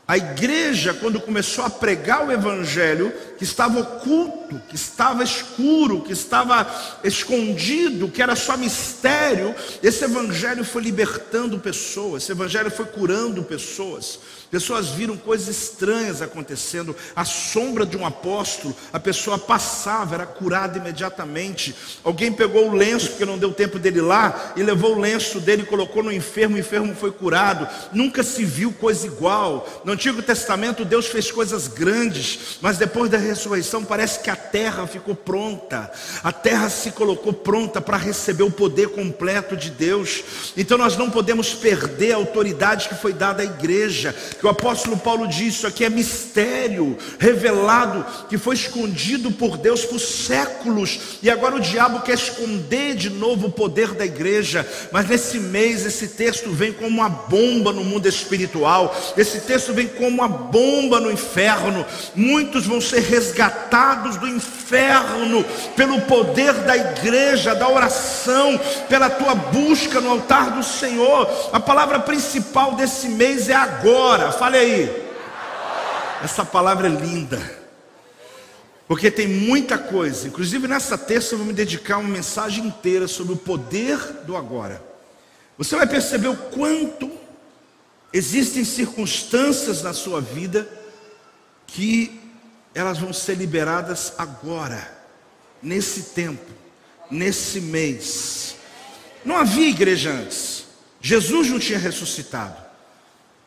a 0.06 0.16
igreja, 0.16 0.94
quando 0.94 1.20
começou 1.20 1.64
a 1.64 1.70
pregar 1.70 2.24
o 2.24 2.30
evangelho, 2.30 3.12
que 3.44 3.50
estava 3.50 3.78
oculto, 3.78 4.58
que 4.70 4.74
estava 4.74 5.22
escuro, 5.22 6.00
que 6.00 6.14
estava 6.14 6.66
escondido, 7.04 8.08
que 8.08 8.22
era 8.22 8.34
só 8.34 8.56
mistério, 8.56 9.54
esse 9.82 10.02
evangelho 10.02 10.64
foi 10.64 10.80
libertando 10.80 11.58
pessoas, 11.58 12.22
esse 12.22 12.32
evangelho 12.32 12.70
foi 12.70 12.86
curando 12.86 13.42
pessoas. 13.42 14.18
Pessoas 14.50 14.90
viram 14.90 15.16
coisas 15.16 15.48
estranhas 15.48 16.22
acontecendo, 16.22 16.94
a 17.16 17.24
sombra 17.24 17.84
de 17.84 17.96
um 17.96 18.06
apóstolo, 18.06 18.74
a 18.92 19.00
pessoa 19.00 19.36
passava, 19.36 20.14
era 20.14 20.26
curada 20.26 20.78
imediatamente. 20.78 21.74
Alguém 22.04 22.32
pegou 22.32 22.70
o 22.70 22.74
lenço, 22.74 23.10
porque 23.10 23.24
não 23.24 23.36
deu 23.36 23.52
tempo 23.52 23.80
dele 23.80 24.00
lá, 24.00 24.52
e 24.56 24.62
levou 24.62 24.94
o 24.94 25.00
lenço 25.00 25.40
dele, 25.40 25.64
colocou 25.64 26.04
no 26.04 26.12
enfermo, 26.12 26.54
o 26.54 26.58
enfermo 26.58 26.94
foi 26.94 27.10
curado. 27.10 27.66
Nunca 27.92 28.22
se 28.22 28.44
viu 28.44 28.72
coisa 28.72 29.06
igual. 29.06 29.82
No 29.84 29.92
Antigo 29.92 30.22
Testamento, 30.22 30.84
Deus 30.84 31.06
fez 31.06 31.32
coisas 31.32 31.66
grandes, 31.66 32.58
mas 32.60 32.78
depois 32.78 33.10
da 33.10 33.18
ressurreição, 33.34 33.84
parece 33.84 34.20
que 34.20 34.30
a 34.30 34.36
terra 34.36 34.86
ficou 34.86 35.14
pronta, 35.14 35.90
a 36.22 36.32
terra 36.32 36.70
se 36.70 36.90
colocou 36.92 37.32
pronta 37.32 37.80
para 37.80 37.96
receber 37.96 38.44
o 38.44 38.50
poder 38.50 38.88
completo 38.88 39.56
de 39.56 39.70
Deus. 39.70 40.24
Então, 40.56 40.78
nós 40.78 40.96
não 40.96 41.10
podemos 41.10 41.52
perder 41.54 42.12
a 42.12 42.16
autoridade 42.16 42.88
que 42.88 42.94
foi 42.94 43.12
dada 43.12 43.42
à 43.42 43.44
igreja 43.44 44.14
que 44.38 44.46
o 44.46 44.48
apóstolo 44.48 44.96
Paulo 44.96 45.26
diz: 45.26 45.54
Isso 45.54 45.66
aqui 45.66 45.84
é 45.84 45.90
mistério 45.90 46.96
revelado, 47.18 48.04
que 48.28 48.38
foi 48.38 48.54
escondido 48.54 49.30
por 49.30 49.56
Deus 49.56 49.84
por 49.84 49.98
séculos, 49.98 51.18
e 51.22 51.30
agora 51.30 51.56
o 51.56 51.60
diabo 51.60 52.00
quer 52.00 52.14
esconder 52.14 52.94
de 52.94 53.10
novo 53.10 53.48
o 53.48 53.52
poder 53.52 53.92
da 53.94 54.04
igreja. 54.04 54.66
Mas 54.92 55.08
nesse 55.08 55.38
mês, 55.38 55.84
esse 55.84 56.08
texto 56.08 56.50
vem 56.50 56.72
como 56.72 56.88
uma 56.88 57.08
bomba 57.08 57.72
no 57.72 57.84
mundo 57.84 58.08
espiritual, 58.08 58.94
esse 59.16 59.40
texto 59.40 59.72
vem 59.72 59.86
como 59.86 60.08
uma 60.08 60.28
bomba 60.28 61.00
no 61.00 61.10
inferno. 61.10 61.84
Muitos 62.14 62.66
vão 62.66 62.80
ser 62.80 63.00
resgatados 63.14 64.16
do 64.16 64.26
inferno 64.26 65.44
pelo 65.76 66.00
poder 66.02 66.52
da 66.52 66.76
igreja, 66.76 67.54
da 67.54 67.68
oração, 67.68 68.58
pela 68.88 69.08
tua 69.08 69.34
busca 69.34 70.00
no 70.00 70.10
altar 70.10 70.50
do 70.50 70.62
Senhor. 70.62 71.30
A 71.52 71.60
palavra 71.60 72.00
principal 72.00 72.74
desse 72.74 73.08
mês 73.08 73.48
é 73.48 73.54
agora. 73.54 74.32
Fale 74.32 74.58
aí. 74.58 75.04
Essa 76.22 76.44
palavra 76.44 76.88
é 76.88 76.90
linda. 76.90 77.40
Porque 78.88 79.10
tem 79.10 79.28
muita 79.28 79.78
coisa. 79.78 80.26
Inclusive 80.26 80.66
nessa 80.66 80.98
terça 80.98 81.34
eu 81.34 81.38
vou 81.38 81.46
me 81.46 81.52
dedicar 81.52 81.98
uma 81.98 82.08
mensagem 82.08 82.66
inteira 82.66 83.06
sobre 83.06 83.34
o 83.34 83.36
poder 83.36 83.98
do 84.26 84.36
agora. 84.36 84.82
Você 85.56 85.76
vai 85.76 85.86
perceber 85.86 86.28
o 86.28 86.36
quanto 86.36 87.10
existem 88.12 88.64
circunstâncias 88.64 89.82
na 89.82 89.92
sua 89.92 90.20
vida 90.20 90.68
que 91.66 92.23
elas 92.74 92.98
vão 92.98 93.12
ser 93.12 93.36
liberadas 93.36 94.12
agora, 94.18 94.92
nesse 95.62 96.14
tempo, 96.14 96.50
nesse 97.10 97.60
mês. 97.60 98.56
Não 99.24 99.36
havia 99.36 99.68
igreja 99.68 100.10
antes. 100.10 100.64
Jesus 101.00 101.48
não 101.48 101.58
tinha 101.58 101.78
ressuscitado. 101.78 102.62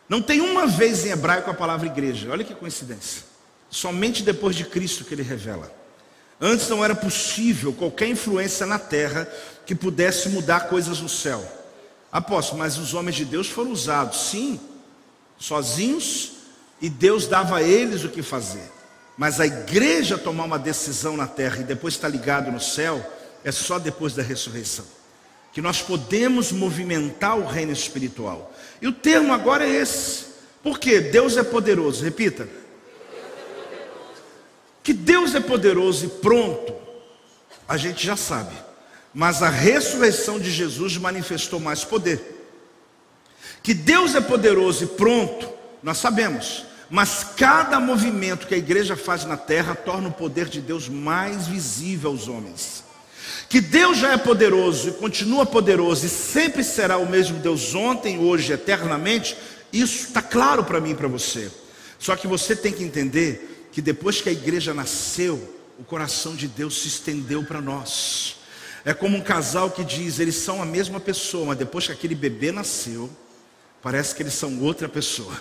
Não 0.08 0.22
tem 0.22 0.40
uma 0.40 0.66
vez 0.66 1.06
em 1.06 1.10
hebraico 1.10 1.52
a 1.52 1.54
palavra 1.54 1.88
igreja. 1.88 2.32
Olha 2.32 2.44
que 2.44 2.56
coincidência. 2.56 3.24
Somente 3.70 4.24
depois 4.24 4.56
de 4.56 4.64
Cristo 4.64 5.04
que 5.04 5.14
ele 5.14 5.24
revela. 5.24 5.72
Antes 6.40 6.70
não 6.70 6.86
era 6.86 6.96
possível 6.96 7.74
qualquer 7.74 8.08
influência 8.08 8.66
na 8.66 8.80
terra 8.80 9.28
que 9.66 9.76
pudesse 9.76 10.30
mudar 10.30 10.62
coisas 10.62 11.02
no 11.02 11.10
céu. 11.10 11.44
Apóstolo, 12.12 12.60
mas 12.60 12.78
os 12.78 12.94
homens 12.94 13.16
de 13.16 13.26
Deus 13.26 13.50
foram 13.50 13.72
usados, 13.72 14.30
sim, 14.30 14.60
sozinhos, 15.38 16.34
e 16.82 16.90
Deus 16.90 17.28
dava 17.28 17.58
a 17.58 17.64
eles 17.64 18.04
o 18.04 18.10
que 18.10 18.22
fazer. 18.22 18.77
Mas 19.18 19.40
a 19.40 19.48
igreja 19.48 20.18
tomar 20.18 20.44
uma 20.44 20.60
decisão 20.60 21.18
na 21.18 21.26
terra 21.26 21.58
e 21.60 21.64
depois 21.64 21.96
estar 21.96 22.08
ligado 22.08 22.52
no 22.52 22.60
céu, 22.60 23.04
é 23.44 23.52
só 23.52 23.80
depois 23.80 24.14
da 24.14 24.22
ressurreição. 24.22 24.86
Que 25.52 25.62
nós 25.62 25.82
podemos 25.82 26.52
movimentar 26.52 27.38
o 27.38 27.48
reino 27.48 27.72
espiritual. 27.72 28.54
E 28.80 28.88
o 28.88 28.94
termo 28.94 29.34
agora 29.34 29.66
é 29.66 29.70
esse. 29.70 30.26
Porque 30.62 31.00
Deus 31.00 31.36
é 31.36 31.44
poderoso, 31.44 32.04
repita. 32.04 32.48
Que 34.84 34.94
Deus 34.94 35.34
é 35.36 35.40
poderoso 35.40 36.06
e 36.06 36.10
pronto, 36.10 36.74
a 37.68 37.76
gente 37.76 38.06
já 38.06 38.16
sabe. 38.16 38.56
Mas 39.14 39.42
a 39.42 39.50
ressurreição 39.50 40.40
de 40.40 40.52
Jesus 40.52 40.96
manifestou 40.98 41.60
mais 41.60 41.84
poder. 41.84 42.22
Que 43.64 43.74
Deus 43.74 44.16
é 44.16 44.22
poderoso 44.22 44.84
e 44.84 44.88
pronto, 44.88 45.50
nós 45.82 45.98
sabemos. 45.98 46.66
Mas 46.90 47.26
cada 47.36 47.80
movimento 47.80 48.48
que 48.48 48.56
a 48.56 48.58
igreja 48.58 48.96
faz 48.96 49.26
na 49.26 49.36
terra 49.36 49.76
torna 49.76 50.08
o 50.08 50.14
poder 50.14 50.46
de 50.48 50.62
Deus 50.62 50.88
mais 50.88 51.48
visível 51.48 52.12
aos 52.12 52.28
homens. 52.28 52.84
Que 53.50 53.62
Deus 53.62 53.98
já 53.98 54.14
é 54.14 54.18
poderoso 54.18 54.90
e 54.90 54.94
continua 54.94 55.46
poderoso 55.46 56.06
e 56.06 56.10
sempre 56.10 56.64
será 56.64 56.98
o 56.98 57.10
mesmo 57.10 57.40
Deus 57.40 57.74
ontem, 57.76 58.20
hoje, 58.20 58.52
eternamente, 58.52 59.38
isso 59.72 60.08
está 60.08 60.22
claro 60.22 60.64
para 60.64 60.80
mim 60.80 60.92
e 60.92 60.96
para 60.96 61.08
você. 61.08 61.52
Só 62.00 62.16
que 62.16 62.28
você 62.28 62.56
tem 62.56 62.72
que 62.72 62.84
entender 62.84 63.70
que 63.72 63.82
depois 63.82 64.22
que 64.22 64.30
a 64.30 64.32
igreja 64.32 64.74
nasceu, 64.74 65.56
o 65.80 65.84
coração 65.84 66.36
de 66.36 66.48
Deus 66.48 66.82
se 66.82 66.88
estendeu 66.88 67.44
para 67.44 67.62
nós. 67.62 68.38
É 68.84 68.94
como 68.94 69.18
um 69.18 69.22
casal 69.22 69.70
que 69.70 69.84
diz, 69.84 70.20
eles 70.20 70.36
são 70.36 70.62
a 70.62 70.66
mesma 70.66 71.00
pessoa, 71.00 71.48
mas 71.48 71.58
depois 71.58 71.86
que 71.86 71.92
aquele 71.92 72.16
bebê 72.16 72.52
nasceu, 72.52 73.10
parece 73.82 74.16
que 74.16 74.24
eles 74.24 74.34
são 74.34 74.62
outra 74.62 74.88
pessoa. 74.88 75.34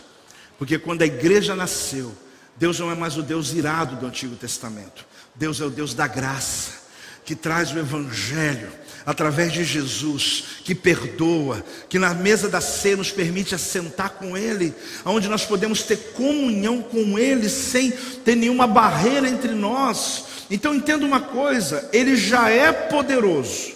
Porque 0.59 0.79
quando 0.79 1.03
a 1.03 1.07
igreja 1.07 1.55
nasceu, 1.55 2.15
Deus 2.57 2.79
não 2.79 2.91
é 2.91 2.95
mais 2.95 3.17
o 3.17 3.23
Deus 3.23 3.53
irado 3.53 3.97
do 3.97 4.07
Antigo 4.07 4.37
Testamento. 4.37 5.07
Deus 5.35 5.61
é 5.61 5.65
o 5.65 5.71
Deus 5.71 5.95
da 5.95 6.07
graça 6.07 6.87
que 7.25 7.35
traz 7.35 7.73
o 7.73 7.79
Evangelho 7.79 8.71
através 9.05 9.53
de 9.53 9.65
Jesus, 9.65 10.45
que 10.65 10.75
perdoa, 10.75 11.65
que 11.89 11.99
na 11.99 12.15
mesa 12.15 12.49
da 12.49 12.61
ceia 12.61 12.97
nos 12.97 13.11
permite 13.11 13.55
assentar 13.55 14.11
com 14.11 14.37
Ele, 14.37 14.73
onde 15.05 15.29
nós 15.29 15.45
podemos 15.45 15.83
ter 15.83 15.97
comunhão 16.15 16.83
com 16.83 17.19
Ele 17.19 17.49
sem 17.49 17.91
ter 18.25 18.37
nenhuma 18.37 18.67
barreira 18.67 19.29
entre 19.29 19.53
nós. 19.53 20.25
Então 20.51 20.75
entenda 20.75 21.05
uma 21.05 21.21
coisa: 21.21 21.89
Ele 21.93 22.17
já 22.17 22.49
é 22.49 22.73
poderoso, 22.73 23.75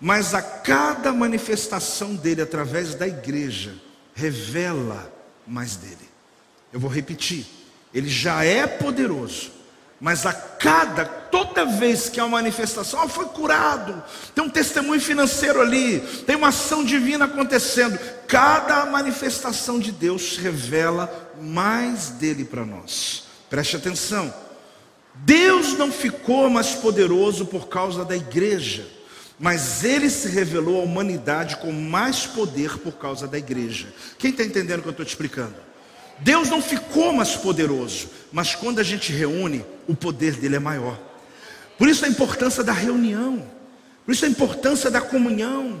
mas 0.00 0.34
a 0.34 0.42
cada 0.42 1.12
manifestação 1.12 2.14
dele 2.14 2.42
através 2.42 2.94
da 2.94 3.06
igreja 3.06 3.74
revela 4.14 5.12
mais 5.46 5.76
dele. 5.76 6.07
Eu 6.72 6.80
vou 6.80 6.90
repetir: 6.90 7.46
Ele 7.92 8.08
já 8.08 8.44
é 8.44 8.66
poderoso 8.66 9.58
mas 10.00 10.24
a 10.24 10.32
cada, 10.32 11.04
toda 11.04 11.64
vez 11.64 12.08
que 12.08 12.20
há 12.20 12.24
uma 12.24 12.38
manifestação, 12.38 13.02
oh, 13.04 13.08
foi 13.08 13.26
curado, 13.26 14.00
tem 14.32 14.44
um 14.44 14.48
testemunho 14.48 15.00
financeiro 15.00 15.60
ali, 15.60 15.98
tem 16.24 16.36
uma 16.36 16.48
ação 16.48 16.84
divina 16.84 17.24
acontecendo. 17.24 17.98
Cada 18.28 18.86
manifestação 18.86 19.80
de 19.80 19.90
Deus 19.90 20.36
revela 20.36 21.32
mais 21.40 22.10
dele 22.10 22.44
para 22.44 22.64
nós. 22.64 23.24
Preste 23.50 23.74
atenção. 23.74 24.32
Deus 25.14 25.76
não 25.76 25.90
ficou 25.90 26.48
mais 26.48 26.76
poderoso 26.76 27.46
por 27.46 27.66
causa 27.68 28.04
da 28.04 28.16
igreja. 28.16 28.86
mas 29.40 29.84
ele 29.84 30.10
se 30.10 30.26
revelou 30.28 30.80
à 30.80 30.84
humanidade 30.84 31.58
com 31.58 31.70
mais 31.70 32.26
poder 32.26 32.76
por 32.78 32.94
causa 32.94 33.28
da 33.28 33.38
igreja. 33.38 33.86
Quem 34.18 34.32
está 34.32 34.42
entendendo 34.42 34.80
o 34.80 34.82
que 34.82 34.88
eu 34.88 34.90
estou 34.90 35.06
te 35.06 35.10
explicando? 35.10 35.67
Deus 36.20 36.48
não 36.48 36.60
ficou 36.60 37.12
mais 37.12 37.36
poderoso, 37.36 38.08
mas 38.32 38.54
quando 38.54 38.80
a 38.80 38.82
gente 38.82 39.12
reúne, 39.12 39.64
o 39.86 39.94
poder 39.94 40.34
dele 40.34 40.56
é 40.56 40.60
maior. 40.60 40.98
Por 41.78 41.88
isso 41.88 42.04
a 42.04 42.08
importância 42.08 42.64
da 42.64 42.72
reunião, 42.72 43.42
por 44.04 44.12
isso 44.12 44.24
a 44.24 44.28
importância 44.28 44.90
da 44.90 45.00
comunhão, 45.00 45.80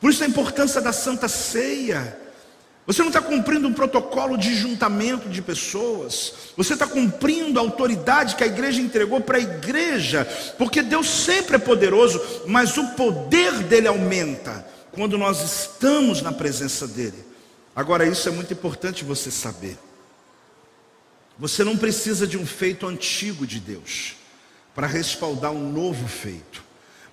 por 0.00 0.10
isso 0.10 0.24
a 0.24 0.26
importância 0.26 0.80
da 0.80 0.92
santa 0.92 1.28
ceia. 1.28 2.18
Você 2.86 3.02
não 3.02 3.08
está 3.08 3.20
cumprindo 3.20 3.66
um 3.66 3.72
protocolo 3.72 4.36
de 4.36 4.54
juntamento 4.54 5.28
de 5.28 5.42
pessoas, 5.42 6.32
você 6.56 6.74
está 6.74 6.86
cumprindo 6.86 7.58
a 7.58 7.62
autoridade 7.62 8.36
que 8.36 8.44
a 8.44 8.46
igreja 8.46 8.80
entregou 8.80 9.20
para 9.20 9.38
a 9.38 9.40
igreja, 9.40 10.24
porque 10.56 10.82
Deus 10.82 11.08
sempre 11.08 11.56
é 11.56 11.58
poderoso, 11.58 12.20
mas 12.46 12.76
o 12.76 12.86
poder 12.90 13.52
dele 13.64 13.88
aumenta 13.88 14.64
quando 14.92 15.18
nós 15.18 15.42
estamos 15.42 16.22
na 16.22 16.32
presença 16.32 16.86
dele. 16.86 17.25
Agora, 17.76 18.06
isso 18.06 18.26
é 18.26 18.32
muito 18.32 18.54
importante 18.54 19.04
você 19.04 19.30
saber. 19.30 19.78
Você 21.38 21.62
não 21.62 21.76
precisa 21.76 22.26
de 22.26 22.38
um 22.38 22.46
feito 22.46 22.86
antigo 22.86 23.46
de 23.46 23.60
Deus 23.60 24.16
para 24.74 24.86
respaldar 24.86 25.52
um 25.52 25.70
novo 25.70 26.08
feito, 26.08 26.64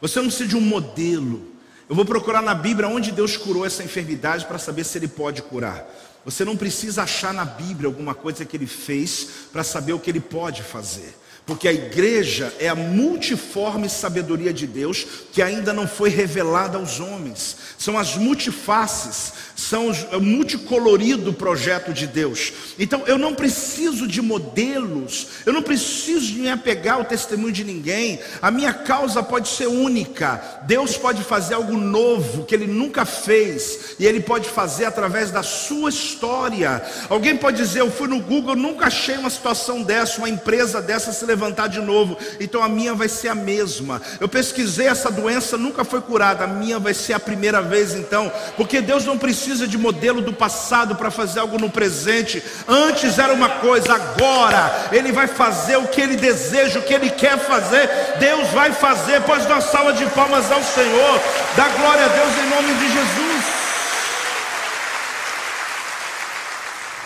você 0.01 0.20
não 0.20 0.28
precisa 0.28 0.49
de 0.49 0.57
um 0.57 0.61
modelo. 0.61 1.53
Eu 1.88 1.95
vou 1.95 2.03
procurar 2.03 2.41
na 2.41 2.53
Bíblia 2.53 2.89
onde 2.89 3.09
Deus 3.09 3.38
curou 3.38 3.66
essa 3.66 3.84
enfermidade 3.84 4.45
para 4.45 4.59
saber 4.59 4.84
se 4.84 4.97
Ele 4.97 5.07
pode 5.07 5.41
curar. 5.41 5.86
Você 6.26 6.43
não 6.43 6.57
precisa 6.57 7.03
achar 7.03 7.34
na 7.34 7.45
Bíblia 7.45 7.88
alguma 7.88 8.14
coisa 8.14 8.43
que 8.43 8.57
Ele 8.57 8.68
fez 8.68 9.28
para 9.51 9.64
saber 9.64 9.93
o 9.93 9.99
que 9.99 10.09
Ele 10.09 10.20
pode 10.20 10.61
fazer. 10.61 11.16
Porque 11.45 11.67
a 11.67 11.73
igreja 11.73 12.53
é 12.57 12.69
a 12.69 12.75
multiforme 12.75 13.89
sabedoria 13.89 14.53
de 14.53 14.65
Deus 14.65 15.05
que 15.33 15.41
ainda 15.41 15.73
não 15.73 15.85
foi 15.85 16.09
revelada 16.09 16.77
aos 16.77 17.01
homens. 17.01 17.57
São 17.77 17.97
as 17.97 18.15
multifaces, 18.15 19.33
são 19.53 19.91
o 20.13 20.21
multicolorido 20.21 21.33
projeto 21.33 21.91
de 21.91 22.07
Deus. 22.07 22.53
Então 22.79 23.03
eu 23.07 23.17
não 23.17 23.35
preciso 23.35 24.07
de 24.07 24.21
modelos, 24.21 25.27
eu 25.45 25.51
não 25.51 25.61
preciso 25.61 26.27
de 26.27 26.39
me 26.39 26.49
apegar 26.49 26.95
ao 26.95 27.03
testemunho 27.05 27.51
de 27.51 27.65
ninguém. 27.65 28.21
A 28.41 28.49
minha 28.49 28.73
causa 28.73 29.21
pode 29.21 29.49
ser 29.49 29.67
única. 29.67 30.61
Deus 30.65 30.95
pode 30.95 31.23
fazer 31.23 31.55
algo 31.55 31.75
novo 31.75 32.45
que 32.45 32.55
ele 32.55 32.67
nunca 32.67 33.03
fez 33.03 33.95
e 33.99 34.05
ele 34.05 34.21
pode 34.21 34.47
fazer 34.47 34.85
através 34.85 35.29
da 35.29 35.43
sua 35.43 35.89
história. 35.89 36.81
Alguém 37.09 37.35
pode 37.35 37.57
dizer: 37.57 37.81
"Eu 37.81 37.91
fui 37.91 38.07
no 38.07 38.21
Google, 38.21 38.55
nunca 38.55 38.87
achei 38.87 39.17
uma 39.17 39.29
situação 39.29 39.83
dessa, 39.83 40.19
uma 40.19 40.29
empresa 40.29 40.81
dessa 40.81 41.11
se 41.11 41.32
levantar 41.34 41.67
de 41.67 41.81
novo, 41.81 42.17
então 42.39 42.63
a 42.63 42.69
minha 42.69 42.93
vai 42.93 43.09
ser 43.09 43.29
a 43.29 43.36
mesma. 43.36 44.01
Eu 44.19 44.29
pesquisei 44.29 44.88
essa 44.88 45.09
doença, 45.09 45.57
nunca 45.57 45.84
foi 45.84 46.01
curada, 46.01 46.43
a 46.43 46.47
minha 46.47 46.79
vai 46.79 46.93
ser 46.93 47.13
a 47.13 47.19
primeira 47.19 47.61
vez 47.61 47.93
então, 47.93 48.31
porque 48.55 48.81
Deus 48.81 49.05
não 49.05 49.17
precisa 49.17 49.67
de 49.67 49.77
modelo 49.77 50.21
do 50.21 50.31
passado 50.31 50.95
para 50.95 51.09
fazer 51.11 51.39
algo 51.39 51.57
no 51.59 51.69
presente. 51.69 52.41
Antes 52.67 53.17
era 53.17 53.34
uma 53.34 53.49
coisa, 53.49 53.93
agora 53.93 54.89
Ele 54.91 55.11
vai 55.11 55.27
fazer 55.27 55.77
o 55.77 55.88
que 55.88 56.01
Ele 56.01 56.15
deseja, 56.15 56.79
o 56.79 56.84
que 56.84 56.93
Ele 56.93 57.09
quer 57.09 57.38
fazer. 57.39 57.89
Deus 58.19 58.47
vai 58.49 58.71
fazer. 58.71 59.21
Dar 59.21 59.55
uma 59.55 59.61
salva 59.61 59.93
de 59.93 60.05
palmas 60.07 60.51
ao 60.51 60.63
Senhor. 60.63 61.19
Dá 61.55 61.67
glória 61.69 62.05
a 62.05 62.07
Deus 62.07 62.31
em 62.38 62.49
nome 62.49 62.73
de 62.75 62.93
Jesus. 62.93 63.63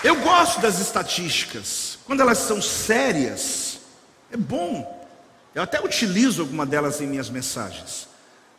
Eu 0.03 0.15
gosto 0.17 0.61
das 0.61 0.79
estatísticas, 0.79 1.97
quando 2.05 2.21
elas 2.21 2.37
são 2.37 2.61
sérias, 2.61 3.76
é 4.31 4.37
bom. 4.37 5.07
Eu 5.53 5.63
até 5.63 5.81
utilizo 5.83 6.41
alguma 6.41 6.65
delas 6.65 7.01
em 7.01 7.07
minhas 7.07 7.29
mensagens, 7.29 8.07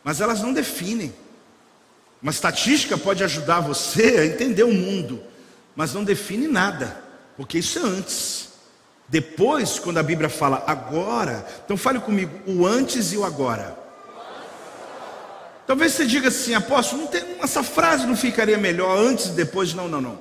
mas 0.03 0.21
elas 0.21 0.41
não 0.41 0.53
definem. 0.53 1.15
Uma 2.21 2.33
estatística 2.33 2.99
pode 2.99 3.23
ajudar 3.23 3.61
você 3.61 4.19
a 4.19 4.27
entender 4.27 4.65
o 4.65 4.73
mundo, 4.73 5.23
mas 5.77 5.95
não 5.95 6.03
define 6.03 6.49
nada, 6.49 7.01
porque 7.37 7.59
isso 7.59 7.79
é 7.79 7.83
antes. 7.83 8.49
Depois, 9.09 9.79
quando 9.79 9.99
a 9.99 10.03
Bíblia 10.03 10.29
fala 10.29 10.65
agora, 10.67 11.47
então 11.65 11.77
fale 11.77 12.01
comigo, 12.01 12.33
o 12.47 12.67
antes 12.67 13.13
e 13.13 13.17
o 13.17 13.25
agora. 13.25 13.79
Talvez 15.67 15.93
você 15.93 16.07
diga 16.07 16.29
assim, 16.29 16.55
apóstolo, 16.55 17.03
não 17.03 17.09
tem, 17.09 17.23
essa 17.41 17.63
frase 17.63 18.07
não 18.07 18.17
ficaria 18.17 18.59
melhor 18.59 18.99
antes 18.99 19.27
e 19.27 19.33
depois? 19.33 19.73
Não, 19.73 19.87
não, 19.87 20.01
não. 20.01 20.19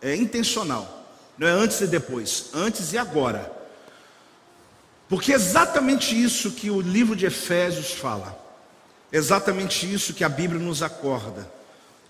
É 0.00 0.14
intencional. 0.14 1.04
Não 1.36 1.46
é 1.46 1.50
antes 1.50 1.80
e 1.80 1.86
depois, 1.86 2.46
antes 2.54 2.92
e 2.92 2.98
agora. 2.98 3.63
Porque 5.08 5.32
é 5.32 5.34
exatamente 5.34 6.20
isso 6.20 6.52
que 6.52 6.70
o 6.70 6.80
livro 6.80 7.14
de 7.14 7.26
Efésios 7.26 7.92
fala. 7.92 8.38
É 9.12 9.16
exatamente 9.16 9.92
isso 9.92 10.14
que 10.14 10.24
a 10.24 10.28
Bíblia 10.28 10.60
nos 10.60 10.82
acorda. 10.82 11.50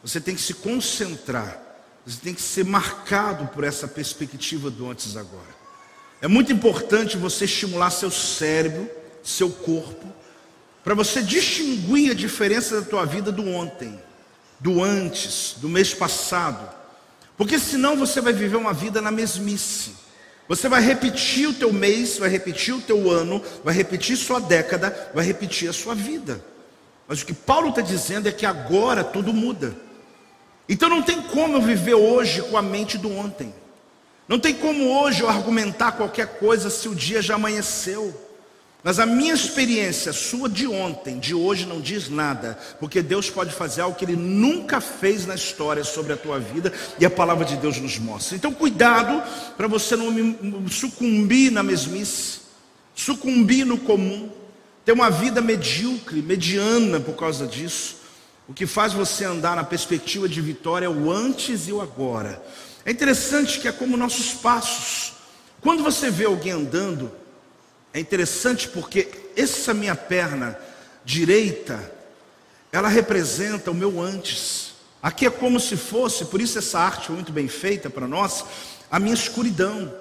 Você 0.03 0.20
tem 0.20 0.34
que 0.34 0.40
se 0.40 0.55
concentrar. 0.55 1.61
Você 2.07 2.18
tem 2.20 2.34
que 2.34 2.42
ser 2.42 2.64
marcado 2.64 3.47
por 3.49 3.64
essa 3.64 3.88
perspectiva 3.88 4.70
do 4.70 4.90
antes 4.90 5.16
agora. 5.16 5.55
É 6.20 6.28
muito 6.28 6.53
importante 6.53 7.16
você 7.16 7.45
estimular 7.45 7.90
seu 7.90 8.11
cérebro, 8.11 8.88
seu 9.22 9.51
corpo, 9.51 10.07
para 10.82 10.95
você 10.95 11.22
distinguir 11.22 12.11
a 12.11 12.14
diferença 12.14 12.80
da 12.80 12.86
tua 12.86 13.07
vida 13.07 13.32
do 13.32 13.49
ontem, 13.49 13.99
do 14.61 14.82
antes, 14.82 15.55
do 15.59 15.68
mês 15.68 15.95
passado. 15.95 16.68
Porque 17.36 17.59
senão 17.59 17.97
você 17.97 18.20
vai 18.20 18.32
viver 18.32 18.57
uma 18.57 18.72
vida 18.72 19.01
na 19.01 19.11
mesmice. 19.11 19.95
Você 20.49 20.68
vai 20.68 20.82
repetir 20.82 21.49
o 21.49 21.55
teu 21.55 21.72
mês, 21.72 22.18
vai 22.18 22.28
repetir 22.28 22.74
o 22.74 22.80
teu 22.80 23.11
ano, 23.11 23.42
vai 23.62 23.74
repetir 23.74 24.16
sua 24.16 24.40
década, 24.40 25.11
vai 25.14 25.24
repetir 25.24 25.68
a 25.68 25.72
sua 25.72 25.95
vida. 25.95 26.45
Mas 27.09 27.22
o 27.22 27.26
que 27.26 27.32
Paulo 27.32 27.70
está 27.70 27.80
dizendo 27.80 28.28
é 28.28 28.32
que 28.32 28.45
agora 28.45 29.03
tudo 29.03 29.32
muda. 29.32 29.74
Então 30.68 30.88
não 30.88 31.03
tem 31.03 31.20
como 31.20 31.57
eu 31.57 31.62
viver 31.62 31.95
hoje 31.95 32.42
com 32.42 32.57
a 32.57 32.62
mente 32.62 32.97
do 32.99 33.11
ontem. 33.11 33.55
Não 34.26 34.38
tem 34.38 34.55
como 34.55 34.88
hoje 34.99 35.22
eu 35.22 35.28
argumentar 35.28 35.92
qualquer 35.92 36.38
coisa 36.38 36.70
se 36.70 36.88
o 36.88 36.95
dia 36.95 37.20
já 37.20 37.34
amanheceu. 37.34 38.14
Mas 38.85 38.99
a 38.99 39.07
minha 39.07 39.32
experiência, 39.32 40.12
sua 40.12 40.47
de 40.47 40.66
ontem, 40.66 41.18
de 41.18 41.35
hoje, 41.35 41.64
não 41.64 41.80
diz 41.80 42.11
nada, 42.11 42.59
porque 42.78 43.01
Deus 43.01 43.30
pode 43.30 43.51
fazer 43.51 43.80
algo 43.80 43.97
que 43.97 44.05
Ele 44.05 44.14
nunca 44.14 44.78
fez 44.78 45.24
na 45.24 45.35
história 45.35 45.82
sobre 45.82 46.12
a 46.12 46.18
tua 46.18 46.39
vida 46.39 46.70
e 47.01 47.07
a 47.07 47.09
palavra 47.09 47.47
de 47.47 47.57
Deus 47.57 47.78
nos 47.78 47.99
mostra. 47.99 48.37
Então, 48.37 48.53
cuidado 48.53 49.22
para 49.57 49.66
você 49.66 49.97
não 49.97 50.68
sucumbir 50.68 51.51
na 51.51 51.62
mesmice, 51.62 52.41
sucumbir 52.95 53.64
no 53.64 53.78
comum, 53.78 54.30
ter 54.85 54.93
uma 54.93 55.09
vida 55.09 55.41
medíocre, 55.41 56.20
mediana 56.20 57.01
por 57.01 57.16
causa 57.16 57.47
disso. 57.47 57.97
O 58.47 58.53
que 58.53 58.66
faz 58.66 58.93
você 58.93 59.24
andar 59.24 59.57
na 59.57 59.64
perspectiva 59.64 60.28
de 60.28 60.43
vitória 60.43 60.85
é 60.85 60.91
o 60.91 61.11
antes 61.11 61.68
e 61.68 61.72
o 61.72 61.80
agora. 61.80 62.45
É 62.85 62.91
interessante 62.91 63.59
que 63.61 63.66
é 63.66 63.72
como 63.72 63.97
nossos 63.97 64.35
passos. 64.35 65.14
Quando 65.62 65.82
você 65.82 66.11
vê 66.11 66.26
alguém 66.26 66.53
andando, 66.53 67.11
é 67.95 68.01
interessante 68.01 68.68
porque 68.68 69.09
essa 69.36 69.72
minha 69.72 69.95
perna 69.95 70.59
direita, 71.05 71.92
ela 72.72 72.88
representa 72.88 73.70
o 73.70 73.74
meu 73.74 74.03
antes. 74.03 74.74
Aqui 75.01 75.26
é 75.26 75.30
como 75.30 75.61
se 75.61 75.76
fosse, 75.76 76.24
por 76.24 76.40
isso 76.40 76.59
essa 76.59 76.80
arte 76.80 77.07
foi 77.07 77.14
muito 77.14 77.30
bem 77.30 77.47
feita 77.47 77.88
para 77.88 78.09
nós, 78.09 78.45
a 78.90 78.99
minha 78.99 79.14
escuridão. 79.14 79.95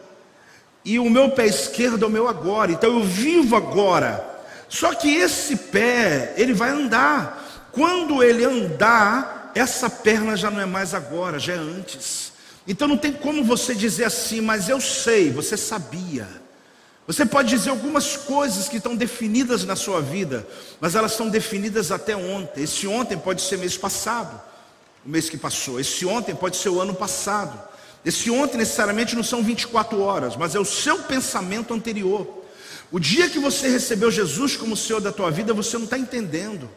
E 0.83 0.97
o 0.97 1.07
meu 1.07 1.29
pé 1.31 1.45
esquerdo 1.45 2.03
é 2.03 2.07
o 2.07 2.11
meu 2.11 2.27
agora. 2.27 2.71
Então 2.71 2.97
eu 2.97 3.03
vivo 3.03 3.55
agora. 3.55 4.27
Só 4.67 4.95
que 4.95 5.13
esse 5.13 5.55
pé, 5.55 6.33
ele 6.35 6.53
vai 6.53 6.71
andar. 6.71 7.69
Quando 7.71 8.23
ele 8.23 8.43
andar, 8.43 9.51
essa 9.53 9.87
perna 9.87 10.35
já 10.35 10.49
não 10.49 10.59
é 10.59 10.65
mais 10.65 10.95
agora, 10.95 11.37
já 11.37 11.53
é 11.53 11.57
antes. 11.57 12.33
Então 12.67 12.87
não 12.87 12.97
tem 12.97 13.13
como 13.13 13.43
você 13.43 13.75
dizer 13.75 14.05
assim, 14.05 14.41
mas 14.41 14.67
eu 14.67 14.81
sei, 14.81 15.29
você 15.29 15.55
sabia. 15.55 16.42
Você 17.05 17.25
pode 17.25 17.49
dizer 17.49 17.69
algumas 17.69 18.15
coisas 18.15 18.69
que 18.69 18.77
estão 18.77 18.95
definidas 18.95 19.65
na 19.65 19.75
sua 19.75 20.01
vida, 20.01 20.47
mas 20.79 20.95
elas 20.95 21.11
estão 21.11 21.27
definidas 21.27 21.91
até 21.91 22.15
ontem. 22.15 22.63
Esse 22.63 22.87
ontem 22.87 23.17
pode 23.17 23.41
ser 23.41 23.57
mês 23.57 23.77
passado, 23.77 24.39
o 25.05 25.09
mês 25.09 25.29
que 25.29 25.37
passou. 25.37 25.79
Esse 25.79 26.05
ontem 26.05 26.33
pode 26.33 26.55
ser 26.55 26.69
o 26.69 26.79
ano 26.79 26.93
passado. 26.93 27.59
Esse 28.05 28.31
ontem 28.31 28.57
necessariamente 28.57 29.15
não 29.15 29.23
são 29.23 29.43
24 29.43 30.01
horas, 30.01 30.37
mas 30.37 30.55
é 30.55 30.59
o 30.59 30.65
seu 30.65 30.99
pensamento 30.99 31.73
anterior. 31.73 32.43
O 32.89 32.99
dia 32.99 33.29
que 33.29 33.39
você 33.39 33.67
recebeu 33.69 34.09
Jesus 34.09 34.55
como 34.55 34.77
Senhor 34.77 35.01
da 35.01 35.11
tua 35.11 35.31
vida, 35.31 35.53
você 35.53 35.77
não 35.77 35.85
está 35.85 35.97
entendendo. 35.97 36.69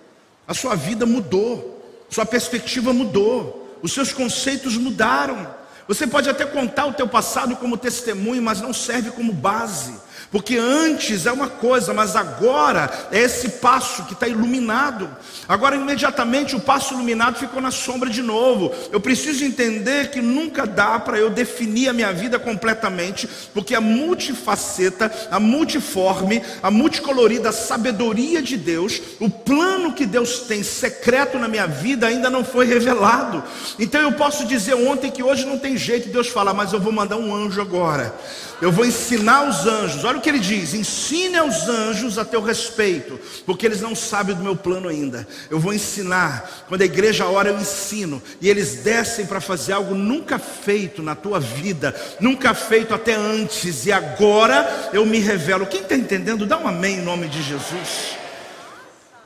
A 0.47 0.55
sua 0.55 0.75
vida 0.75 1.07
mudou, 1.07 1.85
sua 2.09 2.25
perspectiva 2.25 2.93
mudou, 2.93 3.79
os 3.83 3.93
seus 3.93 4.13
conceitos 4.13 4.77
mudaram. 4.77 5.55
Você 5.87 6.07
pode 6.07 6.29
até 6.29 6.45
contar 6.45 6.87
o 6.87 6.93
teu 6.93 7.07
passado 7.07 7.55
como 7.57 7.77
testemunho, 7.77 8.43
mas 8.43 8.61
não 8.61 8.73
serve 8.73 9.11
como 9.11 9.33
base. 9.33 9.95
Porque 10.31 10.57
antes 10.57 11.27
é 11.27 11.33
uma 11.33 11.49
coisa, 11.49 11.95
mas 11.95 12.17
agora 12.17 12.91
é 13.13 13.21
esse 13.21 13.49
passo 13.49 14.05
que 14.05 14.13
está 14.13 14.27
iluminado. 14.27 15.09
Agora, 15.49 15.77
imediatamente, 15.77 16.57
o 16.57 16.61
passo 16.61 16.95
iluminado 16.95 17.39
ficou 17.39 17.61
na 17.61 17.71
sombra 17.71 18.11
de 18.11 18.23
novo. 18.23 18.73
Eu 18.91 19.01
preciso 19.01 19.45
entender 19.45 20.11
que 20.11 20.21
nunca 20.21 20.67
dá 20.67 20.99
para 20.99 21.19
eu 21.19 21.31
definir 21.31 21.89
a 21.89 21.93
minha 21.93 22.13
vida 22.13 22.39
completamente, 22.39 23.29
porque 23.55 23.75
a 23.75 23.81
multifaceta, 23.81 25.13
a 25.31 25.39
multiforme, 25.39 26.43
a 26.63 26.71
multicolorida 26.71 27.53
sabedoria 27.53 28.43
de 28.43 28.57
Deus, 28.57 29.01
o 29.21 29.31
plano 29.31 29.93
que 29.93 30.05
Deus 30.07 30.41
tem 30.41 30.63
secreto 30.63 31.39
na 31.39 31.49
minha 31.49 31.67
vida 31.67 32.07
ainda 32.07 32.29
não 32.29 32.45
foi 32.45 32.67
revelado. 32.67 33.43
Então 33.79 34.01
eu 34.01 34.13
posso 34.13 34.45
dizer 34.45 34.75
ontem 34.75 35.11
que 35.11 35.23
hoje 35.23 35.47
não 35.47 35.59
tem 35.59 35.77
jeito 35.77 36.07
de 36.07 36.13
Deus 36.13 36.29
falar, 36.29 36.53
mas 36.53 36.73
eu 36.73 36.81
vou 36.81 36.93
mandar 36.93 37.17
um 37.17 37.35
anjo 37.35 37.61
agora. 37.61 38.15
Eu 38.61 38.73
vou 38.73 38.87
ensinar 38.87 39.47
os 39.47 39.67
anjos. 39.67 40.03
Olha 40.05 40.19
o 40.19 40.21
que 40.21 40.29
ele 40.29 40.39
diz: 40.39 40.73
ensine 40.73 41.37
aos 41.37 41.69
anjos 41.69 42.19
a 42.19 42.25
teu 42.25 42.41
respeito, 42.41 43.21
porque 43.45 43.67
eles 43.67 43.83
não 43.83 43.95
sabem 43.95 44.35
do 44.35 44.43
meu 44.43 44.57
plano 44.57 44.89
ainda. 44.89 45.29
Eu 45.51 45.61
vou 45.61 45.75
ensinar. 45.75 46.65
Quando 46.67 46.81
a 46.81 46.87
igreja 46.87 47.27
ora, 47.27 47.51
eu 47.51 47.59
ensino. 47.59 48.23
E 48.41 48.49
eles 48.49 48.77
descem 48.77 49.27
para 49.27 49.41
fazer 49.41 49.75
algo 49.75 49.95
nunca 49.95 50.39
feito 50.39 51.03
na 51.03 51.15
tua 51.15 51.39
vida, 51.39 51.95
nunca 52.19 52.55
feito 52.55 52.95
até 52.95 53.15
antes. 53.15 53.85
E 53.85 53.93
agora 53.93 54.91
eu 54.93 55.05
me 55.05 55.19
revelo. 55.19 55.67
Quem 55.67 55.83
está 55.83 55.95
entendendo, 55.95 56.47
dá 56.47 56.57
um 56.57 56.67
amém 56.67 56.97
em 56.97 57.03
nome 57.03 57.29
de 57.29 57.43
Jesus. 57.43 58.17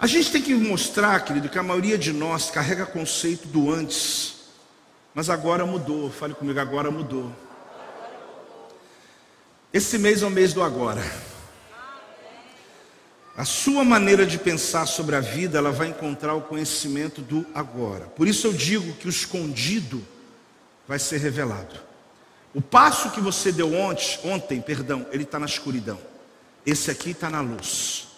A 0.01 0.07
gente 0.07 0.33
tem 0.33 0.43
que 0.43 0.55
mostrar, 0.55 1.21
querido, 1.21 1.49
que 1.49 1.59
a 1.59 1.63
maioria 1.63 1.97
de 1.97 2.13
nós 2.13 2.51
carrega 2.51 2.87
conceito 2.87 3.47
do 3.47 3.71
antes, 3.71 4.35
mas 5.15 5.31
agora 5.31 5.65
mudou. 5.65 6.11
Fale 6.11 6.35
comigo, 6.35 6.59
agora 6.59 6.91
mudou. 6.91 7.31
Esse 9.73 9.99
mês 9.99 10.23
é 10.23 10.27
o 10.27 10.31
mês 10.31 10.53
do 10.53 10.63
agora. 10.63 11.03
A 13.37 13.45
sua 13.45 13.85
maneira 13.85 14.27
de 14.27 14.37
pensar 14.37 14.85
sobre 14.87 15.15
a 15.15 15.21
vida, 15.21 15.59
ela 15.59 15.71
vai 15.71 15.89
encontrar 15.89 16.35
o 16.35 16.43
conhecimento 16.43 17.23
do 17.23 17.47
agora. 17.55 18.07
Por 18.07 18.27
isso 18.27 18.49
eu 18.49 18.53
digo 18.53 18.93
que 18.95 19.07
o 19.07 19.11
escondido 19.11 20.05
vai 20.89 20.99
ser 20.99 21.19
revelado. 21.19 21.77
O 22.53 22.61
passo 22.61 23.11
que 23.13 23.21
você 23.21 23.53
deu 23.53 23.73
ontem, 23.73 24.19
ontem, 24.25 24.61
perdão, 24.61 25.07
ele 25.13 25.23
está 25.23 25.39
na 25.39 25.47
escuridão. 25.47 25.99
Esse 26.67 26.91
aqui 26.91 27.11
está 27.11 27.31
na 27.31 27.41
luz. 27.41 28.09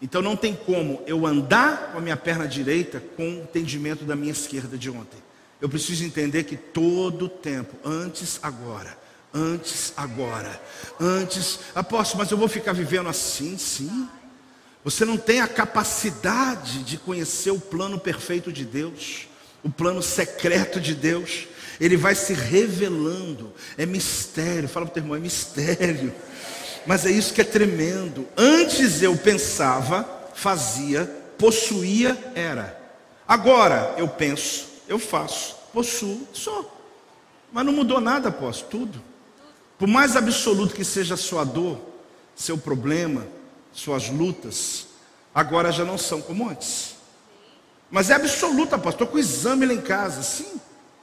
Então 0.00 0.20
não 0.20 0.36
tem 0.36 0.54
como 0.54 1.02
eu 1.06 1.26
andar 1.26 1.92
com 1.92 1.98
a 1.98 2.00
minha 2.02 2.16
perna 2.16 2.46
direita 2.46 3.02
com 3.16 3.22
o 3.22 3.42
entendimento 3.42 4.04
da 4.04 4.14
minha 4.14 4.32
esquerda 4.32 4.76
de 4.76 4.90
ontem. 4.90 5.18
Eu 5.58 5.68
preciso 5.68 6.04
entender 6.04 6.44
que 6.44 6.56
todo 6.56 7.28
tempo, 7.28 7.76
antes, 7.82 8.38
agora, 8.42 9.01
Antes, 9.34 9.92
agora. 9.96 10.60
Antes, 11.00 11.60
apóstolo, 11.74 12.22
mas 12.22 12.30
eu 12.30 12.36
vou 12.36 12.48
ficar 12.48 12.72
vivendo 12.72 13.08
assim? 13.08 13.56
Sim. 13.56 14.08
Você 14.84 15.04
não 15.04 15.16
tem 15.16 15.40
a 15.40 15.48
capacidade 15.48 16.82
de 16.82 16.98
conhecer 16.98 17.50
o 17.50 17.60
plano 17.60 17.98
perfeito 17.98 18.52
de 18.52 18.64
Deus, 18.64 19.28
o 19.62 19.70
plano 19.70 20.02
secreto 20.02 20.80
de 20.80 20.94
Deus. 20.94 21.46
Ele 21.80 21.96
vai 21.96 22.14
se 22.14 22.34
revelando. 22.34 23.52
É 23.78 23.86
mistério. 23.86 24.68
Fala 24.68 24.86
para 24.86 24.92
o 24.92 24.94
teu 24.94 25.02
irmão, 25.02 25.16
é 25.16 25.20
mistério. 25.20 26.12
Mas 26.86 27.06
é 27.06 27.10
isso 27.10 27.32
que 27.32 27.40
é 27.40 27.44
tremendo. 27.44 28.28
Antes 28.36 29.02
eu 29.02 29.16
pensava, 29.16 30.06
fazia, 30.34 31.04
possuía, 31.38 32.18
era. 32.34 32.80
Agora 33.26 33.94
eu 33.96 34.08
penso, 34.08 34.66
eu 34.88 34.98
faço, 34.98 35.56
possuo, 35.72 36.26
sou. 36.32 36.70
Mas 37.52 37.64
não 37.64 37.72
mudou 37.72 38.00
nada, 38.00 38.28
apóstolo, 38.30 38.70
tudo. 38.70 39.11
Por 39.82 39.88
mais 39.88 40.14
absoluto 40.14 40.76
que 40.76 40.84
seja 40.84 41.14
a 41.14 41.16
sua 41.16 41.42
dor, 41.42 41.76
seu 42.36 42.56
problema, 42.56 43.26
suas 43.72 44.08
lutas, 44.08 44.86
agora 45.34 45.72
já 45.72 45.84
não 45.84 45.98
são 45.98 46.22
como 46.22 46.48
antes. 46.48 46.94
Mas 47.90 48.08
é 48.08 48.14
absoluta, 48.14 48.78
pastor. 48.78 48.92
Estou 48.92 49.06
com 49.08 49.16
o 49.16 49.18
exame 49.18 49.66
lá 49.66 49.72
em 49.72 49.80
casa. 49.80 50.22
Sim, 50.22 50.60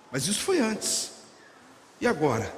mas 0.10 0.28
isso 0.28 0.40
foi 0.40 0.62
antes. 0.62 1.12
E 2.00 2.08
agora? 2.08 2.56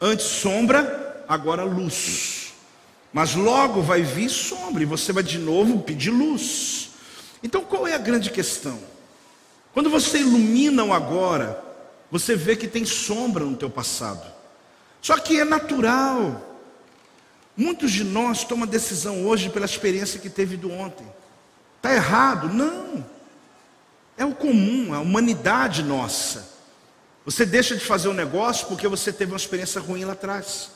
Antes 0.00 0.24
sombra, 0.24 1.22
agora 1.28 1.64
luz. 1.64 2.54
Mas 3.12 3.34
logo 3.34 3.82
vai 3.82 4.00
vir 4.00 4.30
sombra 4.30 4.84
e 4.84 4.86
você 4.86 5.12
vai 5.12 5.22
de 5.22 5.38
novo 5.38 5.82
pedir 5.82 6.12
luz. 6.12 6.92
Então 7.42 7.62
qual 7.62 7.86
é 7.86 7.92
a 7.92 7.98
grande 7.98 8.30
questão? 8.30 8.78
Quando 9.74 9.90
você 9.90 10.16
ilumina 10.16 10.82
o 10.82 10.94
agora, 10.94 11.62
você 12.10 12.34
vê 12.34 12.56
que 12.56 12.66
tem 12.66 12.86
sombra 12.86 13.44
no 13.44 13.54
teu 13.54 13.68
passado. 13.68 14.35
Só 15.06 15.16
que 15.18 15.38
é 15.38 15.44
natural. 15.44 16.58
Muitos 17.56 17.92
de 17.92 18.02
nós 18.02 18.42
tomam 18.42 18.66
decisão 18.66 19.24
hoje 19.24 19.48
pela 19.50 19.64
experiência 19.64 20.18
que 20.18 20.28
teve 20.28 20.56
do 20.56 20.68
ontem. 20.68 21.06
Está 21.76 21.94
errado? 21.94 22.52
Não. 22.52 23.06
É 24.18 24.24
o 24.24 24.34
comum, 24.34 24.92
a 24.92 24.98
humanidade 24.98 25.84
nossa. 25.84 26.48
Você 27.24 27.46
deixa 27.46 27.76
de 27.76 27.84
fazer 27.84 28.08
um 28.08 28.12
negócio 28.12 28.66
porque 28.66 28.88
você 28.88 29.12
teve 29.12 29.30
uma 29.30 29.36
experiência 29.36 29.80
ruim 29.80 30.04
lá 30.04 30.14
atrás. 30.14 30.72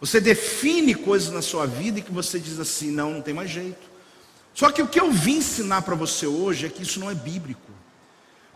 Você 0.00 0.18
define 0.18 0.94
coisas 0.94 1.30
na 1.30 1.42
sua 1.42 1.66
vida 1.66 1.98
e 1.98 2.02
que 2.02 2.10
você 2.10 2.38
diz 2.38 2.58
assim: 2.58 2.90
não, 2.90 3.10
não 3.10 3.20
tem 3.20 3.34
mais 3.34 3.50
jeito. 3.50 3.86
Só 4.54 4.72
que 4.72 4.80
o 4.80 4.88
que 4.88 4.98
eu 4.98 5.12
vim 5.12 5.36
ensinar 5.36 5.82
para 5.82 5.94
você 5.94 6.26
hoje 6.26 6.64
é 6.64 6.70
que 6.70 6.84
isso 6.84 6.98
não 6.98 7.10
é 7.10 7.14
bíblico. 7.14 7.67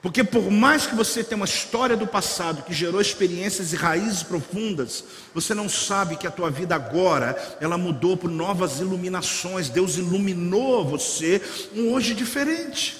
Porque 0.02 0.24
por 0.24 0.50
mais 0.50 0.84
que 0.84 0.96
você 0.96 1.22
tenha 1.22 1.36
uma 1.36 1.46
história 1.46 1.96
do 1.96 2.08
passado 2.08 2.64
que 2.64 2.74
gerou 2.74 3.00
experiências 3.00 3.72
e 3.72 3.76
raízes 3.76 4.24
profundas, 4.24 5.04
você 5.32 5.54
não 5.54 5.68
sabe 5.68 6.16
que 6.16 6.26
a 6.26 6.30
tua 6.30 6.50
vida 6.50 6.74
agora, 6.74 7.56
ela 7.60 7.78
mudou 7.78 8.16
por 8.16 8.28
novas 8.28 8.80
iluminações. 8.80 9.68
Deus 9.68 9.96
iluminou 9.96 10.84
você 10.84 11.40
um 11.72 11.92
hoje 11.92 12.14
diferente. 12.14 12.98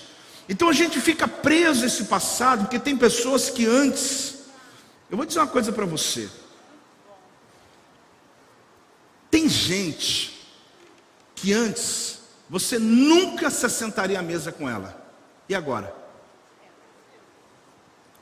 Então 0.48 0.68
a 0.68 0.72
gente 0.72 1.00
fica 1.00 1.26
preso 1.26 1.84
esse 1.84 2.04
passado, 2.04 2.62
porque 2.62 2.78
tem 2.78 2.96
pessoas 2.96 3.50
que 3.50 3.66
antes, 3.66 4.36
eu 5.10 5.16
vou 5.16 5.26
dizer 5.26 5.40
uma 5.40 5.48
coisa 5.48 5.72
para 5.72 5.84
você. 5.84 6.28
Tem 9.28 9.48
gente 9.48 10.40
que 11.34 11.52
antes 11.52 12.20
você 12.48 12.78
nunca 12.78 13.50
se 13.50 13.66
assentaria 13.66 14.20
à 14.20 14.22
mesa 14.22 14.52
com 14.52 14.70
ela. 14.70 15.04
E 15.48 15.54
agora? 15.54 16.01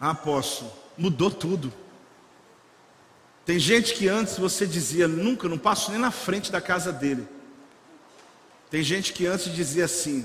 Ah, 0.01 0.11
apóstolo, 0.11 0.73
mudou 0.97 1.31
tudo. 1.31 1.71
Tem 3.45 3.59
gente 3.59 3.95
que 3.95 4.09
antes 4.09 4.39
você 4.39 4.67
dizia, 4.67 5.07
nunca, 5.07 5.49
não 5.49 5.59
passo 5.59 5.91
nem 5.91 6.01
na 6.01 6.11
frente 6.11 6.51
da 6.51 6.61
casa 6.61 6.93
dele. 6.93 7.29
Tem 8.71 8.83
gente 8.83 9.13
que 9.13 9.27
antes 9.27 9.53
dizia 9.53 9.85
assim, 9.85 10.25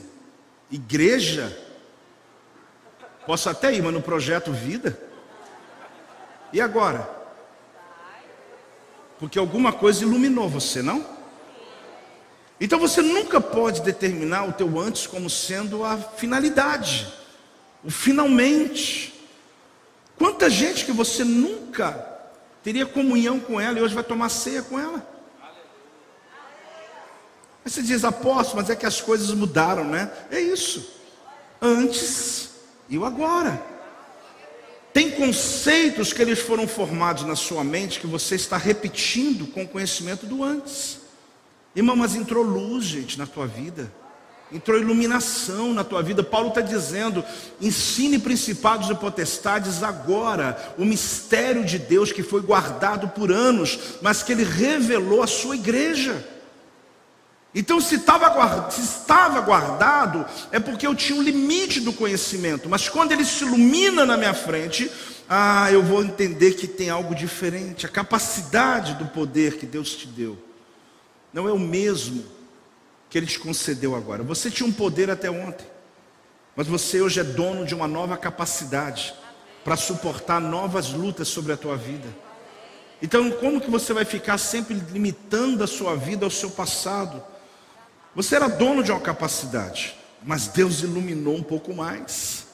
igreja, 0.71 1.57
posso 3.26 3.49
até 3.49 3.73
ir, 3.73 3.82
mas 3.82 3.93
no 3.93 4.01
projeto 4.01 4.51
vida. 4.51 4.97
E 6.53 6.61
agora? 6.61 7.09
Porque 9.17 9.39
alguma 9.39 9.73
coisa 9.73 10.03
iluminou 10.03 10.47
você, 10.47 10.82
não? 10.82 11.03
Então 12.61 12.80
você 12.80 13.01
nunca 13.01 13.41
pode 13.41 13.82
determinar 13.82 14.47
o 14.47 14.53
teu 14.53 14.80
antes 14.80 15.07
como 15.07 15.30
sendo 15.30 15.84
a 15.84 15.97
finalidade, 15.97 17.11
o 17.84 17.89
finalmente. 17.89 19.14
Quanta 20.18 20.49
gente 20.49 20.86
que 20.86 20.91
você 20.91 21.24
nunca 21.24 21.91
teria 22.63 22.86
comunhão 22.86 23.39
com 23.39 23.59
ela 23.59 23.78
e 23.78 23.82
hoje 23.82 23.93
vai 23.93 24.03
tomar 24.03 24.30
ceia 24.30 24.61
com 24.61 24.80
ela. 24.80 25.05
Aí 27.63 27.72
você 27.72 27.82
diz, 27.82 28.03
apóstolo, 28.03 28.61
mas 28.61 28.70
é 28.70 28.76
que 28.76 28.86
as 28.86 29.01
coisas 29.01 29.32
mudaram, 29.32 29.84
né? 29.84 30.11
É 30.32 30.39
isso. 30.39 30.93
Antes 31.61 32.51
e 32.88 32.97
o 32.97 33.05
agora. 33.05 33.61
Tem 34.93 35.11
conceitos 35.11 36.13
que 36.13 36.22
eles 36.22 36.39
foram 36.39 36.68
formados 36.68 37.24
na 37.24 37.36
sua 37.36 37.63
mente 37.63 37.99
que 37.99 38.07
você 38.07 38.36
está 38.36 38.55
repetindo 38.55 39.47
com 39.47 39.63
o 39.63 39.68
conhecimento 39.68 40.26
do 40.26 40.43
antes. 40.43 40.99
Irmão, 41.76 41.95
mas 41.95 42.16
entrou 42.16 42.43
luz, 42.43 42.86
gente, 42.86 43.18
na 43.18 43.26
tua 43.26 43.45
vida 43.45 43.91
entrou 44.52 44.80
iluminação 44.80 45.74
na 45.74 45.84
tua 45.84 46.02
vida. 46.02 46.24
Paulo 46.24 46.50
está 46.50 46.62
dizendo: 46.62 47.24
ensine 47.60 48.20
principados 48.20 48.89
e 48.89 48.96
potestades 48.96 49.84
agora 49.84 50.76
o 50.78 50.86
mistério 50.86 51.64
de 51.64 51.80
Deus 51.80 52.12
que 52.12 52.24
foi 52.24 52.41
guardado 52.41 53.10
por 53.10 53.32
anos, 53.32 53.80
mas 54.02 54.24
que 54.24 54.32
ele 54.32 54.43
revelou 54.43 55.24
à 55.24 55.28
sua 55.28 55.56
igreja. 55.56 56.26
Então, 57.58 57.80
se 57.80 57.96
estava, 57.96 58.28
guardado, 58.30 59.41
guardado, 59.46 60.26
é 60.52 60.60
porque 60.60 60.86
eu 60.86 60.93
tinha 60.93 61.18
um 61.18 61.24
limite 61.24 61.80
do 61.80 61.93
conhecimento, 61.93 62.68
mas 62.68 62.89
quando 62.89 63.14
ele 63.14 63.24
se 63.24 63.46
ilumina 63.46 64.06
na 64.06 64.18
minha 64.18 64.34
frente, 64.34 64.91
ah, 65.30 65.72
eu 65.72 65.82
vou 65.82 66.04
entender 66.04 66.56
que 66.56 66.68
tem 66.68 66.89
algo 66.89 67.16
diferente. 67.16 67.86
A 67.86 67.89
capacidade 67.89 68.96
do 68.96 69.06
poder 69.06 69.56
que 69.58 69.66
Deus 69.66 69.96
te 69.96 70.06
deu 70.06 70.38
não 71.34 71.48
é 71.48 71.52
o 71.54 71.60
mesmo 71.60 72.35
que 73.16 73.20
Ele 73.20 73.28
te 73.28 73.39
concedeu 73.39 73.95
agora. 73.95 74.24
Você 74.24 74.51
tinha 74.51 74.68
um 74.68 74.74
poder 74.74 75.09
até 75.09 75.32
ontem, 75.32 75.66
mas 76.53 76.68
você 76.68 76.99
hoje 76.99 77.22
é 77.22 77.24
dono 77.24 77.66
de 77.66 77.74
uma 77.74 77.88
nova 77.88 78.18
capacidade 78.18 79.16
para 79.63 79.78
suportar 79.78 80.41
novas 80.41 80.91
lutas 80.91 81.30
sobre 81.30 81.53
a 81.53 81.57
tua 81.57 81.78
vida. 81.78 82.09
Então, 83.01 83.32
como 83.32 83.61
que 83.61 83.72
você 83.72 83.93
vai 83.93 84.03
ficar 84.03 84.38
sempre 84.38 84.74
limitando 84.91 85.63
a 85.63 85.68
sua 85.68 85.95
vida 85.95 86.26
ao 86.26 86.30
seu 86.30 86.49
passado? 86.49 87.24
Você 88.13 88.36
era 88.36 88.49
dono 88.49 88.84
de 88.84 88.91
uma 88.91 88.99
capacidade, 88.99 89.95
mas 90.22 90.49
Deus 90.49 90.82
iluminou 90.82 91.38
um 91.38 91.43
pouco 91.43 91.74
mais. 91.74 92.47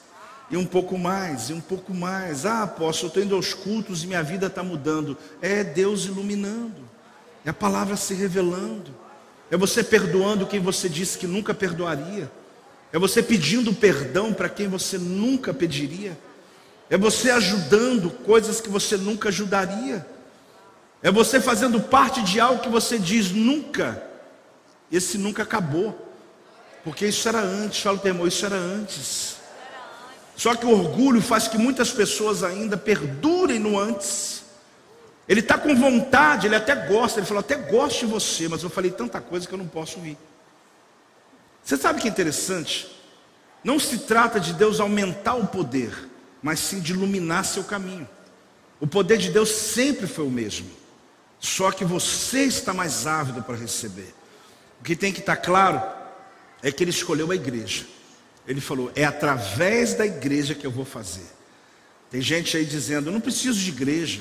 E 0.48 0.56
um 0.56 0.64
pouco 0.64 0.96
mais, 0.96 1.50
e 1.50 1.54
um 1.54 1.60
pouco 1.60 1.92
mais. 1.92 2.46
Ah, 2.46 2.62
apóstolo, 2.62 3.06
eu 3.06 3.08
estou 3.08 3.22
indo 3.24 3.34
aos 3.34 3.52
cultos 3.52 4.04
e 4.04 4.06
minha 4.06 4.22
vida 4.22 4.46
está 4.46 4.62
mudando. 4.62 5.18
É 5.40 5.64
Deus 5.64 6.04
iluminando. 6.04 6.88
É 7.44 7.50
a 7.50 7.52
palavra 7.52 7.96
se 7.96 8.14
revelando. 8.14 9.01
É 9.52 9.56
você 9.58 9.84
perdoando 9.84 10.46
quem 10.46 10.60
você 10.60 10.88
disse 10.88 11.18
que 11.18 11.26
nunca 11.26 11.52
perdoaria. 11.52 12.32
É 12.90 12.98
você 12.98 13.22
pedindo 13.22 13.74
perdão 13.74 14.32
para 14.32 14.48
quem 14.48 14.66
você 14.66 14.96
nunca 14.96 15.52
pediria. 15.52 16.18
É 16.88 16.96
você 16.96 17.30
ajudando 17.30 18.10
coisas 18.10 18.62
que 18.62 18.70
você 18.70 18.96
nunca 18.96 19.28
ajudaria. 19.28 20.06
É 21.02 21.10
você 21.10 21.38
fazendo 21.38 21.78
parte 21.82 22.22
de 22.22 22.40
algo 22.40 22.62
que 22.62 22.70
você 22.70 22.98
diz 22.98 23.30
nunca. 23.30 24.02
Esse 24.90 25.18
nunca 25.18 25.42
acabou. 25.42 26.10
Porque 26.82 27.06
isso 27.06 27.28
era 27.28 27.40
antes, 27.40 27.82
fala 27.82 27.98
o 27.98 28.00
temor, 28.00 28.28
isso 28.28 28.46
era 28.46 28.56
antes. 28.56 29.36
Só 30.34 30.54
que 30.54 30.64
o 30.64 30.70
orgulho 30.70 31.20
faz 31.20 31.46
que 31.46 31.58
muitas 31.58 31.90
pessoas 31.90 32.42
ainda 32.42 32.78
perdurem 32.78 33.58
no 33.58 33.78
antes. 33.78 34.41
Ele 35.32 35.40
está 35.40 35.56
com 35.56 35.74
vontade, 35.74 36.46
ele 36.46 36.54
até 36.54 36.74
gosta, 36.74 37.18
ele 37.18 37.26
falou, 37.26 37.40
até 37.40 37.56
gosto 37.56 38.00
de 38.00 38.04
você, 38.04 38.48
mas 38.48 38.62
eu 38.62 38.68
falei 38.68 38.90
tanta 38.90 39.18
coisa 39.18 39.48
que 39.48 39.54
eu 39.54 39.58
não 39.58 39.66
posso 39.66 39.98
ir. 40.00 40.18
Você 41.64 41.74
sabe 41.78 42.02
que 42.02 42.06
é 42.06 42.10
interessante? 42.10 42.94
Não 43.64 43.80
se 43.80 44.00
trata 44.00 44.38
de 44.38 44.52
Deus 44.52 44.78
aumentar 44.78 45.36
o 45.36 45.46
poder, 45.46 46.06
mas 46.42 46.60
sim 46.60 46.80
de 46.80 46.92
iluminar 46.92 47.46
seu 47.46 47.64
caminho. 47.64 48.06
O 48.78 48.86
poder 48.86 49.16
de 49.16 49.30
Deus 49.30 49.48
sempre 49.48 50.06
foi 50.06 50.26
o 50.26 50.30
mesmo, 50.30 50.70
só 51.40 51.72
que 51.72 51.82
você 51.82 52.42
está 52.42 52.74
mais 52.74 53.06
ávido 53.06 53.42
para 53.42 53.56
receber. 53.56 54.14
O 54.82 54.84
que 54.84 54.94
tem 54.94 55.14
que 55.14 55.20
estar 55.20 55.36
claro 55.36 55.80
é 56.62 56.70
que 56.70 56.84
ele 56.84 56.90
escolheu 56.90 57.30
a 57.30 57.34
igreja. 57.34 57.86
Ele 58.46 58.60
falou: 58.60 58.92
é 58.94 59.06
através 59.06 59.94
da 59.94 60.04
igreja 60.04 60.54
que 60.54 60.66
eu 60.66 60.70
vou 60.70 60.84
fazer. 60.84 61.24
Tem 62.10 62.20
gente 62.20 62.54
aí 62.54 62.66
dizendo: 62.66 63.08
eu 63.08 63.12
não 63.14 63.20
preciso 63.20 63.58
de 63.58 63.70
igreja, 63.70 64.20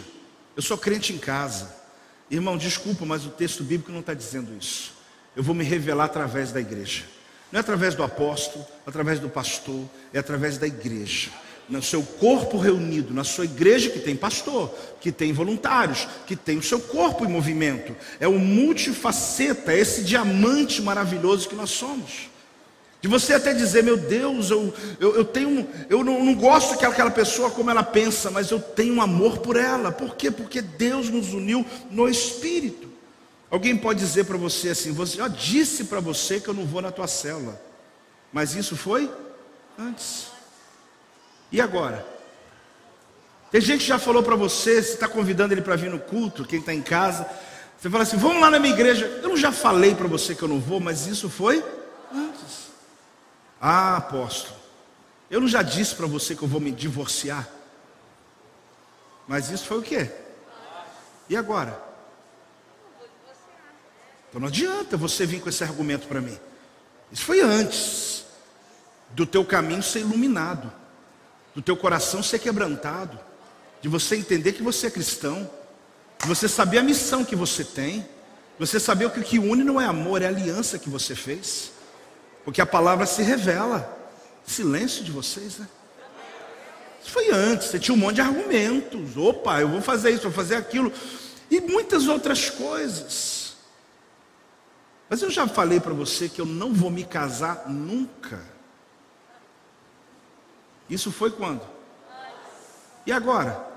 eu 0.56 0.62
sou 0.62 0.78
crente 0.78 1.14
em 1.14 1.18
casa. 1.18 1.74
Irmão, 2.30 2.58
desculpa, 2.58 3.06
mas 3.06 3.26
o 3.26 3.30
texto 3.30 3.64
bíblico 3.64 3.92
não 3.92 4.00
está 4.00 4.14
dizendo 4.14 4.56
isso. 4.58 4.94
Eu 5.36 5.44
vou 5.44 5.56
me 5.56 5.64
revelar 5.64 6.06
através 6.06 6.52
da 6.52 6.60
igreja. 6.60 7.04
Não 7.52 7.58
é 7.58 7.62
através 7.62 7.96
do 7.96 8.04
apóstolo, 8.04 8.66
através 8.86 9.20
do 9.20 9.30
pastor, 9.30 9.86
é 10.14 10.20
através 10.20 10.58
da 10.58 10.66
igreja. 10.66 11.30
No 11.68 11.82
seu 11.82 12.02
corpo 12.02 12.58
reunido, 12.58 13.14
na 13.14 13.24
sua 13.24 13.46
igreja 13.46 13.90
que 13.90 14.00
tem 14.00 14.16
pastor, 14.16 14.74
que 15.00 15.12
tem 15.12 15.32
voluntários, 15.32 16.08
que 16.26 16.36
tem 16.36 16.58
o 16.58 16.64
seu 16.64 16.80
corpo 16.80 17.26
em 17.26 17.30
movimento. 17.30 17.96
É 18.20 18.28
o 18.28 18.40
multifaceta, 18.40 19.72
é 19.74 19.80
esse 19.80 20.04
diamante 20.04 20.82
maravilhoso 20.82 21.48
que 21.48 21.56
nós 21.56 21.70
somos. 21.70 22.31
De 23.02 23.08
você 23.08 23.34
até 23.34 23.52
dizer, 23.52 23.84
meu 23.84 23.98
Deus, 23.98 24.52
eu, 24.52 24.72
eu, 25.00 25.16
eu 25.16 25.26
tenho, 25.26 25.68
eu 25.90 26.04
não, 26.04 26.24
não 26.24 26.36
gosto 26.36 26.80
daquela 26.80 27.10
pessoa 27.10 27.50
como 27.50 27.72
ela 27.72 27.82
pensa, 27.82 28.30
mas 28.30 28.52
eu 28.52 28.60
tenho 28.60 28.94
um 28.94 29.02
amor 29.02 29.40
por 29.40 29.56
ela. 29.56 29.92
Por 29.92 30.16
quê? 30.16 30.30
Porque 30.30 30.62
Deus 30.62 31.10
nos 31.10 31.34
uniu 31.34 31.66
no 31.90 32.08
Espírito. 32.08 32.88
Alguém 33.50 33.76
pode 33.76 34.00
dizer 34.00 34.26
para 34.26 34.38
você 34.38 34.70
assim: 34.70 34.94
você 34.94 35.18
já 35.18 35.28
disse 35.28 35.86
para 35.86 36.00
você 36.00 36.40
que 36.40 36.48
eu 36.48 36.54
não 36.54 36.64
vou 36.64 36.80
na 36.80 36.92
tua 36.92 37.08
célula, 37.08 37.60
mas 38.32 38.56
isso 38.56 38.78
foi 38.78 39.12
antes. 39.80 40.28
E 41.52 41.60
agora? 41.60 42.06
Tem 43.52 43.60
gente 43.60 43.82
que 43.82 43.88
já 43.88 44.00
falou 44.00 44.22
para 44.22 44.36
você, 44.36 44.82
você 44.82 44.94
está 44.94 45.08
convidando 45.08 45.54
ele 45.54 45.62
para 45.62 45.76
vir 45.76 45.90
no 45.90 46.00
culto, 46.00 46.46
quem 46.46 46.60
está 46.60 46.74
em 46.74 46.84
casa. 46.84 47.28
Você 47.80 47.90
fala 47.90 48.04
assim: 48.04 48.16
vamos 48.16 48.40
lá 48.40 48.52
na 48.52 48.60
minha 48.60 48.76
igreja. 48.76 49.08
Eu 49.24 49.36
já 49.36 49.52
falei 49.52 49.96
para 49.96 50.08
você 50.08 50.36
que 50.36 50.44
eu 50.44 50.48
não 50.48 50.60
vou, 50.60 50.80
mas 50.80 51.08
isso 51.08 51.28
foi 51.28 51.66
antes. 52.14 52.71
Ah, 53.62 53.98
apóstolo, 53.98 54.56
eu 55.30 55.40
não 55.40 55.48
já 55.48 55.62
disse 55.62 55.94
para 55.94 56.08
você 56.08 56.36
que 56.36 56.42
eu 56.42 56.48
vou 56.48 56.60
me 56.60 56.72
divorciar, 56.72 57.48
mas 59.28 59.52
isso 59.52 59.66
foi 59.66 59.78
o 59.78 59.84
quê? 59.84 60.10
E 61.30 61.38
agora? 61.38 61.80
Então 64.28 64.42
não 64.42 64.48
adianta 64.48 64.98
você 64.98 65.26
vir 65.26 65.42
com 65.42 65.50
esse 65.50 65.64
argumento 65.64 66.08
para 66.08 66.20
mim. 66.20 66.38
Isso 67.12 67.24
foi 67.24 67.42
antes 67.42 68.26
do 69.12 69.26
teu 69.26 69.46
caminho 69.46 69.84
ser 69.84 70.00
iluminado, 70.00 70.72
do 71.54 71.62
teu 71.62 71.78
coração 71.78 72.24
ser 72.24 72.40
quebrantado, 72.40 73.20
de 73.82 73.88
você 73.90 74.16
entender 74.16 74.54
que 74.54 74.64
você 74.64 74.88
é 74.88 74.92
cristão, 74.92 75.50
de 76.20 76.28
você 76.28 76.48
saber 76.48 76.80
a 76.80 76.84
missão 76.84 77.24
que 77.24 77.36
você 77.36 77.64
tem, 77.64 78.02
de 78.02 78.08
você 78.58 78.80
saber 78.80 79.10
que 79.12 79.20
o 79.20 79.24
que 79.24 79.38
une 79.38 79.64
não 79.64 79.80
é 79.80 79.86
amor, 79.86 80.22
é 80.22 80.28
aliança 80.28 80.80
que 80.80 80.90
você 80.90 81.14
fez, 81.16 81.71
porque 82.44 82.62
a 82.62 82.66
palavra 82.66 83.06
se 83.06 83.22
revela. 83.22 83.98
Silêncio 84.46 85.04
de 85.04 85.12
vocês, 85.12 85.60
né? 85.60 85.68
Isso 87.02 87.12
foi 87.12 87.32
antes, 87.32 87.68
você 87.68 87.80
tinha 87.80 87.96
um 87.96 87.98
monte 87.98 88.16
de 88.16 88.22
argumentos. 88.22 89.18
Opa, 89.18 89.60
eu 89.60 89.68
vou 89.68 89.82
fazer 89.82 90.12
isso, 90.12 90.24
vou 90.24 90.32
fazer 90.32 90.56
aquilo. 90.56 90.92
E 91.50 91.60
muitas 91.60 92.08
outras 92.08 92.50
coisas. 92.50 93.56
Mas 95.10 95.22
eu 95.22 95.30
já 95.30 95.48
falei 95.48 95.80
para 95.80 95.94
você 95.94 96.30
que 96.30 96.40
eu 96.40 96.46
não 96.46 96.74
vou 96.74 96.90
me 96.90 97.04
casar 97.04 97.68
nunca. 97.68 98.40
Isso 100.90 101.12
foi 101.12 101.32
quando? 101.32 101.62
E 103.06 103.12
agora? 103.12 103.68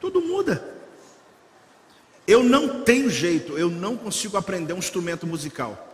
Tudo 0.00 0.20
muda. 0.20 0.74
Eu 2.26 2.42
não 2.42 2.82
tenho 2.82 3.08
jeito, 3.08 3.56
eu 3.56 3.70
não 3.70 3.96
consigo 3.96 4.36
aprender 4.36 4.72
um 4.72 4.78
instrumento 4.78 5.26
musical. 5.26 5.85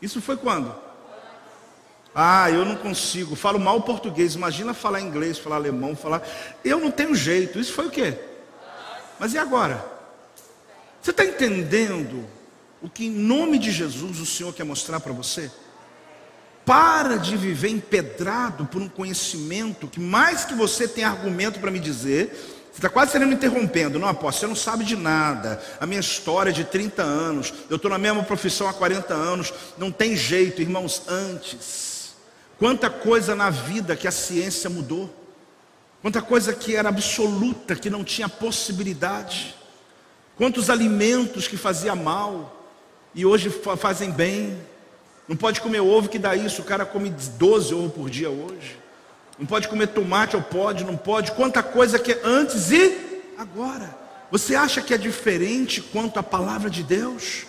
Isso 0.00 0.20
foi 0.20 0.36
quando? 0.36 0.74
Ah, 2.14 2.50
eu 2.50 2.64
não 2.64 2.76
consigo, 2.76 3.36
falo 3.36 3.58
mal 3.58 3.82
português, 3.82 4.34
imagina 4.34 4.72
falar 4.72 5.02
inglês, 5.02 5.38
falar 5.38 5.56
alemão, 5.56 5.94
falar. 5.94 6.26
Eu 6.64 6.80
não 6.80 6.90
tenho 6.90 7.14
jeito. 7.14 7.60
Isso 7.60 7.74
foi 7.74 7.86
o 7.86 7.90
quê? 7.90 8.18
Mas 9.18 9.34
e 9.34 9.38
agora? 9.38 9.84
Você 11.02 11.10
está 11.10 11.24
entendendo 11.24 12.26
o 12.80 12.88
que, 12.88 13.06
em 13.06 13.10
nome 13.10 13.58
de 13.58 13.70
Jesus, 13.70 14.18
o 14.18 14.26
Senhor 14.26 14.52
quer 14.54 14.64
mostrar 14.64 14.98
para 15.00 15.12
você? 15.12 15.50
Para 16.64 17.16
de 17.16 17.36
viver 17.36 17.68
empedrado 17.68 18.66
por 18.66 18.80
um 18.80 18.88
conhecimento 18.88 19.86
que, 19.86 20.00
mais 20.00 20.44
que 20.44 20.54
você 20.54 20.88
tem 20.88 21.04
argumento 21.04 21.60
para 21.60 21.70
me 21.70 21.78
dizer, 21.78 22.55
você 22.76 22.80
está 22.80 22.90
quase 22.90 23.12
sendo 23.12 23.26
me 23.26 23.32
interrompendo. 23.32 23.98
Não, 23.98 24.06
apóstolo, 24.06 24.32
você 24.38 24.46
não 24.48 24.54
sabe 24.54 24.84
de 24.84 24.96
nada. 24.96 25.58
A 25.80 25.86
minha 25.86 25.98
história 25.98 26.50
é 26.50 26.52
de 26.52 26.62
30 26.62 27.02
anos. 27.02 27.50
Eu 27.70 27.76
estou 27.76 27.90
na 27.90 27.96
mesma 27.96 28.22
profissão 28.22 28.68
há 28.68 28.74
40 28.74 29.14
anos. 29.14 29.50
Não 29.78 29.90
tem 29.90 30.14
jeito, 30.14 30.60
irmãos, 30.60 31.00
antes. 31.08 32.14
Quanta 32.58 32.90
coisa 32.90 33.34
na 33.34 33.48
vida 33.48 33.96
que 33.96 34.06
a 34.06 34.10
ciência 34.10 34.68
mudou. 34.68 35.10
Quanta 36.02 36.20
coisa 36.20 36.52
que 36.52 36.76
era 36.76 36.90
absoluta, 36.90 37.74
que 37.74 37.88
não 37.88 38.04
tinha 38.04 38.28
possibilidade. 38.28 39.56
Quantos 40.36 40.68
alimentos 40.68 41.48
que 41.48 41.56
fazia 41.56 41.94
mal 41.94 42.62
e 43.14 43.24
hoje 43.24 43.48
fazem 43.78 44.10
bem. 44.10 44.60
Não 45.26 45.34
pode 45.34 45.62
comer 45.62 45.80
ovo 45.80 46.10
que 46.10 46.18
dá 46.18 46.36
isso, 46.36 46.60
o 46.60 46.64
cara 46.66 46.84
come 46.84 47.08
12 47.08 47.74
ovos 47.74 47.92
por 47.94 48.10
dia 48.10 48.28
hoje. 48.28 48.76
Não 49.38 49.46
pode 49.46 49.68
comer 49.68 49.88
tomate 49.88 50.36
ou 50.36 50.42
pode, 50.42 50.84
não 50.84 50.96
pode. 50.96 51.32
Quanta 51.32 51.62
coisa 51.62 51.98
que 51.98 52.12
é 52.12 52.20
antes 52.24 52.70
e 52.70 52.96
agora. 53.38 53.94
Você 54.30 54.54
acha 54.54 54.80
que 54.80 54.94
é 54.94 54.98
diferente 54.98 55.80
quanto 55.80 56.18
à 56.18 56.22
palavra 56.22 56.68
de 56.68 56.82
Deus? 56.82 57.46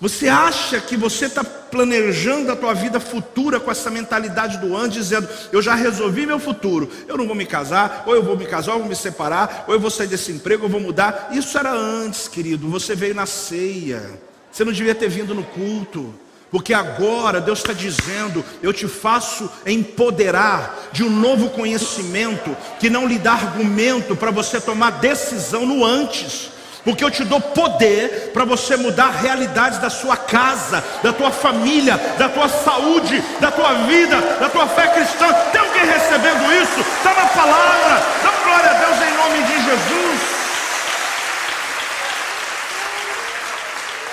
Você 0.00 0.28
acha 0.28 0.80
que 0.80 0.96
você 0.96 1.26
está 1.26 1.44
planejando 1.44 2.50
a 2.50 2.56
tua 2.56 2.72
vida 2.72 2.98
futura 2.98 3.60
com 3.60 3.70
essa 3.70 3.90
mentalidade 3.90 4.56
do 4.56 4.74
antes, 4.74 4.94
dizendo: 4.94 5.28
Eu 5.52 5.60
já 5.60 5.74
resolvi 5.74 6.24
meu 6.24 6.38
futuro, 6.38 6.90
eu 7.06 7.18
não 7.18 7.26
vou 7.26 7.34
me 7.34 7.44
casar, 7.44 8.04
ou 8.06 8.14
eu 8.14 8.22
vou 8.22 8.34
me 8.34 8.46
casar, 8.46 8.72
ou 8.72 8.78
eu 8.78 8.80
vou 8.80 8.88
me 8.88 8.96
separar, 8.96 9.64
ou 9.68 9.74
eu 9.74 9.80
vou 9.80 9.90
sair 9.90 10.06
desse 10.06 10.32
emprego, 10.32 10.64
eu 10.64 10.70
vou 10.70 10.80
mudar. 10.80 11.28
Isso 11.32 11.56
era 11.58 11.70
antes, 11.70 12.28
querido. 12.28 12.66
Você 12.70 12.94
veio 12.94 13.14
na 13.14 13.26
ceia, 13.26 14.18
você 14.50 14.64
não 14.64 14.72
devia 14.72 14.94
ter 14.94 15.10
vindo 15.10 15.34
no 15.34 15.44
culto. 15.44 16.14
Porque 16.50 16.74
agora 16.74 17.40
Deus 17.40 17.60
está 17.60 17.72
dizendo: 17.72 18.44
Eu 18.62 18.72
te 18.72 18.88
faço 18.88 19.50
empoderar 19.64 20.88
de 20.92 21.04
um 21.04 21.10
novo 21.10 21.50
conhecimento 21.50 22.56
que 22.78 22.90
não 22.90 23.06
lhe 23.06 23.18
dá 23.18 23.32
argumento 23.32 24.16
para 24.16 24.30
você 24.30 24.60
tomar 24.60 24.92
decisão 24.92 25.64
no 25.64 25.84
antes 25.84 26.50
porque 26.84 27.04
eu 27.04 27.10
te 27.10 27.24
dou 27.24 27.40
poder 27.40 28.30
para 28.32 28.44
você 28.44 28.76
mudar 28.76 29.10
realidades 29.10 29.78
da 29.78 29.90
sua 29.90 30.16
casa, 30.16 30.82
da 31.02 31.12
tua 31.12 31.30
família, 31.30 31.96
da 32.18 32.28
tua 32.28 32.48
saúde, 32.48 33.22
da 33.40 33.50
tua 33.50 33.74
vida, 33.86 34.20
da 34.40 34.48
tua 34.48 34.66
fé 34.66 34.88
cristã. 34.88 35.26
Tem 35.52 35.60
alguém 35.60 35.84
recebendo 35.84 36.52
isso? 36.52 36.80
Está 36.80 37.14
na 37.14 37.26
palavra. 37.26 38.02
Dá 38.22 38.30
glória 38.44 38.70
a 38.70 38.74
Deus 38.74 38.96
em 39.02 39.16
nome 39.16 39.42
de 39.44 39.54
Jesus. 39.64 40.20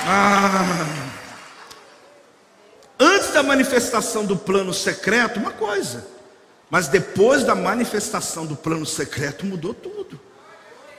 Ah. 0.10 1.07
Da 3.38 3.44
manifestação 3.44 4.26
do 4.26 4.36
plano 4.36 4.74
secreto, 4.74 5.40
uma 5.40 5.52
coisa, 5.52 6.08
mas 6.72 6.88
depois 6.88 7.44
da 7.44 7.54
manifestação 7.54 8.48
do 8.48 8.56
plano 8.56 8.84
secreto 8.84 9.46
mudou 9.46 9.76
tudo. 9.76 10.20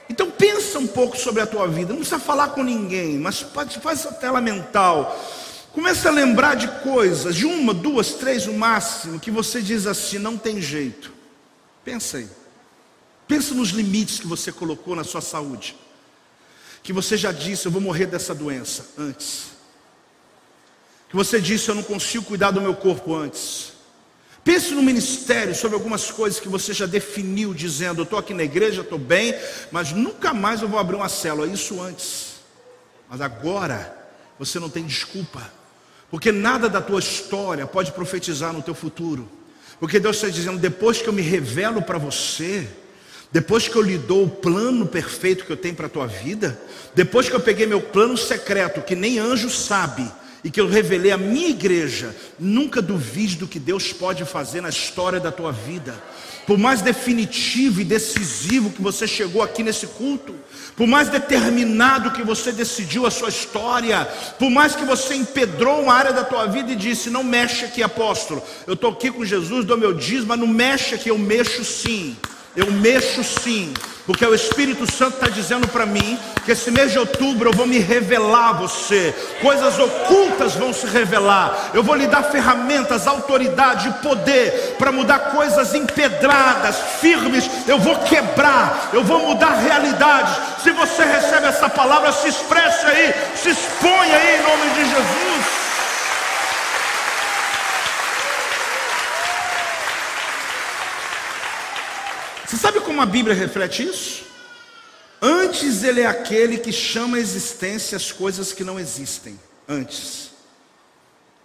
Então 0.09 0.31
pensa 0.31 0.79
um 0.79 0.87
pouco 0.87 1.17
sobre 1.17 1.41
a 1.41 1.45
tua 1.45 1.67
vida. 1.67 1.89
Não 1.89 1.97
precisa 1.97 2.17
falar 2.17 2.51
com 2.51 2.63
ninguém, 2.63 3.19
mas 3.19 3.41
faz 3.41 4.05
a 4.05 4.13
tela 4.13 4.39
mental. 4.39 5.19
Começa 5.73 6.07
a 6.07 6.13
lembrar 6.13 6.55
de 6.55 6.69
coisas, 6.81 7.35
de 7.35 7.45
uma, 7.45 7.73
duas, 7.73 8.13
três 8.13 8.45
no 8.45 8.53
máximo, 8.53 9.19
que 9.19 9.29
você 9.29 9.61
diz 9.61 9.85
assim, 9.85 10.17
não 10.17 10.37
tem 10.37 10.61
jeito. 10.61 11.11
Pensa 11.83 12.19
aí. 12.19 12.29
Pensa 13.27 13.53
nos 13.53 13.71
limites 13.71 14.17
que 14.17 14.27
você 14.27 14.49
colocou 14.49 14.95
na 14.95 15.03
sua 15.03 15.19
saúde. 15.19 15.75
Que 16.81 16.93
você 16.93 17.17
já 17.17 17.33
disse, 17.33 17.65
eu 17.65 17.71
vou 17.71 17.81
morrer 17.81 18.05
dessa 18.05 18.33
doença 18.33 18.85
antes. 18.97 19.58
Que 21.09 21.15
você 21.15 21.41
disse, 21.41 21.69
eu 21.69 21.75
não 21.75 21.83
consigo 21.83 22.23
cuidar 22.23 22.51
do 22.51 22.61
meu 22.61 22.75
corpo 22.75 23.15
antes. 23.15 23.73
Pense 24.43 24.73
no 24.73 24.81
ministério 24.81 25.53
sobre 25.53 25.75
algumas 25.75 26.09
coisas 26.11 26.39
que 26.39 26.47
você 26.47 26.73
já 26.73 26.85
definiu, 26.85 27.53
dizendo: 27.53 27.99
Eu 27.99 28.03
estou 28.03 28.17
aqui 28.17 28.33
na 28.33 28.43
igreja, 28.43 28.81
estou 28.81 28.97
bem, 28.97 29.35
mas 29.71 29.91
nunca 29.91 30.33
mais 30.33 30.61
eu 30.61 30.67
vou 30.67 30.79
abrir 30.79 30.95
uma 30.95 31.09
célula. 31.09 31.47
Isso 31.47 31.81
antes. 31.81 32.35
Mas 33.09 33.21
agora, 33.21 33.95
você 34.37 34.59
não 34.59 34.69
tem 34.69 34.85
desculpa. 34.85 35.51
Porque 36.09 36.31
nada 36.31 36.69
da 36.69 36.81
tua 36.81 36.99
história 36.99 37.67
pode 37.67 37.91
profetizar 37.91 38.53
no 38.53 38.61
teu 38.61 38.73
futuro. 38.73 39.29
Porque 39.79 39.99
Deus 39.99 40.15
está 40.15 40.29
dizendo: 40.29 40.57
depois 40.57 41.01
que 41.01 41.07
eu 41.07 41.13
me 41.13 41.21
revelo 41.21 41.81
para 41.81 41.97
você, 41.97 42.67
depois 43.31 43.67
que 43.67 43.75
eu 43.75 43.81
lhe 43.81 43.97
dou 43.97 44.23
o 44.25 44.29
plano 44.29 44.87
perfeito 44.87 45.45
que 45.45 45.51
eu 45.51 45.57
tenho 45.57 45.75
para 45.75 45.85
a 45.85 45.89
tua 45.89 46.07
vida, 46.07 46.59
depois 46.95 47.29
que 47.29 47.35
eu 47.35 47.39
peguei 47.39 47.67
meu 47.67 47.81
plano 47.81 48.17
secreto, 48.17 48.81
que 48.81 48.95
nem 48.95 49.19
anjo 49.19 49.49
sabe, 49.49 50.09
e 50.43 50.49
que 50.49 50.59
eu 50.59 50.67
revelei 50.67 51.11
à 51.11 51.17
minha 51.17 51.49
igreja, 51.49 52.15
nunca 52.39 52.81
duvide 52.81 53.35
do 53.35 53.47
que 53.47 53.59
Deus 53.59 53.91
pode 53.91 54.23
fazer 54.25 54.61
na 54.61 54.69
história 54.69 55.19
da 55.19 55.31
tua 55.31 55.51
vida. 55.51 56.01
Por 56.47 56.57
mais 56.57 56.81
definitivo 56.81 57.79
e 57.81 57.83
decisivo 57.83 58.71
que 58.71 58.81
você 58.81 59.07
chegou 59.07 59.43
aqui 59.43 59.61
nesse 59.61 59.85
culto, 59.85 60.33
por 60.75 60.87
mais 60.87 61.09
determinado 61.09 62.11
que 62.11 62.23
você 62.23 62.51
decidiu 62.51 63.05
a 63.05 63.11
sua 63.11 63.29
história, 63.29 64.05
por 64.39 64.49
mais 64.49 64.75
que 64.75 64.83
você 64.83 65.13
empedrou 65.13 65.83
uma 65.83 65.93
área 65.93 66.13
da 66.13 66.23
tua 66.23 66.47
vida 66.47 66.71
e 66.71 66.75
disse: 66.75 67.09
Não 67.09 67.23
mexe 67.23 67.65
aqui, 67.65 67.83
apóstolo. 67.83 68.41
Eu 68.65 68.73
estou 68.73 68.89
aqui 68.89 69.11
com 69.11 69.23
Jesus, 69.23 69.65
dou 69.65 69.77
meu 69.77 69.93
dízimo, 69.93 70.29
mas 70.29 70.39
não 70.39 70.47
mexe 70.47 70.95
aqui, 70.95 71.09
eu 71.09 71.17
mexo 71.17 71.63
sim. 71.63 72.17
Eu 72.59 72.69
mexo 72.73 73.23
sim, 73.23 73.73
porque 74.05 74.25
o 74.25 74.35
Espírito 74.35 74.85
Santo 74.91 75.13
está 75.13 75.29
dizendo 75.29 75.65
para 75.69 75.85
mim 75.85 76.19
que 76.43 76.51
esse 76.51 76.69
mês 76.69 76.91
de 76.91 76.99
outubro 76.99 77.47
eu 77.47 77.53
vou 77.53 77.65
me 77.65 77.79
revelar 77.79 78.49
a 78.49 78.53
você, 78.53 79.15
coisas 79.41 79.79
ocultas 79.79 80.55
vão 80.55 80.73
se 80.73 80.85
revelar, 80.85 81.69
eu 81.73 81.81
vou 81.81 81.95
lhe 81.95 82.05
dar 82.05 82.23
ferramentas, 82.23 83.07
autoridade 83.07 83.89
poder 84.03 84.75
para 84.77 84.91
mudar 84.91 85.31
coisas 85.31 85.73
empedradas, 85.73 86.75
firmes, 86.99 87.49
eu 87.65 87.79
vou 87.79 87.95
quebrar, 87.99 88.89
eu 88.91 89.05
vou 89.05 89.19
mudar 89.19 89.51
realidades. 89.51 90.35
Se 90.61 90.71
você 90.71 91.05
recebe 91.05 91.47
essa 91.47 91.69
palavra, 91.69 92.11
se 92.11 92.27
expresse 92.27 92.85
aí, 92.87 93.13
se 93.37 93.51
expõe 93.51 94.13
aí 94.13 94.37
em 94.37 94.43
nome 94.43 94.69
de 94.71 94.81
Jesus. 94.81 95.58
Você 102.49 102.57
sabe 102.57 102.81
como 102.81 102.99
a 102.99 103.05
Bíblia 103.05 103.35
reflete 103.35 103.83
isso? 103.83 104.25
Antes 105.21 105.83
ele 105.83 106.01
é 106.01 106.07
aquele 106.07 106.57
que 106.57 106.71
chama 106.71 107.17
a 107.17 107.19
existência 107.19 107.95
as 107.95 108.11
coisas 108.11 108.51
que 108.51 108.63
não 108.63 108.79
existem. 108.79 109.39
Antes. 109.67 110.31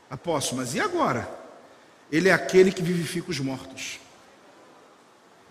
Apóstolo, 0.09 0.63
mas 0.63 0.75
e 0.75 0.81
agora? 0.81 1.29
Ele 2.11 2.31
é 2.31 2.33
aquele 2.33 2.73
que 2.73 2.83
vivifica 2.83 3.31
os 3.31 3.39
mortos. 3.39 4.01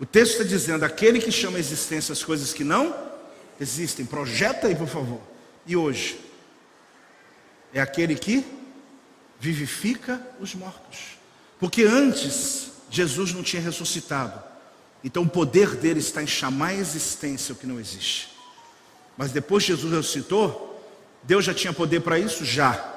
O 0.00 0.04
texto 0.04 0.32
está 0.32 0.42
dizendo: 0.42 0.84
aquele 0.84 1.20
que 1.20 1.30
chama 1.30 1.56
a 1.56 1.60
existência 1.60 2.12
as 2.12 2.24
coisas 2.24 2.52
que 2.52 2.64
não 2.64 2.92
existem. 3.60 4.04
Projeta 4.04 4.66
aí, 4.66 4.74
por 4.74 4.88
favor. 4.88 5.20
E 5.64 5.76
hoje? 5.76 6.18
É 7.72 7.80
aquele 7.80 8.16
que 8.16 8.44
vivifica 9.38 10.20
os 10.40 10.52
mortos. 10.52 11.16
Porque 11.60 11.84
antes 11.84 12.72
Jesus 12.90 13.32
não 13.32 13.44
tinha 13.44 13.62
ressuscitado. 13.62 14.53
Então 15.04 15.22
o 15.22 15.28
poder 15.28 15.76
dele 15.76 16.00
está 16.00 16.22
em 16.22 16.26
chamar 16.26 16.68
a 16.68 16.74
existência 16.74 17.52
o 17.52 17.56
que 17.56 17.66
não 17.66 17.78
existe. 17.78 18.30
Mas 19.18 19.30
depois 19.30 19.62
Jesus 19.62 19.92
ressuscitou, 19.92 20.82
Deus 21.22 21.44
já 21.44 21.52
tinha 21.52 21.72
poder 21.72 22.00
para 22.00 22.18
isso? 22.18 22.44
Já. 22.44 22.92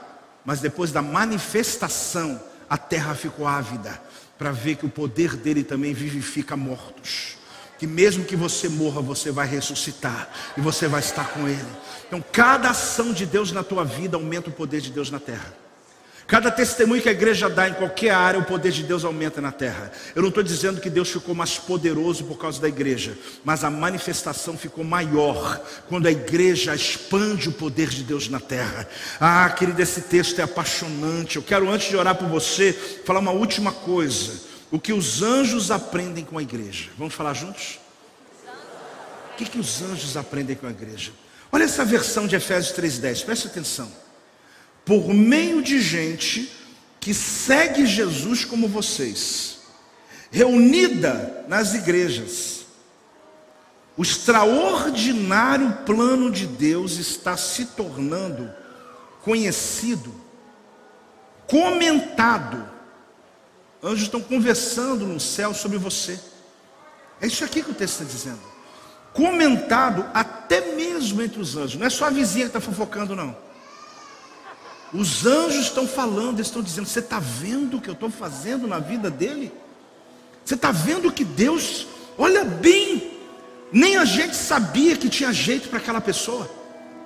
Mas 0.45 0.61
depois 0.61 0.91
da 0.91 1.01
manifestação, 1.01 2.41
a 2.69 2.77
terra 2.77 3.13
ficou 3.13 3.45
ávida 3.45 4.01
para 4.37 4.51
ver 4.51 4.77
que 4.77 4.85
o 4.85 4.89
poder 4.89 5.35
dele 5.35 5.63
também 5.63 5.93
vivifica 5.93 6.55
mortos. 6.55 7.35
Que 7.77 7.85
mesmo 7.85 8.23
que 8.23 8.35
você 8.35 8.69
morra, 8.69 9.01
você 9.01 9.29
vai 9.29 9.45
ressuscitar 9.45 10.29
e 10.57 10.61
você 10.61 10.87
vai 10.87 11.01
estar 11.01 11.27
com 11.29 11.47
ele. 11.47 11.67
Então, 12.07 12.23
cada 12.31 12.69
ação 12.69 13.11
de 13.11 13.25
Deus 13.25 13.51
na 13.51 13.63
tua 13.63 13.83
vida 13.83 14.15
aumenta 14.17 14.49
o 14.49 14.53
poder 14.53 14.81
de 14.81 14.91
Deus 14.91 15.11
na 15.11 15.19
terra. 15.19 15.53
Cada 16.27 16.51
testemunho 16.51 17.01
que 17.01 17.07
a 17.07 17.13
igreja 17.13 17.49
dá 17.49 17.69
em 17.69 17.73
qualquer 17.73 18.09
área, 18.09 18.37
o 18.37 18.43
poder 18.43 18.73
de 18.73 18.83
Deus 18.83 19.05
aumenta 19.05 19.39
na 19.39 19.53
terra. 19.53 19.89
Eu 20.13 20.21
não 20.21 20.27
estou 20.27 20.43
dizendo 20.43 20.81
que 20.81 20.89
Deus 20.89 21.09
ficou 21.09 21.33
mais 21.33 21.57
poderoso 21.57 22.25
por 22.25 22.37
causa 22.37 22.59
da 22.59 22.67
igreja, 22.67 23.17
mas 23.45 23.63
a 23.63 23.69
manifestação 23.69 24.57
ficou 24.57 24.83
maior 24.83 25.57
quando 25.87 26.05
a 26.05 26.11
igreja 26.11 26.75
expande 26.75 27.47
o 27.47 27.53
poder 27.53 27.87
de 27.87 28.03
Deus 28.03 28.27
na 28.27 28.41
terra. 28.41 28.85
Ah, 29.21 29.49
querido, 29.51 29.81
esse 29.81 30.01
texto 30.01 30.39
é 30.39 30.43
apaixonante. 30.43 31.37
Eu 31.37 31.43
quero, 31.43 31.71
antes 31.71 31.87
de 31.87 31.95
orar 31.95 32.15
por 32.15 32.27
você, 32.27 32.73
falar 33.05 33.21
uma 33.21 33.31
última 33.31 33.71
coisa. 33.71 34.33
O 34.69 34.81
que 34.81 34.91
os 34.91 35.23
anjos 35.23 35.71
aprendem 35.71 36.25
com 36.25 36.37
a 36.37 36.41
igreja. 36.41 36.89
Vamos 36.97 37.13
falar 37.13 37.35
juntos? 37.35 37.79
O 39.31 39.37
que, 39.37 39.45
que 39.45 39.59
os 39.59 39.81
anjos 39.81 40.17
aprendem 40.17 40.57
com 40.57 40.67
a 40.67 40.71
igreja? 40.71 41.13
Olha 41.53 41.63
essa 41.63 41.85
versão 41.85 42.27
de 42.27 42.35
Efésios 42.35 42.77
3,10, 42.77 43.23
preste 43.23 43.47
atenção 43.47 44.06
por 44.87 45.13
meio 45.13 45.61
de 45.61 45.81
gente 45.81 46.49
que 46.97 47.13
segue 47.13 47.85
Jesus 47.85 48.45
como 48.45 48.69
vocês, 48.69 49.59
reunida 50.31 51.45
nas 51.49 51.73
igrejas. 51.73 52.65
O 53.97 54.01
extraordinário 54.01 55.79
plano 55.85 56.31
de 56.31 56.47
Deus 56.47 56.93
está 56.93 57.35
se 57.35 57.65
tornando 57.65 58.49
conhecido, 59.23 60.13
comentado. 61.47 62.69
Anjos 63.83 64.03
estão 64.03 64.21
conversando 64.21 65.05
no 65.05 65.19
céu 65.19 65.53
sobre 65.53 65.77
você. 65.77 66.17
É 67.19 67.27
isso 67.27 67.43
aqui 67.43 67.61
que 67.61 67.71
o 67.71 67.73
texto 67.73 68.03
está 68.03 68.05
dizendo. 68.05 68.41
Comentado 69.11 70.05
até 70.13 70.75
mesmo 70.75 71.21
entre 71.21 71.41
os 71.41 71.57
anjos. 71.57 71.75
Não 71.75 71.85
é 71.85 71.89
só 71.89 72.05
a 72.05 72.09
vizinha 72.09 72.45
que 72.45 72.55
está 72.55 72.61
fofocando, 72.61 73.15
não. 73.15 73.46
Os 74.93 75.25
anjos 75.25 75.65
estão 75.65 75.87
falando, 75.87 76.39
estão 76.39 76.61
dizendo: 76.61 76.87
Você 76.87 76.99
está 76.99 77.19
vendo 77.19 77.77
o 77.77 77.81
que 77.81 77.89
eu 77.89 77.93
estou 77.93 78.09
fazendo 78.09 78.67
na 78.67 78.79
vida 78.79 79.09
dele? 79.09 79.51
Você 80.45 80.55
está 80.55 80.71
vendo 80.71 81.11
que 81.11 81.25
Deus, 81.25 81.87
olha 82.17 82.45
bem, 82.45 83.11
nem 83.71 83.97
a 83.97 84.05
gente 84.05 84.35
sabia 84.35 84.95
que 84.95 85.09
tinha 85.09 85.33
jeito 85.33 85.67
para 85.67 85.79
aquela 85.79 85.99
pessoa. 85.99 86.49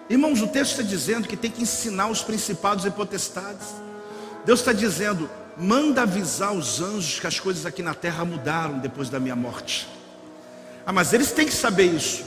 Irmãos, 0.08 0.42
o 0.42 0.48
texto 0.48 0.72
está 0.72 0.84
dizendo 0.84 1.28
que 1.28 1.36
tem 1.36 1.50
que 1.50 1.64
ensinar 1.64 2.08
os 2.08 2.22
principados 2.22 2.86
e 2.86 2.92
potestades. 2.92 3.68
Deus 4.46 4.60
está 4.60 4.74
dizendo: 4.74 5.28
manda 5.58 6.04
avisar 6.04 6.54
os 6.54 6.82
anjos 6.82 7.20
que 7.20 7.28
as 7.28 7.40
coisas 7.40 7.66
aqui 7.66 7.82
na 7.82 7.96
terra 7.96 8.24
mudaram 8.24 8.78
depois 8.78 9.10
da 9.10 9.20
minha 9.20 9.36
morte. 9.36 9.88
Ah, 10.86 10.92
mas 10.92 11.14
eles 11.14 11.32
têm 11.32 11.48
que 11.48 11.54
saber 11.54 11.86
isso. 11.86 12.24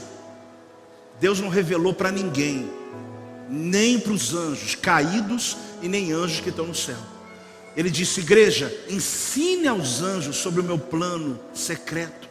Deus 1.19 1.39
não 1.39 1.47
revelou 1.47 1.93
para 1.93 2.11
ninguém 2.11 2.69
nem 3.49 3.99
para 3.99 4.11
os 4.11 4.33
anjos 4.33 4.75
caídos 4.75 5.57
e 5.81 5.87
nem 5.87 6.11
anjos 6.11 6.39
que 6.39 6.49
estão 6.49 6.65
no 6.65 6.75
céu. 6.75 6.97
Ele 7.75 7.89
disse: 7.89 8.21
Igreja, 8.21 8.73
ensine 8.89 9.67
aos 9.67 10.01
anjos 10.01 10.37
sobre 10.37 10.61
o 10.61 10.63
meu 10.63 10.77
plano 10.77 11.39
secreto, 11.53 12.29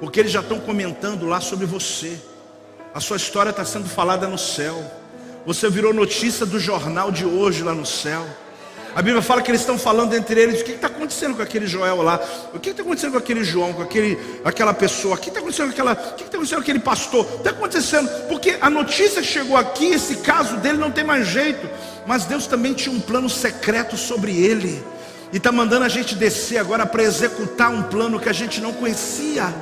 porque 0.00 0.20
eles 0.20 0.32
já 0.32 0.40
estão 0.40 0.58
comentando 0.60 1.26
lá 1.26 1.40
sobre 1.40 1.66
você. 1.66 2.18
A 2.92 3.00
sua 3.00 3.16
história 3.16 3.50
está 3.50 3.64
sendo 3.64 3.88
falada 3.88 4.28
no 4.28 4.38
céu. 4.38 4.82
Você 5.46 5.68
virou 5.68 5.92
notícia 5.92 6.46
do 6.46 6.58
jornal 6.58 7.10
de 7.10 7.24
hoje 7.24 7.62
lá 7.62 7.74
no 7.74 7.84
céu. 7.84 8.26
A 8.94 9.02
Bíblia 9.02 9.20
fala 9.20 9.42
que 9.42 9.50
eles 9.50 9.60
estão 9.60 9.76
falando 9.76 10.14
entre 10.14 10.40
eles: 10.40 10.60
o 10.60 10.64
que 10.64 10.72
está 10.72 10.86
acontecendo 10.86 11.36
com 11.36 11.42
aquele 11.42 11.66
Joel 11.66 12.00
lá? 12.02 12.20
O 12.52 12.60
que 12.60 12.70
está 12.70 12.82
acontecendo 12.82 13.12
com 13.12 13.18
aquele 13.18 13.42
João, 13.42 13.72
com 13.72 13.82
aquele, 13.82 14.18
aquela 14.44 14.72
pessoa? 14.72 15.16
O 15.16 15.18
que 15.18 15.28
está 15.28 15.40
acontecendo 15.40 15.66
com 15.66 15.82
o 15.82 16.14
que 16.14 16.22
está 16.22 16.36
acontecendo 16.36 16.56
com 16.56 16.62
aquele 16.62 16.78
pastor? 16.78 17.26
Está 17.36 17.50
acontecendo, 17.50 18.08
porque 18.28 18.56
a 18.60 18.70
notícia 18.70 19.22
chegou 19.22 19.56
aqui, 19.56 19.86
esse 19.86 20.16
caso 20.16 20.56
dele 20.58 20.78
não 20.78 20.90
tem 20.90 21.02
mais 21.02 21.26
jeito. 21.26 21.68
Mas 22.06 22.24
Deus 22.24 22.46
também 22.46 22.74
tinha 22.74 22.94
um 22.94 23.00
plano 23.00 23.28
secreto 23.28 23.96
sobre 23.96 24.32
ele. 24.36 24.84
E 25.32 25.38
está 25.38 25.50
mandando 25.50 25.84
a 25.84 25.88
gente 25.88 26.14
descer 26.14 26.58
agora 26.58 26.86
para 26.86 27.02
executar 27.02 27.70
um 27.70 27.82
plano 27.82 28.20
que 28.20 28.28
a 28.28 28.32
gente 28.32 28.60
não 28.60 28.72
conhecia. 28.72 29.52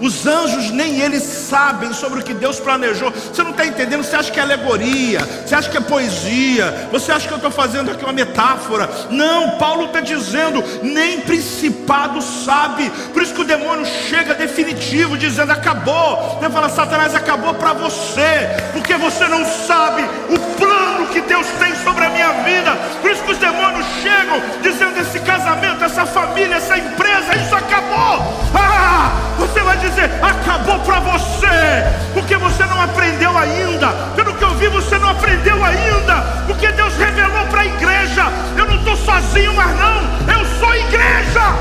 Os 0.00 0.26
anjos 0.26 0.70
nem 0.70 1.00
eles 1.00 1.22
sabem 1.22 1.92
sobre 1.92 2.20
o 2.20 2.22
que 2.22 2.34
Deus 2.34 2.60
planejou. 2.60 3.10
Você 3.10 3.42
não 3.42 3.50
está 3.50 3.66
entendendo? 3.66 4.02
Você 4.02 4.16
acha 4.16 4.30
que 4.30 4.38
é 4.38 4.42
alegoria? 4.42 5.20
Você 5.44 5.54
acha 5.54 5.70
que 5.70 5.76
é 5.76 5.80
poesia? 5.80 6.88
Você 6.92 7.10
acha 7.10 7.26
que 7.26 7.32
eu 7.32 7.38
estou 7.38 7.50
fazendo 7.50 7.90
aqui 7.90 8.04
uma 8.04 8.12
metáfora? 8.12 8.88
Não, 9.10 9.58
Paulo 9.58 9.86
está 9.86 10.00
dizendo, 10.00 10.62
nem 10.82 11.20
principado 11.20 12.22
sabe. 12.22 12.90
Por 13.12 13.22
isso 13.22 13.34
que 13.34 13.40
o 13.40 13.44
demônio 13.44 13.84
chega 14.08 14.34
definitivo 14.34 15.16
dizendo 15.16 15.52
acabou. 15.52 16.38
Deus 16.40 16.52
fala, 16.52 16.68
Satanás 16.68 17.14
acabou 17.14 17.54
para 17.54 17.72
você, 17.72 18.48
porque 18.72 18.94
você 18.94 19.26
não 19.26 19.44
sabe 19.44 20.02
o 20.30 20.38
plano 20.58 21.06
que 21.08 21.20
Deus 21.22 21.46
tem 21.58 21.74
sobre 21.76 22.04
a 22.04 22.10
minha 22.10 22.32
vida. 22.44 22.76
Por 23.00 23.10
isso 23.10 23.22
que 23.22 23.32
os 23.32 23.38
demônios 23.38 23.86
chegam 24.02 24.40
dizendo 24.62 24.98
esse 25.00 25.18
casamento, 25.20 25.84
essa 25.84 26.06
família, 26.06 26.56
essa 26.56 26.78
empresa, 26.78 27.36
isso 27.36 27.54
acabou. 27.54 28.48
Ah, 28.54 29.12
você 29.38 29.57
vai 29.68 29.76
dizer, 29.76 30.10
acabou 30.22 30.78
para 30.80 30.98
você, 31.00 31.84
porque 32.14 32.36
você 32.38 32.64
não 32.64 32.80
aprendeu 32.80 33.36
ainda. 33.36 33.88
Pelo 34.16 34.32
que 34.32 34.42
eu 34.42 34.54
vi, 34.54 34.66
você 34.68 34.96
não 34.96 35.10
aprendeu 35.10 35.62
ainda, 35.62 36.14
porque 36.46 36.72
Deus 36.72 36.96
revelou 36.96 37.46
para 37.48 37.60
a 37.60 37.66
igreja. 37.66 38.32
Eu 38.56 38.66
não 38.66 38.76
estou 38.76 38.96
sozinho, 38.96 39.52
mas 39.52 39.78
não, 39.78 39.98
eu 40.32 40.58
sou 40.58 40.74
igreja. 40.74 41.54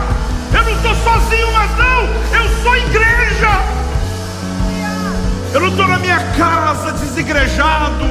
Eu 0.54 0.64
não 0.64 0.72
estou 0.72 0.96
sozinho, 0.96 1.52
mas 1.52 1.70
não, 1.78 2.04
eu 2.40 2.64
sou 2.64 2.78
igreja. 2.78 3.62
Eu 5.54 5.60
não 5.60 5.68
estou 5.68 5.88
na 5.88 6.00
minha 6.00 6.20
casa 6.38 6.94
desigrejado. 6.94 8.06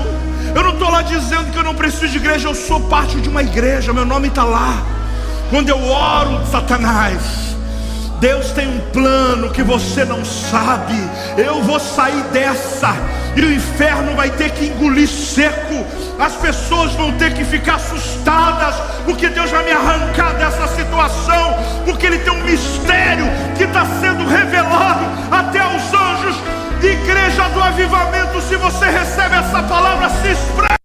Eu 0.55 0.63
não 0.63 0.73
estou 0.73 0.91
lá 0.91 1.01
dizendo 1.01 1.51
que 1.53 1.59
eu 1.59 1.65
não 1.65 1.75
preciso 1.75 2.09
de 2.09 2.19
igreja, 2.19 2.49
eu 2.49 2.55
sou 2.55 2.81
parte 2.81 3.19
de 3.19 3.31
uma 3.31 3.43
igreja, 3.43 3.95
meu 3.95 4.05
nome 4.05 4.29
está 4.29 4.45
lá. 4.45 4.83
Quando 5.49 5.71
eu 5.71 5.83
oro, 5.83 6.47
Satanás, 6.51 7.56
Deus 8.21 8.51
tem 8.53 8.67
um 8.67 8.81
plano 8.93 9.51
que 9.51 9.63
você 9.63 10.05
não 10.05 10.25
sabe. 10.25 10.95
Eu 11.37 11.63
vou 11.63 11.79
sair 11.79 12.23
dessa 12.33 12.95
e 13.37 13.43
o 13.43 13.53
inferno 13.53 14.17
vai 14.17 14.31
ter 14.31 14.51
que 14.51 14.67
engolir 14.67 15.09
seco. 15.09 15.85
As 16.19 16.35
pessoas 16.35 16.93
vão 16.93 17.13
ter 17.13 17.35
que 17.35 17.45
ficar 17.45 17.75
assustadas, 17.75 18.75
porque 19.05 19.29
Deus 19.29 19.51
vai 19.51 19.65
me 19.65 19.73
arrancar 19.73 20.33
dessa 20.35 20.67
situação, 20.69 21.59
porque 21.85 22.07
Ele 22.07 22.19
tem 22.21 22.33
um 22.33 22.43
mistério 22.43 23.27
que 23.57 23.65
está 23.65 23.85
sendo 24.01 24.27
revelado 24.27 25.05
até 25.31 25.59
aos 25.59 25.83
anjos. 25.93 26.37
Igreja 26.83 27.49
do 27.51 27.61
Avivamento, 27.61 28.41
se 28.41 28.57
você 28.57 28.87
recebe 28.87 29.35
essa 29.35 29.63
palavra, 29.63 30.09
se 30.09 30.29
expresse. 30.29 30.77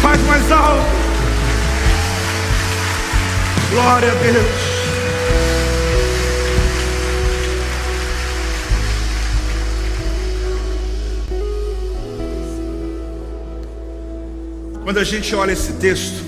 Faz 0.00 0.20
mais 0.22 0.52
alto. 0.52 1.03
Glória 3.74 4.08
a 4.08 4.14
Deus. 4.14 4.84
Quando 14.84 14.98
a 14.98 15.02
gente 15.02 15.34
olha 15.34 15.50
esse 15.50 15.72
texto, 15.72 16.22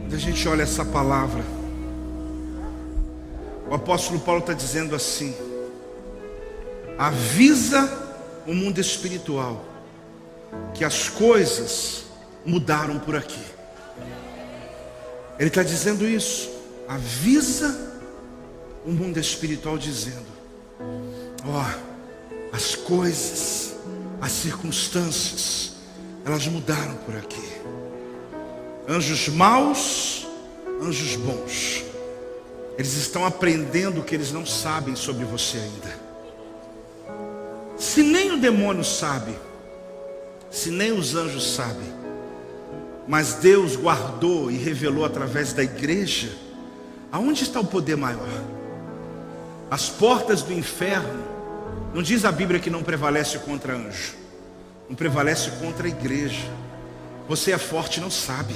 quando 0.00 0.14
a 0.14 0.18
gente 0.18 0.48
olha 0.48 0.62
essa 0.62 0.82
palavra, 0.82 1.44
o 3.68 3.74
apóstolo 3.74 4.18
Paulo 4.20 4.40
está 4.40 4.54
dizendo 4.54 4.96
assim: 4.96 5.36
avisa 6.96 7.86
o 8.46 8.54
mundo 8.54 8.80
espiritual 8.80 9.62
que 10.72 10.86
as 10.86 11.10
coisas 11.10 12.06
mudaram 12.46 12.98
por 12.98 13.14
aqui. 13.14 13.55
Ele 15.38 15.48
está 15.48 15.62
dizendo 15.62 16.06
isso, 16.08 16.50
avisa 16.88 17.92
o 18.84 18.90
mundo 18.90 19.18
espiritual, 19.18 19.76
dizendo: 19.76 20.26
ó, 21.44 21.62
oh, 21.62 22.54
as 22.54 22.74
coisas, 22.74 23.74
as 24.20 24.32
circunstâncias, 24.32 25.72
elas 26.24 26.46
mudaram 26.46 26.94
por 27.04 27.16
aqui. 27.16 27.46
Anjos 28.88 29.28
maus, 29.28 30.26
anjos 30.80 31.16
bons. 31.16 31.84
Eles 32.78 32.94
estão 32.94 33.24
aprendendo 33.24 34.00
o 34.00 34.04
que 34.04 34.14
eles 34.14 34.32
não 34.32 34.44
sabem 34.44 34.94
sobre 34.94 35.24
você 35.24 35.58
ainda. 35.58 36.06
Se 37.78 38.02
nem 38.02 38.32
o 38.32 38.38
demônio 38.38 38.84
sabe, 38.84 39.34
se 40.50 40.70
nem 40.70 40.92
os 40.92 41.14
anjos 41.14 41.54
sabem, 41.54 41.95
mas 43.06 43.34
Deus 43.34 43.76
guardou 43.76 44.50
e 44.50 44.56
revelou 44.56 45.04
através 45.04 45.52
da 45.52 45.62
igreja, 45.62 46.30
aonde 47.10 47.42
está 47.42 47.60
o 47.60 47.66
poder 47.66 47.96
maior? 47.96 48.42
As 49.70 49.88
portas 49.88 50.42
do 50.42 50.52
inferno, 50.52 51.24
não 51.94 52.02
diz 52.02 52.24
a 52.24 52.32
Bíblia 52.32 52.60
que 52.60 52.70
não 52.70 52.82
prevalece 52.82 53.38
contra 53.38 53.74
anjo 53.74 54.26
não 54.88 54.94
prevalece 54.94 55.50
contra 55.52 55.86
a 55.86 55.90
igreja. 55.90 56.48
Você 57.28 57.52
é 57.52 57.58
forte 57.58 57.98
e 57.98 58.00
não 58.00 58.10
sabe. 58.10 58.54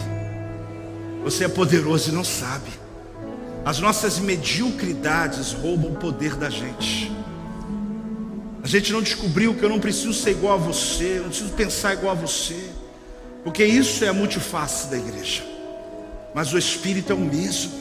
Você 1.24 1.44
é 1.44 1.48
poderoso 1.48 2.10
e 2.10 2.12
não 2.12 2.24
sabe. 2.24 2.70
As 3.64 3.80
nossas 3.80 4.18
mediocridades 4.18 5.52
roubam 5.52 5.92
o 5.92 5.96
poder 5.96 6.36
da 6.36 6.48
gente. 6.48 7.12
A 8.62 8.66
gente 8.66 8.92
não 8.92 9.02
descobriu 9.02 9.54
que 9.54 9.62
eu 9.62 9.68
não 9.68 9.80
preciso 9.80 10.14
ser 10.14 10.30
igual 10.32 10.54
a 10.54 10.56
você, 10.56 11.18
eu 11.18 11.22
não 11.22 11.28
preciso 11.30 11.52
pensar 11.52 11.94
igual 11.94 12.12
a 12.12 12.14
você, 12.14 12.70
porque 13.44 13.64
isso 13.64 14.04
é 14.04 14.08
a 14.08 14.12
multiface 14.12 14.88
da 14.88 14.96
igreja. 14.96 15.42
Mas 16.34 16.52
o 16.52 16.58
Espírito 16.58 17.12
é 17.12 17.14
o 17.14 17.18
mesmo. 17.18 17.72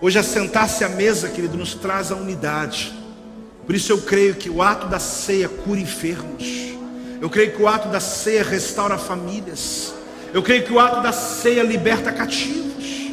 Hoje, 0.00 0.18
assentar-se 0.18 0.84
à 0.84 0.88
mesa, 0.88 1.28
querido, 1.28 1.56
nos 1.56 1.74
traz 1.74 2.12
a 2.12 2.16
unidade. 2.16 2.94
Por 3.64 3.74
isso 3.74 3.90
eu 3.92 4.02
creio 4.02 4.34
que 4.34 4.48
o 4.48 4.62
ato 4.62 4.86
da 4.86 4.98
ceia 4.98 5.48
cura 5.48 5.80
enfermos. 5.80 6.44
Eu 7.20 7.30
creio 7.30 7.52
que 7.52 7.62
o 7.62 7.66
ato 7.66 7.88
da 7.88 7.98
ceia 7.98 8.44
restaura 8.44 8.98
famílias. 8.98 9.94
Eu 10.32 10.42
creio 10.42 10.64
que 10.64 10.72
o 10.72 10.78
ato 10.78 11.02
da 11.02 11.12
ceia 11.12 11.62
liberta 11.62 12.12
cativos. 12.12 13.10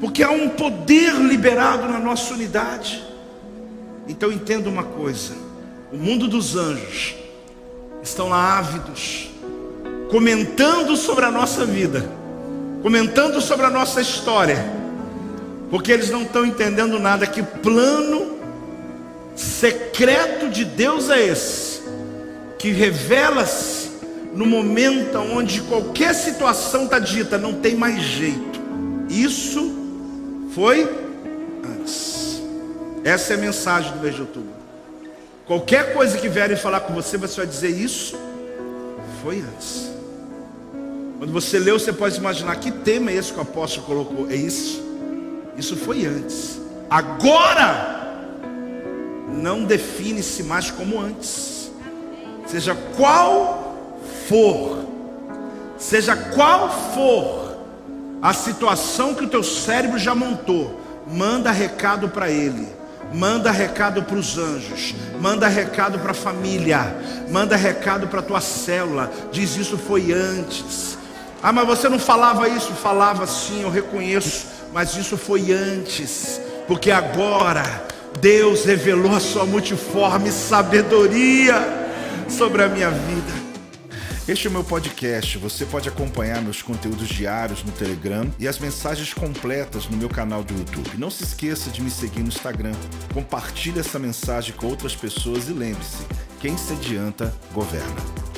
Porque 0.00 0.22
há 0.22 0.30
um 0.30 0.50
poder 0.50 1.14
liberado 1.14 1.88
na 1.88 1.98
nossa 1.98 2.34
unidade. 2.34 3.02
Então 4.06 4.30
entenda 4.30 4.68
uma 4.68 4.84
coisa: 4.84 5.34
o 5.90 5.96
mundo 5.96 6.28
dos 6.28 6.54
anjos 6.54 7.14
estão 8.02 8.28
lá 8.28 8.58
ávidos, 8.58 9.30
comentando 10.14 10.96
sobre 10.96 11.24
a 11.24 11.30
nossa 11.32 11.66
vida, 11.66 12.08
comentando 12.82 13.40
sobre 13.40 13.66
a 13.66 13.70
nossa 13.70 14.00
história, 14.00 14.64
porque 15.68 15.90
eles 15.90 16.08
não 16.08 16.22
estão 16.22 16.46
entendendo 16.46 17.00
nada. 17.00 17.26
Que 17.26 17.42
plano 17.42 18.38
secreto 19.34 20.48
de 20.48 20.64
Deus 20.64 21.10
é 21.10 21.26
esse? 21.26 21.74
que 22.64 22.70
revela-se 22.70 23.90
no 24.32 24.46
momento 24.46 25.18
onde 25.18 25.60
qualquer 25.60 26.14
situação 26.14 26.84
está 26.84 26.98
dita, 26.98 27.36
não 27.36 27.52
tem 27.52 27.74
mais 27.74 28.00
jeito. 28.00 28.58
Isso 29.10 29.70
foi 30.54 30.88
antes. 31.62 32.40
Essa 33.04 33.34
é 33.34 33.36
a 33.36 33.38
mensagem 33.38 33.92
do 33.92 33.98
mês 33.98 34.14
de 34.14 34.22
outubro. 34.22 34.54
Qualquer 35.46 35.92
coisa 35.92 36.16
que 36.16 36.26
vierem 36.26 36.56
falar 36.56 36.80
com 36.80 36.94
você, 36.94 37.18
você 37.18 37.36
vai 37.36 37.46
dizer 37.46 37.68
isso 37.68 38.18
foi 39.22 39.40
antes. 39.42 39.93
Quando 41.18 41.32
você 41.32 41.58
leu, 41.58 41.78
você 41.78 41.92
pode 41.92 42.18
imaginar 42.18 42.56
que 42.56 42.70
tema 42.70 43.10
é 43.10 43.14
esse 43.14 43.32
que 43.32 43.38
o 43.38 43.42
apóstolo 43.42 43.86
colocou. 43.86 44.30
É 44.30 44.36
isso. 44.36 44.82
Isso 45.56 45.76
foi 45.76 46.04
antes. 46.06 46.60
Agora 46.90 48.22
não 49.42 49.64
define-se 49.64 50.42
mais 50.42 50.70
como 50.70 51.00
antes 51.00 51.54
seja 52.46 52.74
qual 52.96 53.76
for, 54.28 54.84
seja 55.78 56.16
qual 56.16 56.70
for 56.94 57.56
a 58.22 58.32
situação 58.32 59.14
que 59.14 59.24
o 59.24 59.28
teu 59.28 59.42
cérebro 59.42 59.98
já 59.98 60.14
montou, 60.14 60.80
manda 61.06 61.50
recado 61.50 62.08
para 62.08 62.30
ele. 62.30 62.66
Manda 63.12 63.52
recado 63.52 64.02
para 64.02 64.16
os 64.16 64.38
anjos, 64.38 64.92
manda 65.20 65.46
recado 65.46 66.00
para 66.00 66.10
a 66.10 66.14
família, 66.14 66.96
manda 67.30 67.54
recado 67.54 68.08
para 68.08 68.18
a 68.18 68.22
tua 68.22 68.40
célula. 68.40 69.12
Diz 69.30 69.56
isso 69.56 69.78
foi 69.78 70.10
antes. 70.10 70.98
Ah, 71.46 71.52
mas 71.52 71.66
você 71.66 71.90
não 71.90 71.98
falava 71.98 72.48
isso? 72.48 72.72
Falava 72.72 73.26
sim, 73.26 73.60
eu 73.60 73.68
reconheço, 73.68 74.46
mas 74.72 74.96
isso 74.96 75.14
foi 75.18 75.52
antes, 75.52 76.40
porque 76.66 76.90
agora 76.90 77.86
Deus 78.18 78.64
revelou 78.64 79.14
a 79.14 79.20
sua 79.20 79.44
multiforme 79.44 80.32
sabedoria 80.32 81.54
sobre 82.30 82.62
a 82.62 82.68
minha 82.68 82.88
vida. 82.88 83.44
Este 84.26 84.46
é 84.46 84.50
o 84.50 84.54
meu 84.54 84.64
podcast. 84.64 85.36
Você 85.36 85.66
pode 85.66 85.86
acompanhar 85.86 86.40
meus 86.40 86.62
conteúdos 86.62 87.08
diários 87.08 87.62
no 87.62 87.72
Telegram 87.72 88.26
e 88.38 88.48
as 88.48 88.58
mensagens 88.58 89.12
completas 89.12 89.86
no 89.86 89.98
meu 89.98 90.08
canal 90.08 90.42
do 90.42 90.54
YouTube. 90.54 90.96
Não 90.96 91.10
se 91.10 91.24
esqueça 91.24 91.68
de 91.68 91.82
me 91.82 91.90
seguir 91.90 92.20
no 92.20 92.28
Instagram. 92.28 92.72
Compartilhe 93.12 93.80
essa 93.80 93.98
mensagem 93.98 94.54
com 94.54 94.68
outras 94.68 94.96
pessoas 94.96 95.46
e 95.50 95.52
lembre-se: 95.52 96.06
quem 96.40 96.56
se 96.56 96.72
adianta, 96.72 97.34
governa. 97.52 98.33